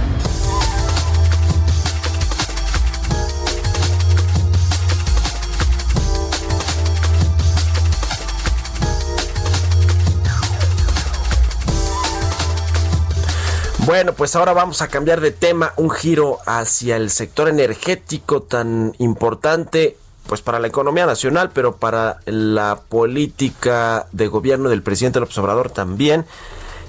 Bueno, 13.94 14.14
pues 14.14 14.36
ahora 14.36 14.54
vamos 14.54 14.82
a 14.82 14.88
cambiar 14.88 15.22
de 15.22 15.30
tema, 15.30 15.74
un 15.78 15.92
giro 15.92 16.40
hacia 16.48 16.98
el 16.98 17.12
sector 17.12 17.48
energético 17.48 18.42
tan 18.42 18.96
importante 18.98 19.98
pues 20.26 20.42
para 20.42 20.58
la 20.58 20.66
economía 20.66 21.06
nacional, 21.06 21.52
pero 21.54 21.76
para 21.76 22.18
la 22.26 22.80
política 22.90 24.08
de 24.12 24.26
gobierno 24.30 24.70
del 24.70 24.82
presidente 24.82 25.20
López 25.20 25.38
Obrador 25.38 25.70
también. 25.70 26.26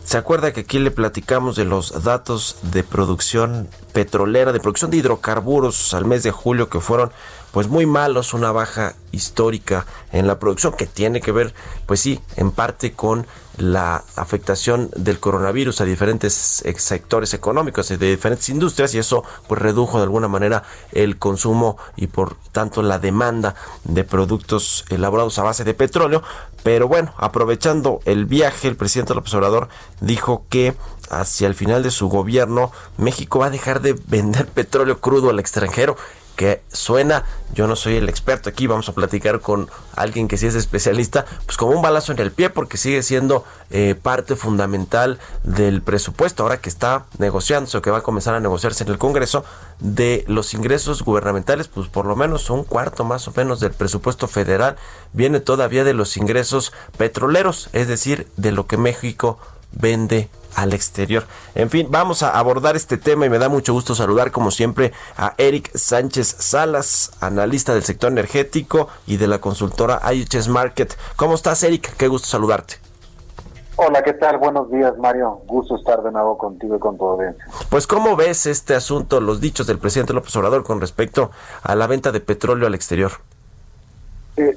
¿Se 0.02 0.16
acuerda 0.16 0.55
que 0.55 0.61
aquí 0.61 0.78
le 0.78 0.90
platicamos 0.90 1.57
de 1.57 1.66
los 1.66 2.05
datos 2.05 2.57
de 2.62 2.82
producción 2.82 3.68
petrolera, 3.92 4.55
de 4.55 4.61
producción 4.61 4.90
de 4.90 4.96
hidrocarburos 4.96 5.92
al 5.92 6.07
mes 6.07 6.22
de 6.22 6.30
julio 6.30 6.70
que 6.70 6.80
fueron 6.80 7.12
pues 7.52 7.68
muy 7.68 7.84
malos, 7.84 8.32
una 8.32 8.50
baja 8.50 8.94
histórica 9.12 9.84
en 10.11 10.26
la 10.26 10.38
producción 10.38 10.72
que 10.72 10.86
tiene 10.86 11.20
que 11.20 11.32
ver, 11.32 11.52
pues 11.84 12.00
sí, 12.00 12.20
en 12.36 12.50
parte 12.50 12.94
con 12.94 13.26
la 13.59 14.05
afectación 14.16 14.90
del 14.96 15.20
coronavirus 15.20 15.80
a 15.80 15.84
diferentes 15.84 16.64
sectores 16.76 17.34
económicos 17.34 17.88
de 17.88 17.96
diferentes 17.96 18.48
industrias 18.48 18.94
y 18.94 18.98
eso 18.98 19.24
pues 19.48 19.61
redujo 19.61 19.98
de 19.98 20.05
alguna 20.05 20.28
manera 20.28 20.64
el 20.92 21.18
consumo 21.18 21.76
y 21.96 22.09
por 22.09 22.36
tanto 22.52 22.82
la 22.82 22.98
demanda 22.98 23.55
de 23.84 24.05
productos 24.05 24.84
elaborados 24.88 25.38
a 25.38 25.42
base 25.42 25.64
de 25.64 25.74
petróleo. 25.74 26.22
Pero 26.62 26.88
bueno, 26.88 27.12
aprovechando 27.18 28.00
el 28.07 28.24
viaje, 28.24 28.68
el 28.68 28.76
presidente 28.76 29.14
López 29.14 29.34
Obrador 29.34 29.68
dijo 30.00 30.46
que 30.48 30.74
hacia 31.11 31.46
el 31.46 31.55
final 31.55 31.82
de 31.82 31.90
su 31.90 32.09
gobierno 32.09 32.72
México 32.96 33.40
va 33.40 33.46
a 33.46 33.50
dejar 33.50 33.80
de 33.80 33.92
vender 34.07 34.46
petróleo 34.46 35.00
crudo 35.00 35.30
al 35.30 35.38
extranjero 35.38 35.96
que 36.37 36.62
suena, 36.72 37.24
yo 37.53 37.66
no 37.66 37.76
soy 37.76 37.97
el 37.97 38.09
experto 38.09 38.49
aquí, 38.49 38.66
vamos 38.66 38.89
a 38.89 38.93
platicar 38.93 39.41
con 39.41 39.68
alguien 39.95 40.28
que 40.28 40.37
sí 40.37 40.47
es 40.47 40.55
especialista, 40.55 41.24
pues 41.47 41.57
como 41.57 41.72
un 41.72 41.82
balazo 41.82 42.12
en 42.12 42.18
el 42.18 42.32
pie 42.32 42.51
porque 42.51 42.76
sigue 42.76 43.03
siendo 43.03 43.45
eh, 43.70 43.95
parte 44.01 44.37
fundamental 44.37 45.18
del 45.43 45.82
presupuesto, 45.82 46.43
ahora 46.43 46.61
que 46.61 46.68
está 46.68 47.07
negociándose 47.18 47.78
o 47.78 47.82
que 47.82 47.91
va 47.91 47.99
a 47.99 48.03
comenzar 48.03 48.35
a 48.35 48.41
negociarse 48.41 48.85
en 48.85 48.91
el 48.91 48.99
Congreso, 48.99 49.45
de 49.80 50.24
los 50.28 50.55
ingresos 50.55 51.03
gubernamentales, 51.03 51.68
pues 51.68 51.89
por 51.89 52.07
lo 52.07 52.16
menos 52.16 52.51
un 52.51 52.64
cuarto 52.64 53.05
más 53.05 53.26
o 53.28 53.32
menos 53.37 53.61
del 53.61 53.72
presupuesto 53.72 54.28
federal 54.28 54.76
viene 55.12 55.41
todavía 55.41 55.85
de 55.85 55.95
los 55.95 56.16
ingresos 56.16 56.72
petroleros, 56.97 57.68
es 57.72 57.89
decir, 57.89 58.28
de 58.37 58.53
lo 58.53 58.66
que 58.66 58.76
México 58.76 59.39
vende 59.72 60.28
al 60.55 60.72
exterior. 60.72 61.24
En 61.55 61.70
fin, 61.70 61.88
vamos 61.90 62.22
a 62.22 62.38
abordar 62.38 62.76
este 62.76 62.96
tema 62.96 63.26
y 63.26 63.30
me 63.30 63.38
da 63.38 63.48
mucho 63.48 63.72
gusto 63.72 63.94
saludar 63.94 64.30
como 64.30 64.50
siempre 64.50 64.92
a 65.16 65.34
Eric 65.38 65.70
Sánchez 65.74 66.36
Salas, 66.38 67.12
analista 67.20 67.74
del 67.74 67.84
sector 67.84 68.11
energético 68.11 68.88
y 69.07 69.16
de 69.16 69.26
la 69.26 69.38
consultora 69.38 70.00
IHS 70.12 70.48
Market. 70.48 70.96
¿Cómo 71.16 71.34
estás, 71.34 71.62
Eric? 71.62 71.96
Qué 71.96 72.09
gusto 72.09 72.28
saludarte. 72.28 72.74
Hola, 73.76 74.02
¿qué 74.05 74.12
tal? 74.12 74.38
Buenos 74.38 74.70
días, 74.70 74.96
Mario. 74.98 75.40
Gusto 75.46 75.74
estar 75.74 76.00
de 76.02 76.12
nuevo 76.12 76.38
contigo 76.38 76.76
y 76.76 76.78
con 76.78 76.96
tu 76.96 77.07
audiencia. 77.07 77.44
Pues, 77.70 77.88
¿cómo 77.88 78.14
ves 78.14 78.46
este 78.46 78.76
asunto, 78.76 79.20
los 79.20 79.40
dichos 79.40 79.66
del 79.66 79.78
presidente 79.78 80.12
López 80.12 80.34
Obrador 80.36 80.62
con 80.62 80.80
respecto 80.80 81.32
a 81.62 81.74
la 81.74 81.88
venta 81.88 82.12
de 82.12 82.20
petróleo 82.20 82.68
al 82.68 82.74
exterior? 82.76 83.11
Eh, 84.36 84.57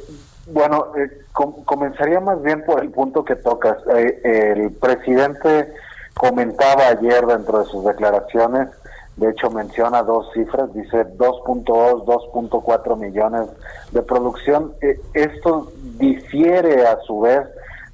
bueno, 0.51 0.91
eh, 0.97 1.25
comenzaría 1.33 2.19
más 2.19 2.41
bien 2.43 2.63
por 2.63 2.81
el 2.81 2.91
punto 2.91 3.25
que 3.25 3.35
tocas. 3.35 3.77
Eh, 3.95 4.53
el 4.55 4.71
presidente 4.73 5.73
comentaba 6.17 6.87
ayer 6.87 7.25
dentro 7.25 7.59
de 7.59 7.65
sus 7.65 7.85
declaraciones, 7.85 8.69
de 9.15 9.29
hecho 9.31 9.49
menciona 9.49 10.03
dos 10.03 10.31
cifras, 10.33 10.73
dice 10.73 11.05
2.2, 11.17 12.05
2.4 12.05 12.97
millones 12.97 13.47
de 13.91 14.01
producción. 14.03 14.73
Eh, 14.81 14.99
esto 15.13 15.71
difiere 15.97 16.85
a 16.85 16.99
su 17.01 17.21
vez 17.21 17.47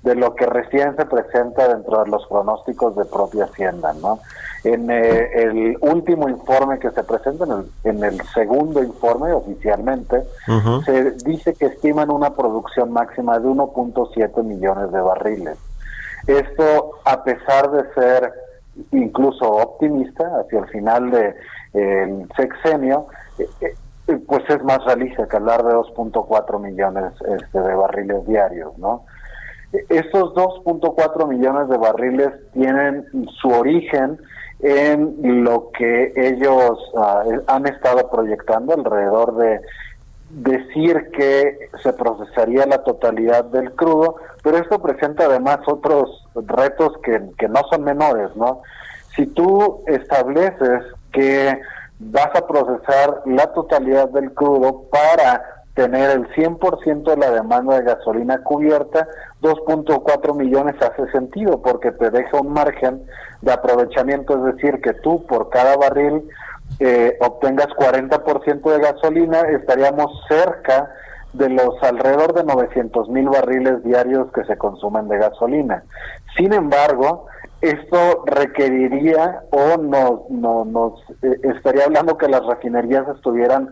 de 0.04 0.16
lo 0.16 0.36
que 0.36 0.46
recién 0.46 0.96
se 0.98 1.06
presenta 1.06 1.74
dentro 1.74 2.04
de 2.04 2.10
los 2.10 2.28
pronósticos 2.28 2.96
de 2.98 3.06
propia 3.06 3.46
Hacienda, 3.46 3.94
¿no? 3.94 4.20
En 4.66 4.90
eh, 4.90 5.30
el 5.34 5.78
último 5.80 6.28
informe 6.28 6.80
que 6.80 6.92
se 6.92 7.04
presenta, 7.04 7.46
en 7.46 7.52
el, 7.52 7.66
en 7.84 8.04
el 8.04 8.22
segundo 8.34 8.84
informe 8.84 9.32
oficialmente, 9.32 10.24
se 10.86 11.12
dice 11.12 11.54
que 11.54 11.66
estiman 11.68 12.10
una 12.10 12.34
producción 12.34 12.92
máxima 12.92 13.40
de 13.40 13.48
1.7 13.48 14.44
millones 14.44 14.92
de 14.92 15.02
barriles. 15.02 15.58
Esto, 16.28 16.92
a 17.06 17.24
pesar 17.24 17.70
de 17.72 17.94
ser 17.94 18.34
incluso 18.92 19.46
optimista 19.50 20.40
hacia 20.40 20.60
el 20.60 20.68
final 20.70 21.12
del 21.12 21.36
de, 21.74 22.28
sexenio, 22.36 23.08
eh, 23.38 23.76
eh, 24.08 24.18
pues 24.28 24.44
es 24.50 24.64
más 24.64 24.84
realista 24.86 25.28
que 25.28 25.36
hablar 25.36 25.64
de 25.64 25.74
2.4 25.74 26.60
millones 26.60 27.14
este, 27.28 27.60
de 27.60 27.76
barriles 27.76 28.26
diarios, 28.26 28.78
¿no? 28.78 29.06
Estos 29.90 30.36
2.4 30.36 31.28
millones 31.28 31.68
de 31.68 31.78
barriles 31.78 32.30
tienen 32.54 33.06
su 33.42 33.48
origen 33.48 34.20
en 34.60 35.44
lo 35.44 35.72
que 35.72 36.14
ellos 36.16 36.92
ah, 36.96 37.24
han 37.48 37.66
estado 37.66 38.10
proyectando 38.10 38.74
alrededor 38.74 39.36
de 39.36 39.62
decir 40.34 41.12
que 41.12 41.70
se 41.82 41.94
procesaría 41.94 42.66
la 42.66 42.84
totalidad 42.84 43.46
del 43.46 43.72
crudo, 43.74 44.16
pero 44.42 44.58
esto 44.58 44.82
presenta 44.82 45.26
además 45.26 45.60
otros 45.68 46.28
retos 46.36 46.94
que, 47.04 47.22
que 47.38 47.48
no 47.48 47.62
son 47.70 47.84
menores, 47.84 48.36
¿no? 48.36 48.62
Si 49.16 49.28
tú 49.28 49.84
estableces 49.88 50.84
que 51.12 51.60
vas 52.00 52.30
a 52.36 52.48
procesar 52.48 53.22
la 53.26 53.54
totalidad 53.54 54.10
del 54.10 54.34
crudo 54.34 54.86
para 54.92 55.44
tener 55.76 56.12
el 56.12 56.28
100% 56.34 57.04
de 57.04 57.18
la 57.18 57.32
demanda 57.32 57.80
de 57.80 57.86
gasolina 57.86 58.44
cubierta, 58.44 59.08
2.4 59.42 60.36
millones 60.36 60.76
hace 60.82 61.12
sentido 61.12 61.62
porque 61.62 61.92
te 61.92 62.12
deja 62.12 62.42
un 62.42 62.54
margen 62.54 63.04
de 63.42 63.52
aprovechamiento, 63.52 64.36
es 64.36 64.56
decir, 64.56 64.82
que 64.82 64.94
tú 64.94 65.26
por 65.26 65.50
cada 65.50 65.76
barril 65.78 66.28
eh, 66.80 67.18
obtengas 67.22 67.68
40% 67.68 68.72
de 68.72 68.80
gasolina, 68.80 69.42
estaríamos 69.42 70.12
cerca 70.28 70.92
de 71.34 71.50
los 71.50 71.82
alrededor 71.82 72.34
de 72.34 72.44
900 72.44 73.10
mil 73.10 73.30
barriles 73.30 73.84
diarios 73.84 74.32
que 74.34 74.44
se 74.46 74.58
consumen 74.58 75.08
de 75.08 75.18
gasolina. 75.18 75.84
Sin 76.38 76.54
embargo, 76.54 77.26
esto 77.62 78.24
requeriría 78.26 79.42
o 79.52 79.78
nos, 79.78 80.30
no, 80.30 80.66
nos 80.66 81.00
eh, 81.22 81.40
estaría 81.56 81.86
hablando 81.86 82.18
que 82.18 82.28
las 82.28 82.46
refinerías 82.46 83.08
estuvieran 83.08 83.72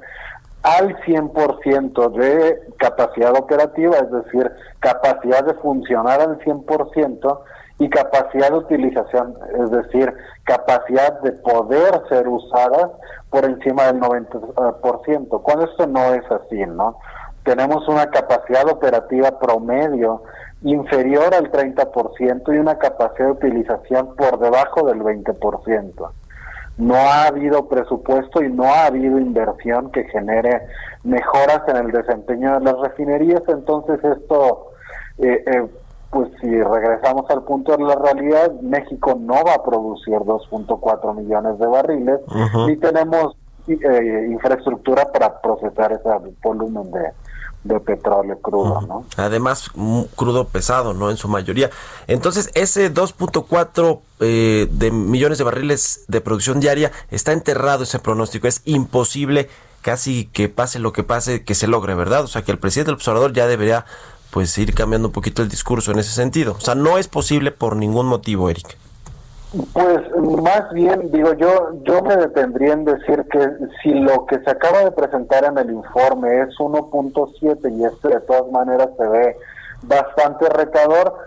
al 0.63 0.95
100% 1.01 2.11
de 2.13 2.61
capacidad 2.77 3.35
operativa, 3.35 3.97
es 3.97 4.11
decir, 4.11 4.51
capacidad 4.79 5.43
de 5.43 5.55
funcionar 5.55 6.21
al 6.21 6.39
100% 6.39 7.39
y 7.82 7.89
capacidad 7.89 8.51
de 8.51 8.57
utilización, 8.57 9.36
es 9.59 9.71
decir, 9.71 10.13
capacidad 10.43 11.19
de 11.21 11.32
poder 11.32 11.99
ser 12.09 12.27
usadas 12.27 12.91
por 13.32 13.43
encima 13.43 13.86
del 13.86 13.99
90%. 13.99 15.41
Cuando 15.41 15.65
esto 15.65 15.88
no 15.88 16.13
es 16.13 16.23
así, 16.29 16.63
¿no? 16.67 16.99
Tenemos 17.43 17.88
una 17.88 18.05
capacidad 18.11 18.69
operativa 18.69 19.39
promedio 19.39 20.21
inferior 20.61 21.34
al 21.34 21.51
30% 21.51 22.53
y 22.53 22.57
una 22.59 22.77
capacidad 22.77 23.25
de 23.25 23.32
utilización 23.32 24.15
por 24.15 24.38
debajo 24.38 24.86
del 24.86 24.99
20% 24.99 26.11
no 26.77 26.95
ha 26.95 27.27
habido 27.27 27.67
presupuesto 27.67 28.43
y 28.43 28.51
no 28.51 28.63
ha 28.63 28.86
habido 28.86 29.19
inversión 29.19 29.91
que 29.91 30.03
genere 30.05 30.61
mejoras 31.03 31.61
en 31.67 31.77
el 31.77 31.91
desempeño 31.91 32.59
de 32.59 32.65
las 32.65 32.79
refinerías, 32.79 33.41
entonces 33.47 33.99
esto, 34.03 34.71
eh, 35.19 35.43
eh, 35.45 35.67
pues 36.12 36.30
si 36.41 36.47
regresamos 36.47 37.30
al 37.30 37.43
punto 37.43 37.76
de 37.78 37.84
la 37.84 37.95
realidad, 37.95 38.51
México 38.62 39.18
no 39.20 39.36
va 39.45 39.55
a 39.55 39.64
producir 39.64 40.16
2.4 40.16 41.16
millones 41.16 41.57
de 41.57 41.68
barriles 41.68 42.20
y 42.68 42.76
tenemos 42.78 43.36
eh, 43.68 44.28
infraestructura 44.30 45.09
para 45.12 45.39
procesar 45.41 45.93
ese 45.93 46.09
volumen 46.43 46.91
de, 46.91 47.14
de 47.64 47.80
petróleo 47.80 48.39
crudo, 48.39 48.82
¿no? 48.82 49.05
Además, 49.18 49.70
crudo 50.16 50.47
pesado, 50.47 50.93
¿no? 50.93 51.09
En 51.09 51.18
su 51.18 51.30
mayoría. 51.30 51.70
Entonces, 52.07 52.49
ese 52.55 52.93
2.4 52.93 53.99
eh, 54.20 54.68
de 54.70 54.91
millones 54.91 55.38
de 55.38 55.43
barriles 55.43 56.03
de 56.07 56.22
producción 56.22 56.59
diaria 56.59 56.91
está 57.09 57.32
enterrado 57.32 57.84
ese 57.84 57.99
pronóstico. 57.99 58.47
Es 58.47 58.62
imposible 58.66 59.47
casi 59.82 60.26
que 60.26 60.49
pase 60.49 60.80
lo 60.80 60.93
que 60.93 61.03
pase, 61.03 61.43
que 61.43 61.55
se 61.55 61.68
logre, 61.68 61.95
¿verdad? 61.95 62.24
O 62.24 62.28
sea, 62.28 62.43
que 62.43 62.51
el 62.51 62.59
presidente 62.59 62.89
del 62.89 62.95
observador 62.95 63.34
ya 63.34 63.47
debería 63.47 63.86
pues 64.32 64.57
ir 64.57 64.73
cambiando 64.73 65.09
un 65.09 65.13
poquito 65.13 65.41
el 65.41 65.49
discurso 65.49 65.91
en 65.91 65.99
ese 65.99 66.11
sentido. 66.11 66.53
O 66.57 66.61
sea, 66.61 66.75
no 66.75 66.97
es 66.97 67.07
posible 67.07 67.51
por 67.51 67.75
ningún 67.75 68.07
motivo, 68.07 68.49
Eric. 68.49 68.77
Pues 69.73 69.99
más 70.41 70.71
bien, 70.71 71.11
digo, 71.11 71.34
yo 71.34 71.73
yo 71.84 72.01
me 72.03 72.15
detendría 72.15 72.71
en 72.71 72.86
decir 72.86 73.25
que 73.29 73.49
si 73.84 73.93
lo 73.93 74.25
que 74.25 74.39
se 74.39 74.49
acaba 74.49 74.86
de 74.86 74.91
presentar 74.91 75.43
en 75.43 75.57
el 75.57 75.71
informe 75.71 76.43
es 76.43 76.55
1.7 76.57 77.77
y 77.77 77.84
esto 77.84 78.07
de 78.07 78.21
todas 78.21 78.49
maneras 78.49 78.88
se 78.97 79.05
ve 79.07 79.36
bastante 79.82 80.47
retador, 80.47 81.17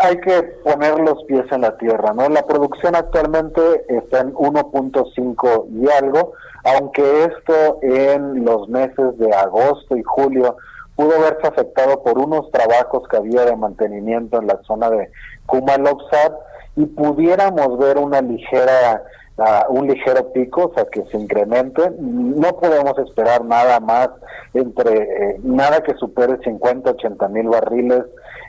hay 0.00 0.18
que 0.20 0.42
poner 0.64 0.98
los 0.98 1.22
pies 1.24 1.44
en 1.50 1.60
la 1.60 1.76
tierra, 1.76 2.14
¿no? 2.14 2.30
La 2.30 2.46
producción 2.46 2.96
actualmente 2.96 3.60
está 3.88 4.20
en 4.20 4.32
1.5 4.32 5.66
y 5.72 5.90
algo, 5.90 6.32
aunque 6.64 7.24
esto 7.24 7.80
en 7.82 8.46
los 8.46 8.66
meses 8.70 9.18
de 9.18 9.30
agosto 9.34 9.94
y 9.94 10.02
julio 10.02 10.56
pudo 10.96 11.20
verse 11.20 11.46
afectado 11.46 12.02
por 12.02 12.18
unos 12.18 12.50
trabajos 12.50 13.06
que 13.08 13.16
había 13.16 13.44
de 13.44 13.56
mantenimiento 13.56 14.40
en 14.40 14.46
la 14.46 14.60
zona 14.64 14.90
de 14.90 15.10
Kumalopsat, 15.46 16.32
y 16.76 16.86
pudiéramos 16.86 17.78
ver 17.78 17.98
una 17.98 18.20
ligera 18.20 19.02
uh, 19.36 19.72
un 19.72 19.88
ligero 19.88 20.32
pico, 20.32 20.70
o 20.70 20.74
sea, 20.74 20.86
que 20.86 21.04
se 21.06 21.18
incremente. 21.18 21.90
No 21.98 22.56
podemos 22.58 22.98
esperar 22.98 23.44
nada 23.44 23.80
más 23.80 24.08
entre 24.54 25.02
eh, 25.02 25.40
nada 25.42 25.82
que 25.82 25.94
supere 25.94 26.38
50, 26.42 26.90
80 26.90 27.28
mil 27.28 27.48
barriles 27.48 28.04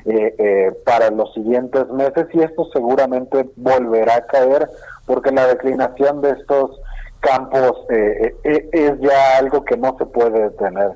eh, 0.06 0.36
eh, 0.38 0.72
para 0.86 1.10
los 1.10 1.34
siguientes 1.34 1.88
meses 1.89 2.28
y 2.34 2.41
esto 2.41 2.68
seguramente 2.74 3.50
volverá 3.56 4.18
a 4.18 4.26
caer 4.26 4.70
porque 5.06 5.32
la 5.32 5.48
declinación 5.48 6.22
de 6.22 6.32
estos 6.32 6.80
campos 7.22 7.86
es 7.89 9.00
ya 9.00 9.38
algo 9.38 9.64
que 9.64 9.78
no 9.78 9.96
se 9.98 10.06
puede 10.06 10.50
detener. 10.50 10.91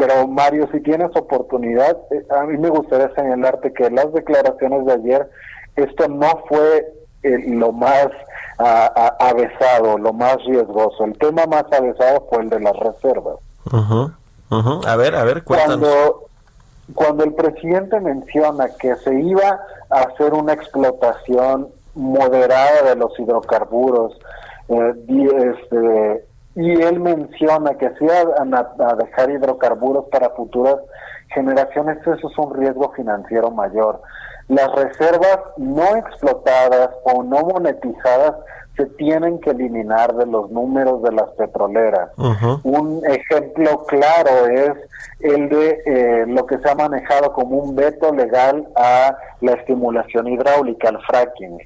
Pero 0.00 0.26
Mario, 0.26 0.66
si 0.72 0.80
tienes 0.80 1.14
oportunidad, 1.14 1.94
a 2.30 2.44
mí 2.44 2.56
me 2.56 2.70
gustaría 2.70 3.14
señalarte 3.14 3.70
que 3.74 3.90
las 3.90 4.10
declaraciones 4.14 4.86
de 4.86 4.92
ayer 4.94 5.30
esto 5.76 6.08
no 6.08 6.42
fue 6.48 6.90
eh, 7.22 7.38
lo 7.48 7.70
más 7.70 8.08
avesado, 8.56 9.98
lo 9.98 10.14
más 10.14 10.36
riesgoso. 10.46 11.04
El 11.04 11.18
tema 11.18 11.44
más 11.44 11.64
avesado 11.70 12.26
fue 12.30 12.42
el 12.42 12.48
de 12.48 12.60
las 12.60 12.76
reservas. 12.76 13.36
A 14.86 14.96
ver, 14.96 15.14
a 15.14 15.24
ver, 15.24 15.44
cuéntanos. 15.44 15.78
Cuando, 15.78 16.22
cuando 16.94 17.24
el 17.24 17.34
presidente 17.34 18.00
menciona 18.00 18.68
que 18.78 18.96
se 18.96 19.20
iba 19.20 19.60
a 19.90 20.00
hacer 20.00 20.32
una 20.32 20.54
explotación 20.54 21.68
moderada 21.94 22.88
de 22.88 22.96
los 22.96 23.18
hidrocarburos, 23.18 24.18
eh, 24.68 24.94
este, 25.08 26.24
y 26.54 26.82
él 26.82 27.00
menciona 27.00 27.74
que 27.74 27.90
se 27.90 28.04
iban 28.04 28.54
a 28.54 28.94
dejar 28.96 29.30
hidrocarburos 29.30 30.06
para 30.10 30.30
futuras 30.30 30.76
generaciones, 31.28 31.98
eso 32.00 32.28
es 32.28 32.38
un 32.38 32.54
riesgo 32.54 32.92
financiero 32.92 33.50
mayor 33.50 34.00
las 34.50 34.70
reservas 34.72 35.38
no 35.58 35.96
explotadas 35.96 36.90
o 37.04 37.22
no 37.22 37.42
monetizadas 37.42 38.34
se 38.76 38.86
tienen 38.86 39.38
que 39.40 39.50
eliminar 39.50 40.12
de 40.14 40.26
los 40.26 40.50
números 40.50 41.02
de 41.02 41.12
las 41.12 41.28
petroleras. 41.30 42.10
Un 42.64 43.02
ejemplo 43.04 43.84
claro 43.86 44.46
es 44.46 44.72
el 45.20 45.48
de 45.48 45.82
eh, 45.86 46.24
lo 46.26 46.46
que 46.46 46.58
se 46.58 46.68
ha 46.68 46.74
manejado 46.74 47.32
como 47.32 47.58
un 47.58 47.76
veto 47.76 48.12
legal 48.12 48.66
a 48.74 49.16
la 49.40 49.52
estimulación 49.52 50.28
hidráulica, 50.28 50.88
al 50.88 51.00
fracking. 51.02 51.58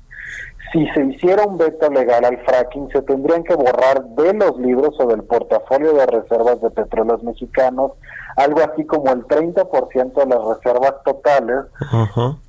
Si 0.75 0.85
se 0.89 1.05
hiciera 1.05 1.45
un 1.45 1.57
veto 1.57 1.89
legal 1.89 2.25
al 2.25 2.37
fracking, 2.45 2.91
se 2.91 3.01
tendrían 3.03 3.45
que 3.45 3.55
borrar 3.55 4.05
de 4.07 4.35
los 4.35 4.59
libros 4.59 4.99
o 4.99 5.07
del 5.07 5.23
portafolio 5.23 5.93
de 5.93 6.05
reservas 6.05 6.61
de 6.61 6.71
petróleos 6.71 7.23
mexicanos 7.23 7.93
algo 8.37 8.61
así 8.61 8.85
como 8.85 9.13
el 9.13 9.25
30% 9.27 10.15
de 10.15 10.27
las 10.27 10.57
reservas 10.57 10.95
totales, 11.05 11.67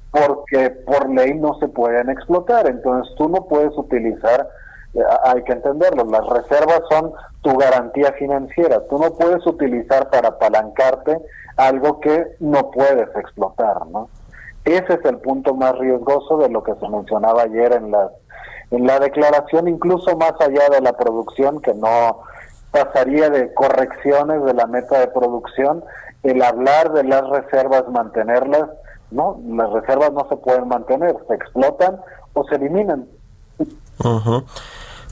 porque 0.10 0.72
por 0.72 1.08
ley 1.10 1.36
no 1.36 1.60
se 1.60 1.68
pueden 1.68 2.10
explotar. 2.10 2.68
Entonces 2.68 3.14
tú 3.16 3.30
no 3.30 3.46
puedes 3.46 3.78
utilizar, 3.78 4.50
eh, 4.96 5.00
hay 5.26 5.44
que 5.44 5.54
entenderlo, 5.54 6.06
las 6.06 6.26
reservas 6.26 6.82
son 6.90 7.14
tu 7.42 7.56
garantía 7.56 8.12
financiera. 8.14 8.82
Tú 8.88 8.98
no 8.98 9.12
puedes 9.12 9.46
utilizar 9.46 10.10
para 10.10 10.30
apalancarte 10.30 11.22
algo 11.58 12.00
que 12.00 12.36
no 12.40 12.72
puedes 12.72 13.16
explotar, 13.16 13.86
¿no? 13.88 14.10
Ese 14.66 14.94
es 14.94 15.06
el 15.06 15.18
punto 15.20 15.54
más 15.54 15.78
riesgoso 15.78 16.38
de 16.38 16.50
lo 16.50 16.64
que 16.64 16.74
se 16.76 16.90
mencionaba 16.90 17.44
ayer 17.44 17.74
en 17.74 17.92
la, 17.92 18.10
en 18.72 18.88
la 18.88 19.00
declaración, 19.00 19.68
incluso 19.68 20.18
más 20.18 20.34
allá 20.40 20.70
de 20.70 20.82
la 20.82 20.94
producción, 20.94 21.62
que 21.62 21.74
no 21.76 22.22
pasaría 22.72 23.30
de 23.30 23.54
correcciones 23.54 24.44
de 24.44 24.54
la 24.54 24.66
meta 24.66 25.00
de 25.00 25.08
producción, 25.08 25.84
el 26.24 26.42
hablar 26.42 26.92
de 26.94 27.04
las 27.04 27.30
reservas, 27.30 27.88
mantenerlas, 27.90 28.70
no, 29.12 29.40
las 29.48 29.70
reservas 29.72 30.12
no 30.12 30.28
se 30.28 30.36
pueden 30.38 30.68
mantener, 30.68 31.16
se 31.28 31.36
explotan 31.36 32.02
o 32.34 32.44
se 32.46 32.56
eliminan. 32.56 33.08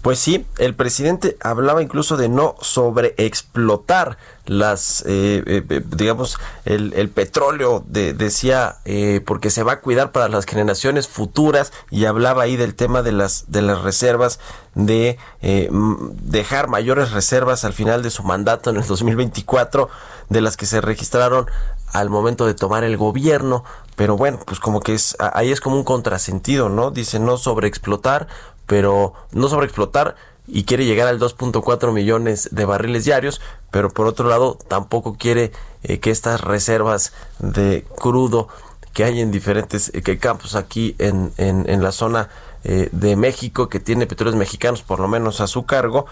Pues 0.03 0.19
sí, 0.19 0.45
el 0.57 0.75
presidente 0.75 1.37
hablaba 1.39 1.81
incluso 1.81 2.17
de 2.17 2.27
no 2.27 2.55
sobreexplotar 2.59 4.17
las, 4.45 5.01
eh, 5.07 5.41
eh, 5.47 5.63
eh, 5.69 5.81
digamos, 5.95 6.39
el, 6.65 7.09
petróleo, 7.09 7.85
decía, 7.87 8.79
porque 9.25 9.49
se 9.49 9.63
va 9.63 9.71
a 9.71 9.79
cuidar 9.79 10.11
para 10.11 10.27
las 10.27 10.45
generaciones 10.45 11.07
futuras 11.07 11.71
y 11.89 12.03
hablaba 12.03 12.43
ahí 12.43 12.57
del 12.57 12.75
tema 12.75 13.01
de 13.01 13.13
las, 13.13 13.49
de 13.49 13.61
las 13.61 13.81
reservas, 13.81 14.41
de 14.75 15.17
dejar 15.39 16.67
mayores 16.67 17.11
reservas 17.11 17.63
al 17.63 17.71
final 17.71 18.03
de 18.03 18.09
su 18.09 18.23
mandato 18.23 18.71
en 18.71 18.75
el 18.75 18.85
2024 18.85 19.87
de 20.27 20.41
las 20.41 20.57
que 20.57 20.65
se 20.65 20.81
registraron 20.81 21.45
al 21.93 22.09
momento 22.09 22.45
de 22.45 22.55
tomar 22.55 22.83
el 22.83 22.97
gobierno, 22.97 23.63
pero 23.95 24.17
bueno, 24.17 24.39
pues 24.45 24.59
como 24.59 24.81
que 24.81 24.95
es 24.95 25.15
ahí 25.19 25.51
es 25.51 25.61
como 25.61 25.75
un 25.75 25.83
contrasentido, 25.83 26.67
¿no? 26.67 26.89
Dice 26.89 27.19
no 27.19 27.37
sobreexplotar, 27.37 28.27
pero 28.65 29.13
no 29.31 29.47
sobreexplotar 29.47 30.15
y 30.47 30.63
quiere 30.63 30.85
llegar 30.85 31.07
al 31.07 31.19
2.4 31.19 31.91
millones 31.93 32.49
de 32.51 32.65
barriles 32.65 33.05
diarios, 33.05 33.41
pero 33.71 33.89
por 33.89 34.07
otro 34.07 34.27
lado 34.27 34.57
tampoco 34.67 35.15
quiere 35.17 35.51
eh, 35.83 35.99
que 35.99 36.11
estas 36.11 36.41
reservas 36.41 37.13
de 37.39 37.85
crudo 37.95 38.49
que 38.93 39.03
hay 39.03 39.21
en 39.21 39.31
diferentes 39.31 39.91
eh, 39.93 40.17
campos 40.17 40.55
aquí 40.55 40.95
en, 40.99 41.31
en, 41.37 41.67
en 41.69 41.81
la 41.81 41.91
zona 41.91 42.29
eh, 42.63 42.89
de 42.91 43.15
México 43.15 43.67
que 43.67 43.79
tiene 43.79 44.05
petróleos 44.05 44.37
mexicanos 44.37 44.83
por 44.83 44.99
lo 44.99 45.07
menos 45.07 45.41
a 45.41 45.47
su 45.47 45.65
cargo 45.65 46.05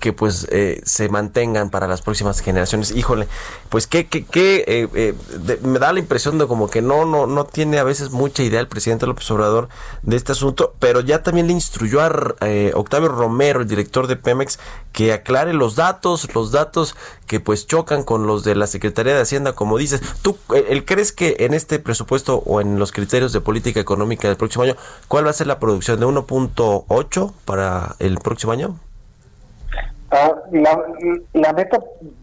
que 0.00 0.12
pues 0.12 0.46
eh, 0.50 0.80
se 0.84 1.08
mantengan 1.08 1.70
para 1.70 1.86
las 1.86 2.02
próximas 2.02 2.40
generaciones. 2.40 2.90
Híjole, 2.90 3.28
pues 3.68 3.86
que, 3.86 4.06
que, 4.06 4.24
que 4.24 4.64
eh, 4.66 4.88
eh, 4.94 5.14
me 5.62 5.78
da 5.78 5.92
la 5.92 5.98
impresión 5.98 6.38
de 6.38 6.46
como 6.46 6.68
que 6.68 6.82
no, 6.82 7.04
no, 7.04 7.26
no 7.26 7.44
tiene 7.44 7.78
a 7.78 7.84
veces 7.84 8.10
mucha 8.10 8.42
idea 8.42 8.60
el 8.60 8.68
presidente 8.68 9.06
López 9.06 9.30
Obrador 9.30 9.68
de 10.02 10.16
este 10.16 10.32
asunto, 10.32 10.74
pero 10.78 11.00
ya 11.00 11.22
también 11.22 11.46
le 11.46 11.52
instruyó 11.52 12.00
a 12.02 12.10
Octavio 12.74 13.08
Romero, 13.08 13.60
el 13.60 13.68
director 13.68 14.06
de 14.06 14.16
Pemex, 14.16 14.58
que 14.92 15.12
aclare 15.12 15.52
los 15.52 15.74
datos, 15.74 16.32
los 16.34 16.52
datos 16.52 16.96
que 17.26 17.40
pues 17.40 17.66
chocan 17.66 18.04
con 18.04 18.26
los 18.26 18.44
de 18.44 18.54
la 18.54 18.66
Secretaría 18.66 19.14
de 19.14 19.20
Hacienda, 19.20 19.54
como 19.54 19.78
dices. 19.78 20.00
¿Tú 20.22 20.36
él 20.54 20.84
crees 20.84 21.12
que 21.12 21.36
en 21.40 21.54
este 21.54 21.78
presupuesto 21.78 22.42
o 22.46 22.60
en 22.60 22.78
los 22.78 22.92
criterios 22.92 23.32
de 23.32 23.40
política 23.40 23.80
económica 23.80 24.28
del 24.28 24.36
próximo 24.36 24.64
año, 24.64 24.76
cuál 25.08 25.26
va 25.26 25.30
a 25.30 25.34
ser 25.34 25.46
la 25.46 25.58
producción 25.58 25.98
de 26.00 26.06
1.8 26.06 27.32
para 27.44 27.96
el 27.98 28.18
próximo 28.18 28.52
año? 28.52 28.78
Ah, 30.16 30.32
la, 31.32 31.52
meta, 31.54 31.80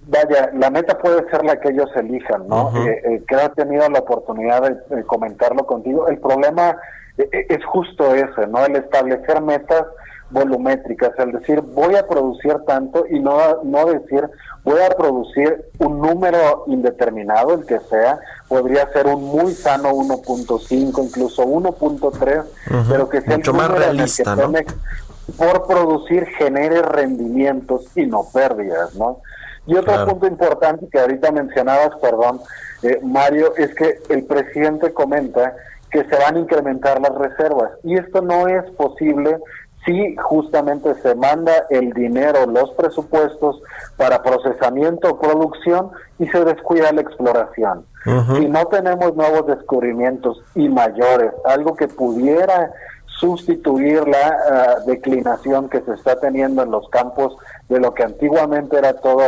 vaya, 0.07 0.49
la 0.53 0.69
meta 0.69 0.97
puede 0.97 1.29
ser 1.29 1.43
la 1.43 1.59
que 1.59 1.71
ellos 1.71 1.89
elijan, 1.97 2.47
¿no? 2.47 2.71
Eh, 2.77 3.01
eh, 3.03 3.23
que 3.27 3.35
he 3.35 3.49
tenido 3.49 3.89
la 3.89 3.99
oportunidad 3.99 4.61
de, 4.61 5.03
comentarlo 5.03 5.65
contigo. 5.65 6.07
El 6.07 6.17
problema 6.19 6.77
eh, 7.17 7.47
es 7.49 7.65
justo 7.65 8.15
ese, 8.15 8.47
¿no? 8.47 8.65
El 8.65 8.77
establecer 8.77 9.41
metas 9.41 9.83
volumétricas, 10.29 11.11
el 11.17 11.33
decir 11.33 11.59
voy 11.59 11.95
a 11.95 12.07
producir 12.07 12.55
tanto 12.65 13.03
y 13.09 13.19
no, 13.19 13.61
no 13.63 13.85
decir 13.87 14.29
voy 14.63 14.79
a 14.79 14.89
producir 14.89 15.65
un 15.79 15.99
número 15.99 16.63
indeterminado, 16.67 17.55
el 17.55 17.65
que 17.65 17.79
sea, 17.79 18.19
podría 18.47 18.87
ser 18.93 19.07
un 19.07 19.23
muy 19.23 19.53
sano 19.53 19.89
1.5, 19.89 21.03
incluso 21.03 21.43
1.3, 21.43 22.43
pero 22.89 23.09
que 23.09 23.21
sea 23.21 23.37
Mucho 23.37 23.53
más 23.53 23.71
realista, 23.71 24.35
¿no? 24.35 24.53
Por 25.38 25.67
producir 25.67 26.25
genere 26.38 26.82
rendimientos 26.82 27.86
y 27.95 28.05
no 28.05 28.25
pérdidas, 28.34 28.95
¿no? 28.95 29.21
Y 29.67 29.75
otro 29.75 30.05
punto 30.05 30.27
importante 30.27 30.88
que 30.91 30.99
ahorita 30.99 31.32
mencionabas, 31.32 31.95
perdón, 32.01 32.41
eh, 32.82 32.99
Mario, 33.03 33.55
es 33.57 33.73
que 33.75 33.99
el 34.09 34.25
presidente 34.25 34.91
comenta 34.91 35.55
que 35.91 36.03
se 36.05 36.15
van 36.17 36.36
a 36.36 36.39
incrementar 36.39 36.99
las 36.99 37.13
reservas 37.15 37.71
y 37.84 37.97
esto 37.97 38.21
no 38.21 38.47
es 38.47 38.63
posible 38.71 39.38
si 39.86 40.15
justamente 40.15 40.93
se 41.01 41.15
manda 41.15 41.65
el 41.69 41.91
dinero, 41.93 42.45
los 42.45 42.71
presupuestos 42.71 43.61
para 43.97 44.21
procesamiento 44.21 45.09
o 45.09 45.19
producción 45.19 45.89
y 46.19 46.27
se 46.27 46.43
descuida 46.45 46.91
la 46.91 47.01
exploración. 47.01 47.86
Si 48.03 48.47
no 48.47 48.65
tenemos 48.65 49.15
nuevos 49.15 49.47
descubrimientos 49.47 50.41
y 50.55 50.69
mayores, 50.69 51.32
algo 51.45 51.75
que 51.75 51.88
pudiera 51.88 52.71
sustituir 53.22 54.07
la 54.07 54.28
ah, 54.28 54.76
declinación 54.88 55.69
que 55.69 55.82
se 55.82 55.93
está 55.93 56.19
teniendo 56.19 56.63
en 56.63 56.72
los 56.72 56.89
campos 56.89 57.38
de 57.69 57.80
lo 57.80 57.93
que 57.93 58.03
antiguamente 58.03 58.78
era 58.78 58.93
todo 58.93 59.22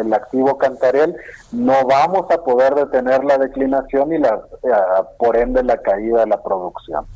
el 0.00 0.12
activo 0.12 0.58
cantarel, 0.58 1.16
no 1.52 1.86
vamos 1.86 2.26
a 2.30 2.42
poder 2.42 2.74
detener 2.74 3.24
la 3.24 3.38
declinación 3.38 4.12
y 4.12 4.18
la 4.18 4.40
ah, 4.72 5.04
por 5.18 5.36
ende 5.36 5.62
la 5.62 5.78
caída 5.78 6.20
de 6.20 6.26
la 6.26 6.42
producción. 6.42 7.06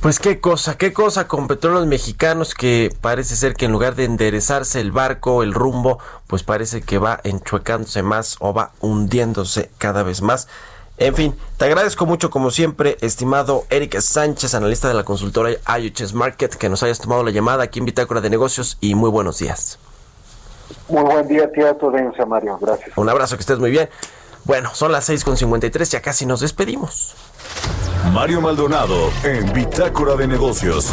Pues 0.00 0.18
qué 0.18 0.40
cosa, 0.40 0.76
qué 0.78 0.92
cosa 0.92 1.28
con 1.28 1.46
petróleos 1.46 1.86
mexicanos 1.86 2.54
que 2.54 2.90
parece 3.00 3.36
ser 3.36 3.54
que 3.54 3.66
en 3.66 3.72
lugar 3.72 3.96
de 3.96 4.04
enderezarse 4.04 4.80
el 4.80 4.92
barco, 4.92 5.42
el 5.42 5.52
rumbo, 5.52 5.98
pues 6.26 6.42
parece 6.42 6.80
que 6.80 6.98
va 6.98 7.20
enchuecándose 7.22 8.02
más 8.02 8.36
o 8.40 8.54
va 8.54 8.72
hundiéndose 8.80 9.70
cada 9.78 10.02
vez 10.02 10.22
más. 10.22 10.48
En 10.98 11.14
fin, 11.14 11.34
te 11.58 11.66
agradezco 11.66 12.06
mucho 12.06 12.30
como 12.30 12.50
siempre, 12.50 12.96
estimado 13.02 13.64
Eric 13.68 14.00
Sánchez, 14.00 14.54
analista 14.54 14.88
de 14.88 14.94
la 14.94 15.04
consultora 15.04 15.50
IHS 15.50 16.14
Market, 16.14 16.54
que 16.54 16.70
nos 16.70 16.82
hayas 16.82 17.00
tomado 17.00 17.22
la 17.22 17.30
llamada 17.30 17.64
aquí 17.64 17.80
en 17.80 17.84
Bitácora 17.84 18.22
de 18.22 18.30
Negocios 18.30 18.78
y 18.80 18.94
muy 18.94 19.10
buenos 19.10 19.38
días. 19.38 19.78
Muy 20.88 21.02
buen 21.02 21.28
día, 21.28 21.52
tía, 21.52 21.76
tu 21.76 21.92
Mario. 22.26 22.58
Gracias. 22.60 22.96
Un 22.96 23.08
abrazo, 23.10 23.36
que 23.36 23.42
estés 23.42 23.58
muy 23.58 23.70
bien. 23.70 23.90
Bueno, 24.44 24.70
son 24.72 24.90
las 24.90 25.10
6.53, 25.10 25.90
ya 25.90 26.00
casi 26.00 26.24
nos 26.24 26.40
despedimos. 26.40 27.14
Mario 28.12 28.40
Maldonado 28.40 29.10
en 29.22 29.52
Bitácora 29.52 30.14
de 30.14 30.26
Negocios. 30.26 30.90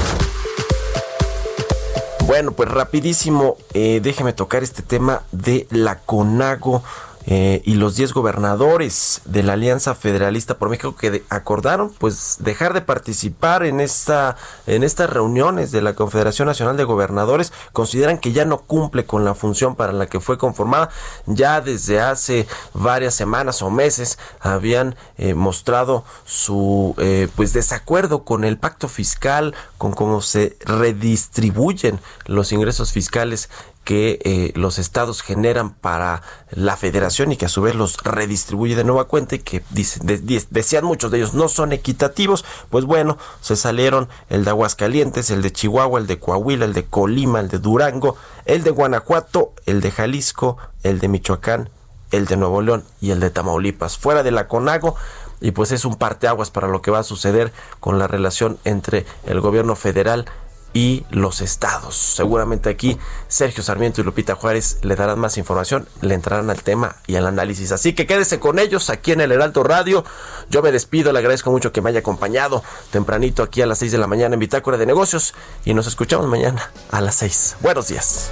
Bueno, 2.26 2.52
pues 2.52 2.70
rapidísimo, 2.70 3.58
eh, 3.74 4.00
déjeme 4.02 4.34
tocar 4.34 4.64
este 4.64 4.82
tema 4.82 5.24
de 5.32 5.68
la 5.70 6.00
CONAGO 6.00 6.84
eh, 7.26 7.62
y 7.66 7.76
los 7.76 7.96
10 7.96 8.14
gobernadores 8.14 9.22
de 9.26 9.44
la 9.44 9.54
Alianza 9.54 9.96
Federalista 9.96 10.58
por 10.58 10.70
México 10.70 10.96
que 10.96 11.24
acordaron 11.30 11.94
pues 11.98 12.38
dejar 12.40 12.74
de 12.74 12.82
participar 12.82 13.64
en 13.64 13.80
esta 13.80 14.36
en 14.68 14.84
estas 14.84 15.10
reuniones 15.10 15.72
de 15.72 15.82
la 15.82 15.96
Confederación 15.96 16.48
Nacional 16.48 16.76
de 16.76 16.84
Gobernadores 16.84 17.54
consideran 17.72 18.18
que 18.18 18.34
ya 18.34 18.46
no 18.46 18.60
cumple 18.60 19.06
con 19.06 19.24
la 19.24 19.36
función 19.36 19.76
para 19.76 19.94
la 19.94 20.08
que 20.08 20.20
fue 20.20 20.38
conformada. 20.38 20.90
Ya 21.26 21.62
desde 21.62 22.02
hace 22.02 22.48
varias 22.74 23.16
semanas 23.16 23.62
o 23.62 23.70
meses 23.70 24.18
habían 24.40 24.96
eh, 25.18 25.34
mostrado 25.34 26.04
su 26.26 26.96
eh, 26.98 27.28
pues 27.36 27.54
desacuerdo 27.54 28.24
con 28.24 28.44
el 28.44 28.58
pacto 28.58 28.88
fiscal 28.88 29.56
con 29.78 29.94
cómo 29.94 30.22
se 30.22 30.58
redistribuyen 30.66 32.00
los 32.26 32.52
ingresos 32.52 32.92
fiscales 32.92 33.50
que 33.84 34.20
eh, 34.24 34.52
los 34.56 34.80
estados 34.80 35.22
generan 35.22 35.74
para 35.74 36.22
la 36.52 36.78
federación 36.78 37.32
y 37.32 37.38
que 37.38 37.46
a 37.46 37.50
su 37.50 37.62
vez 37.62 37.76
los 37.76 37.98
redistribuye 37.98 38.76
de 38.76 38.84
nueva 38.84 39.06
cuenta 39.06 39.36
y 39.36 39.40
que 39.40 39.64
dicen, 39.72 40.06
decían 40.50 40.86
muchos 40.86 41.12
de 41.12 41.18
ellos 41.18 41.34
no 41.34 41.48
son 41.48 41.74
equitativos, 41.74 42.46
pues 42.70 42.86
bueno, 42.86 43.18
se 43.42 43.56
salieron 43.56 44.08
el 44.30 44.46
de 44.46 44.52
Aguascalientes, 44.52 45.30
el 45.32 45.42
de 45.42 45.52
Chihuahua, 45.52 46.00
el 46.00 46.08
de 46.08 46.20
Coahuila, 46.20 46.66
el 46.66 46.74
de 46.74 46.86
Colima, 46.86 47.40
el 47.40 47.50
de 47.50 47.60
Durango, 47.60 48.16
el 48.46 48.64
de 48.64 48.72
Guanajuato, 48.72 49.54
el 49.66 49.82
de 49.82 49.92
Jalisco, 49.92 50.58
el 50.84 51.00
de 51.00 51.08
Michoacán, 51.10 51.70
el 52.12 52.26
de 52.26 52.38
Nuevo 52.38 52.62
León 52.62 52.84
y 53.02 53.12
el 53.12 53.20
de 53.20 53.32
Tamaulipas. 53.32 53.98
Fuera 53.98 54.24
de 54.24 54.32
la 54.32 54.48
CONAGO, 54.48 54.96
y 55.42 55.52
pues 55.52 55.72
es 55.72 55.84
un 55.84 55.96
parteaguas 55.96 56.52
para 56.52 56.70
lo 56.70 56.82
que 56.82 56.90
va 56.90 57.00
a 57.00 57.04
suceder 57.04 57.52
con 57.82 58.00
la 58.00 58.08
relación 58.08 58.58
entre 58.64 59.06
el 59.26 59.42
gobierno 59.42 59.76
federal 59.76 60.26
y 60.74 61.06
los 61.10 61.42
estados. 61.42 61.96
Seguramente 61.96 62.70
aquí 62.70 62.98
Sergio 63.28 63.64
Sarmiento 63.64 64.02
y 64.02 64.04
Lupita 64.04 64.36
Juárez 64.36 64.80
le 64.82 64.96
darán 64.96 65.20
más 65.20 65.38
información, 65.38 65.88
le 66.02 66.16
entrarán 66.16 66.50
al 66.50 66.64
tema 66.64 66.98
y 67.08 67.16
al 67.16 67.28
análisis. 67.28 67.72
Así 67.72 67.94
que 67.94 68.08
quédese 68.08 68.40
con 68.40 68.60
ellos 68.60 68.90
aquí 68.90 69.12
en 69.12 69.22
el 69.22 69.32
Heraldo 69.32 69.64
Radio. 69.64 70.04
Yo 70.50 70.62
me 70.62 70.72
despido, 70.72 71.14
le 71.14 71.20
agradezco 71.20 71.52
mucho 71.52 71.72
que 71.72 71.82
me 71.82 71.90
haya 71.90 72.00
acompañado 72.00 72.64
tempranito 72.92 73.44
aquí 73.44 73.62
a 73.62 73.66
las 73.66 73.80
6 73.80 73.92
de 73.92 73.98
la 73.98 74.08
mañana 74.08 74.34
en 74.34 74.40
Bitácora 74.40 74.78
de 74.78 74.86
Negocios 74.86 75.34
y 75.66 75.74
nos 75.74 75.88
escuchamos 75.88 76.28
mañana 76.28 76.72
a 76.92 77.02
las 77.02 77.16
6. 77.16 77.58
Buenos 77.62 77.88
días. 77.88 78.32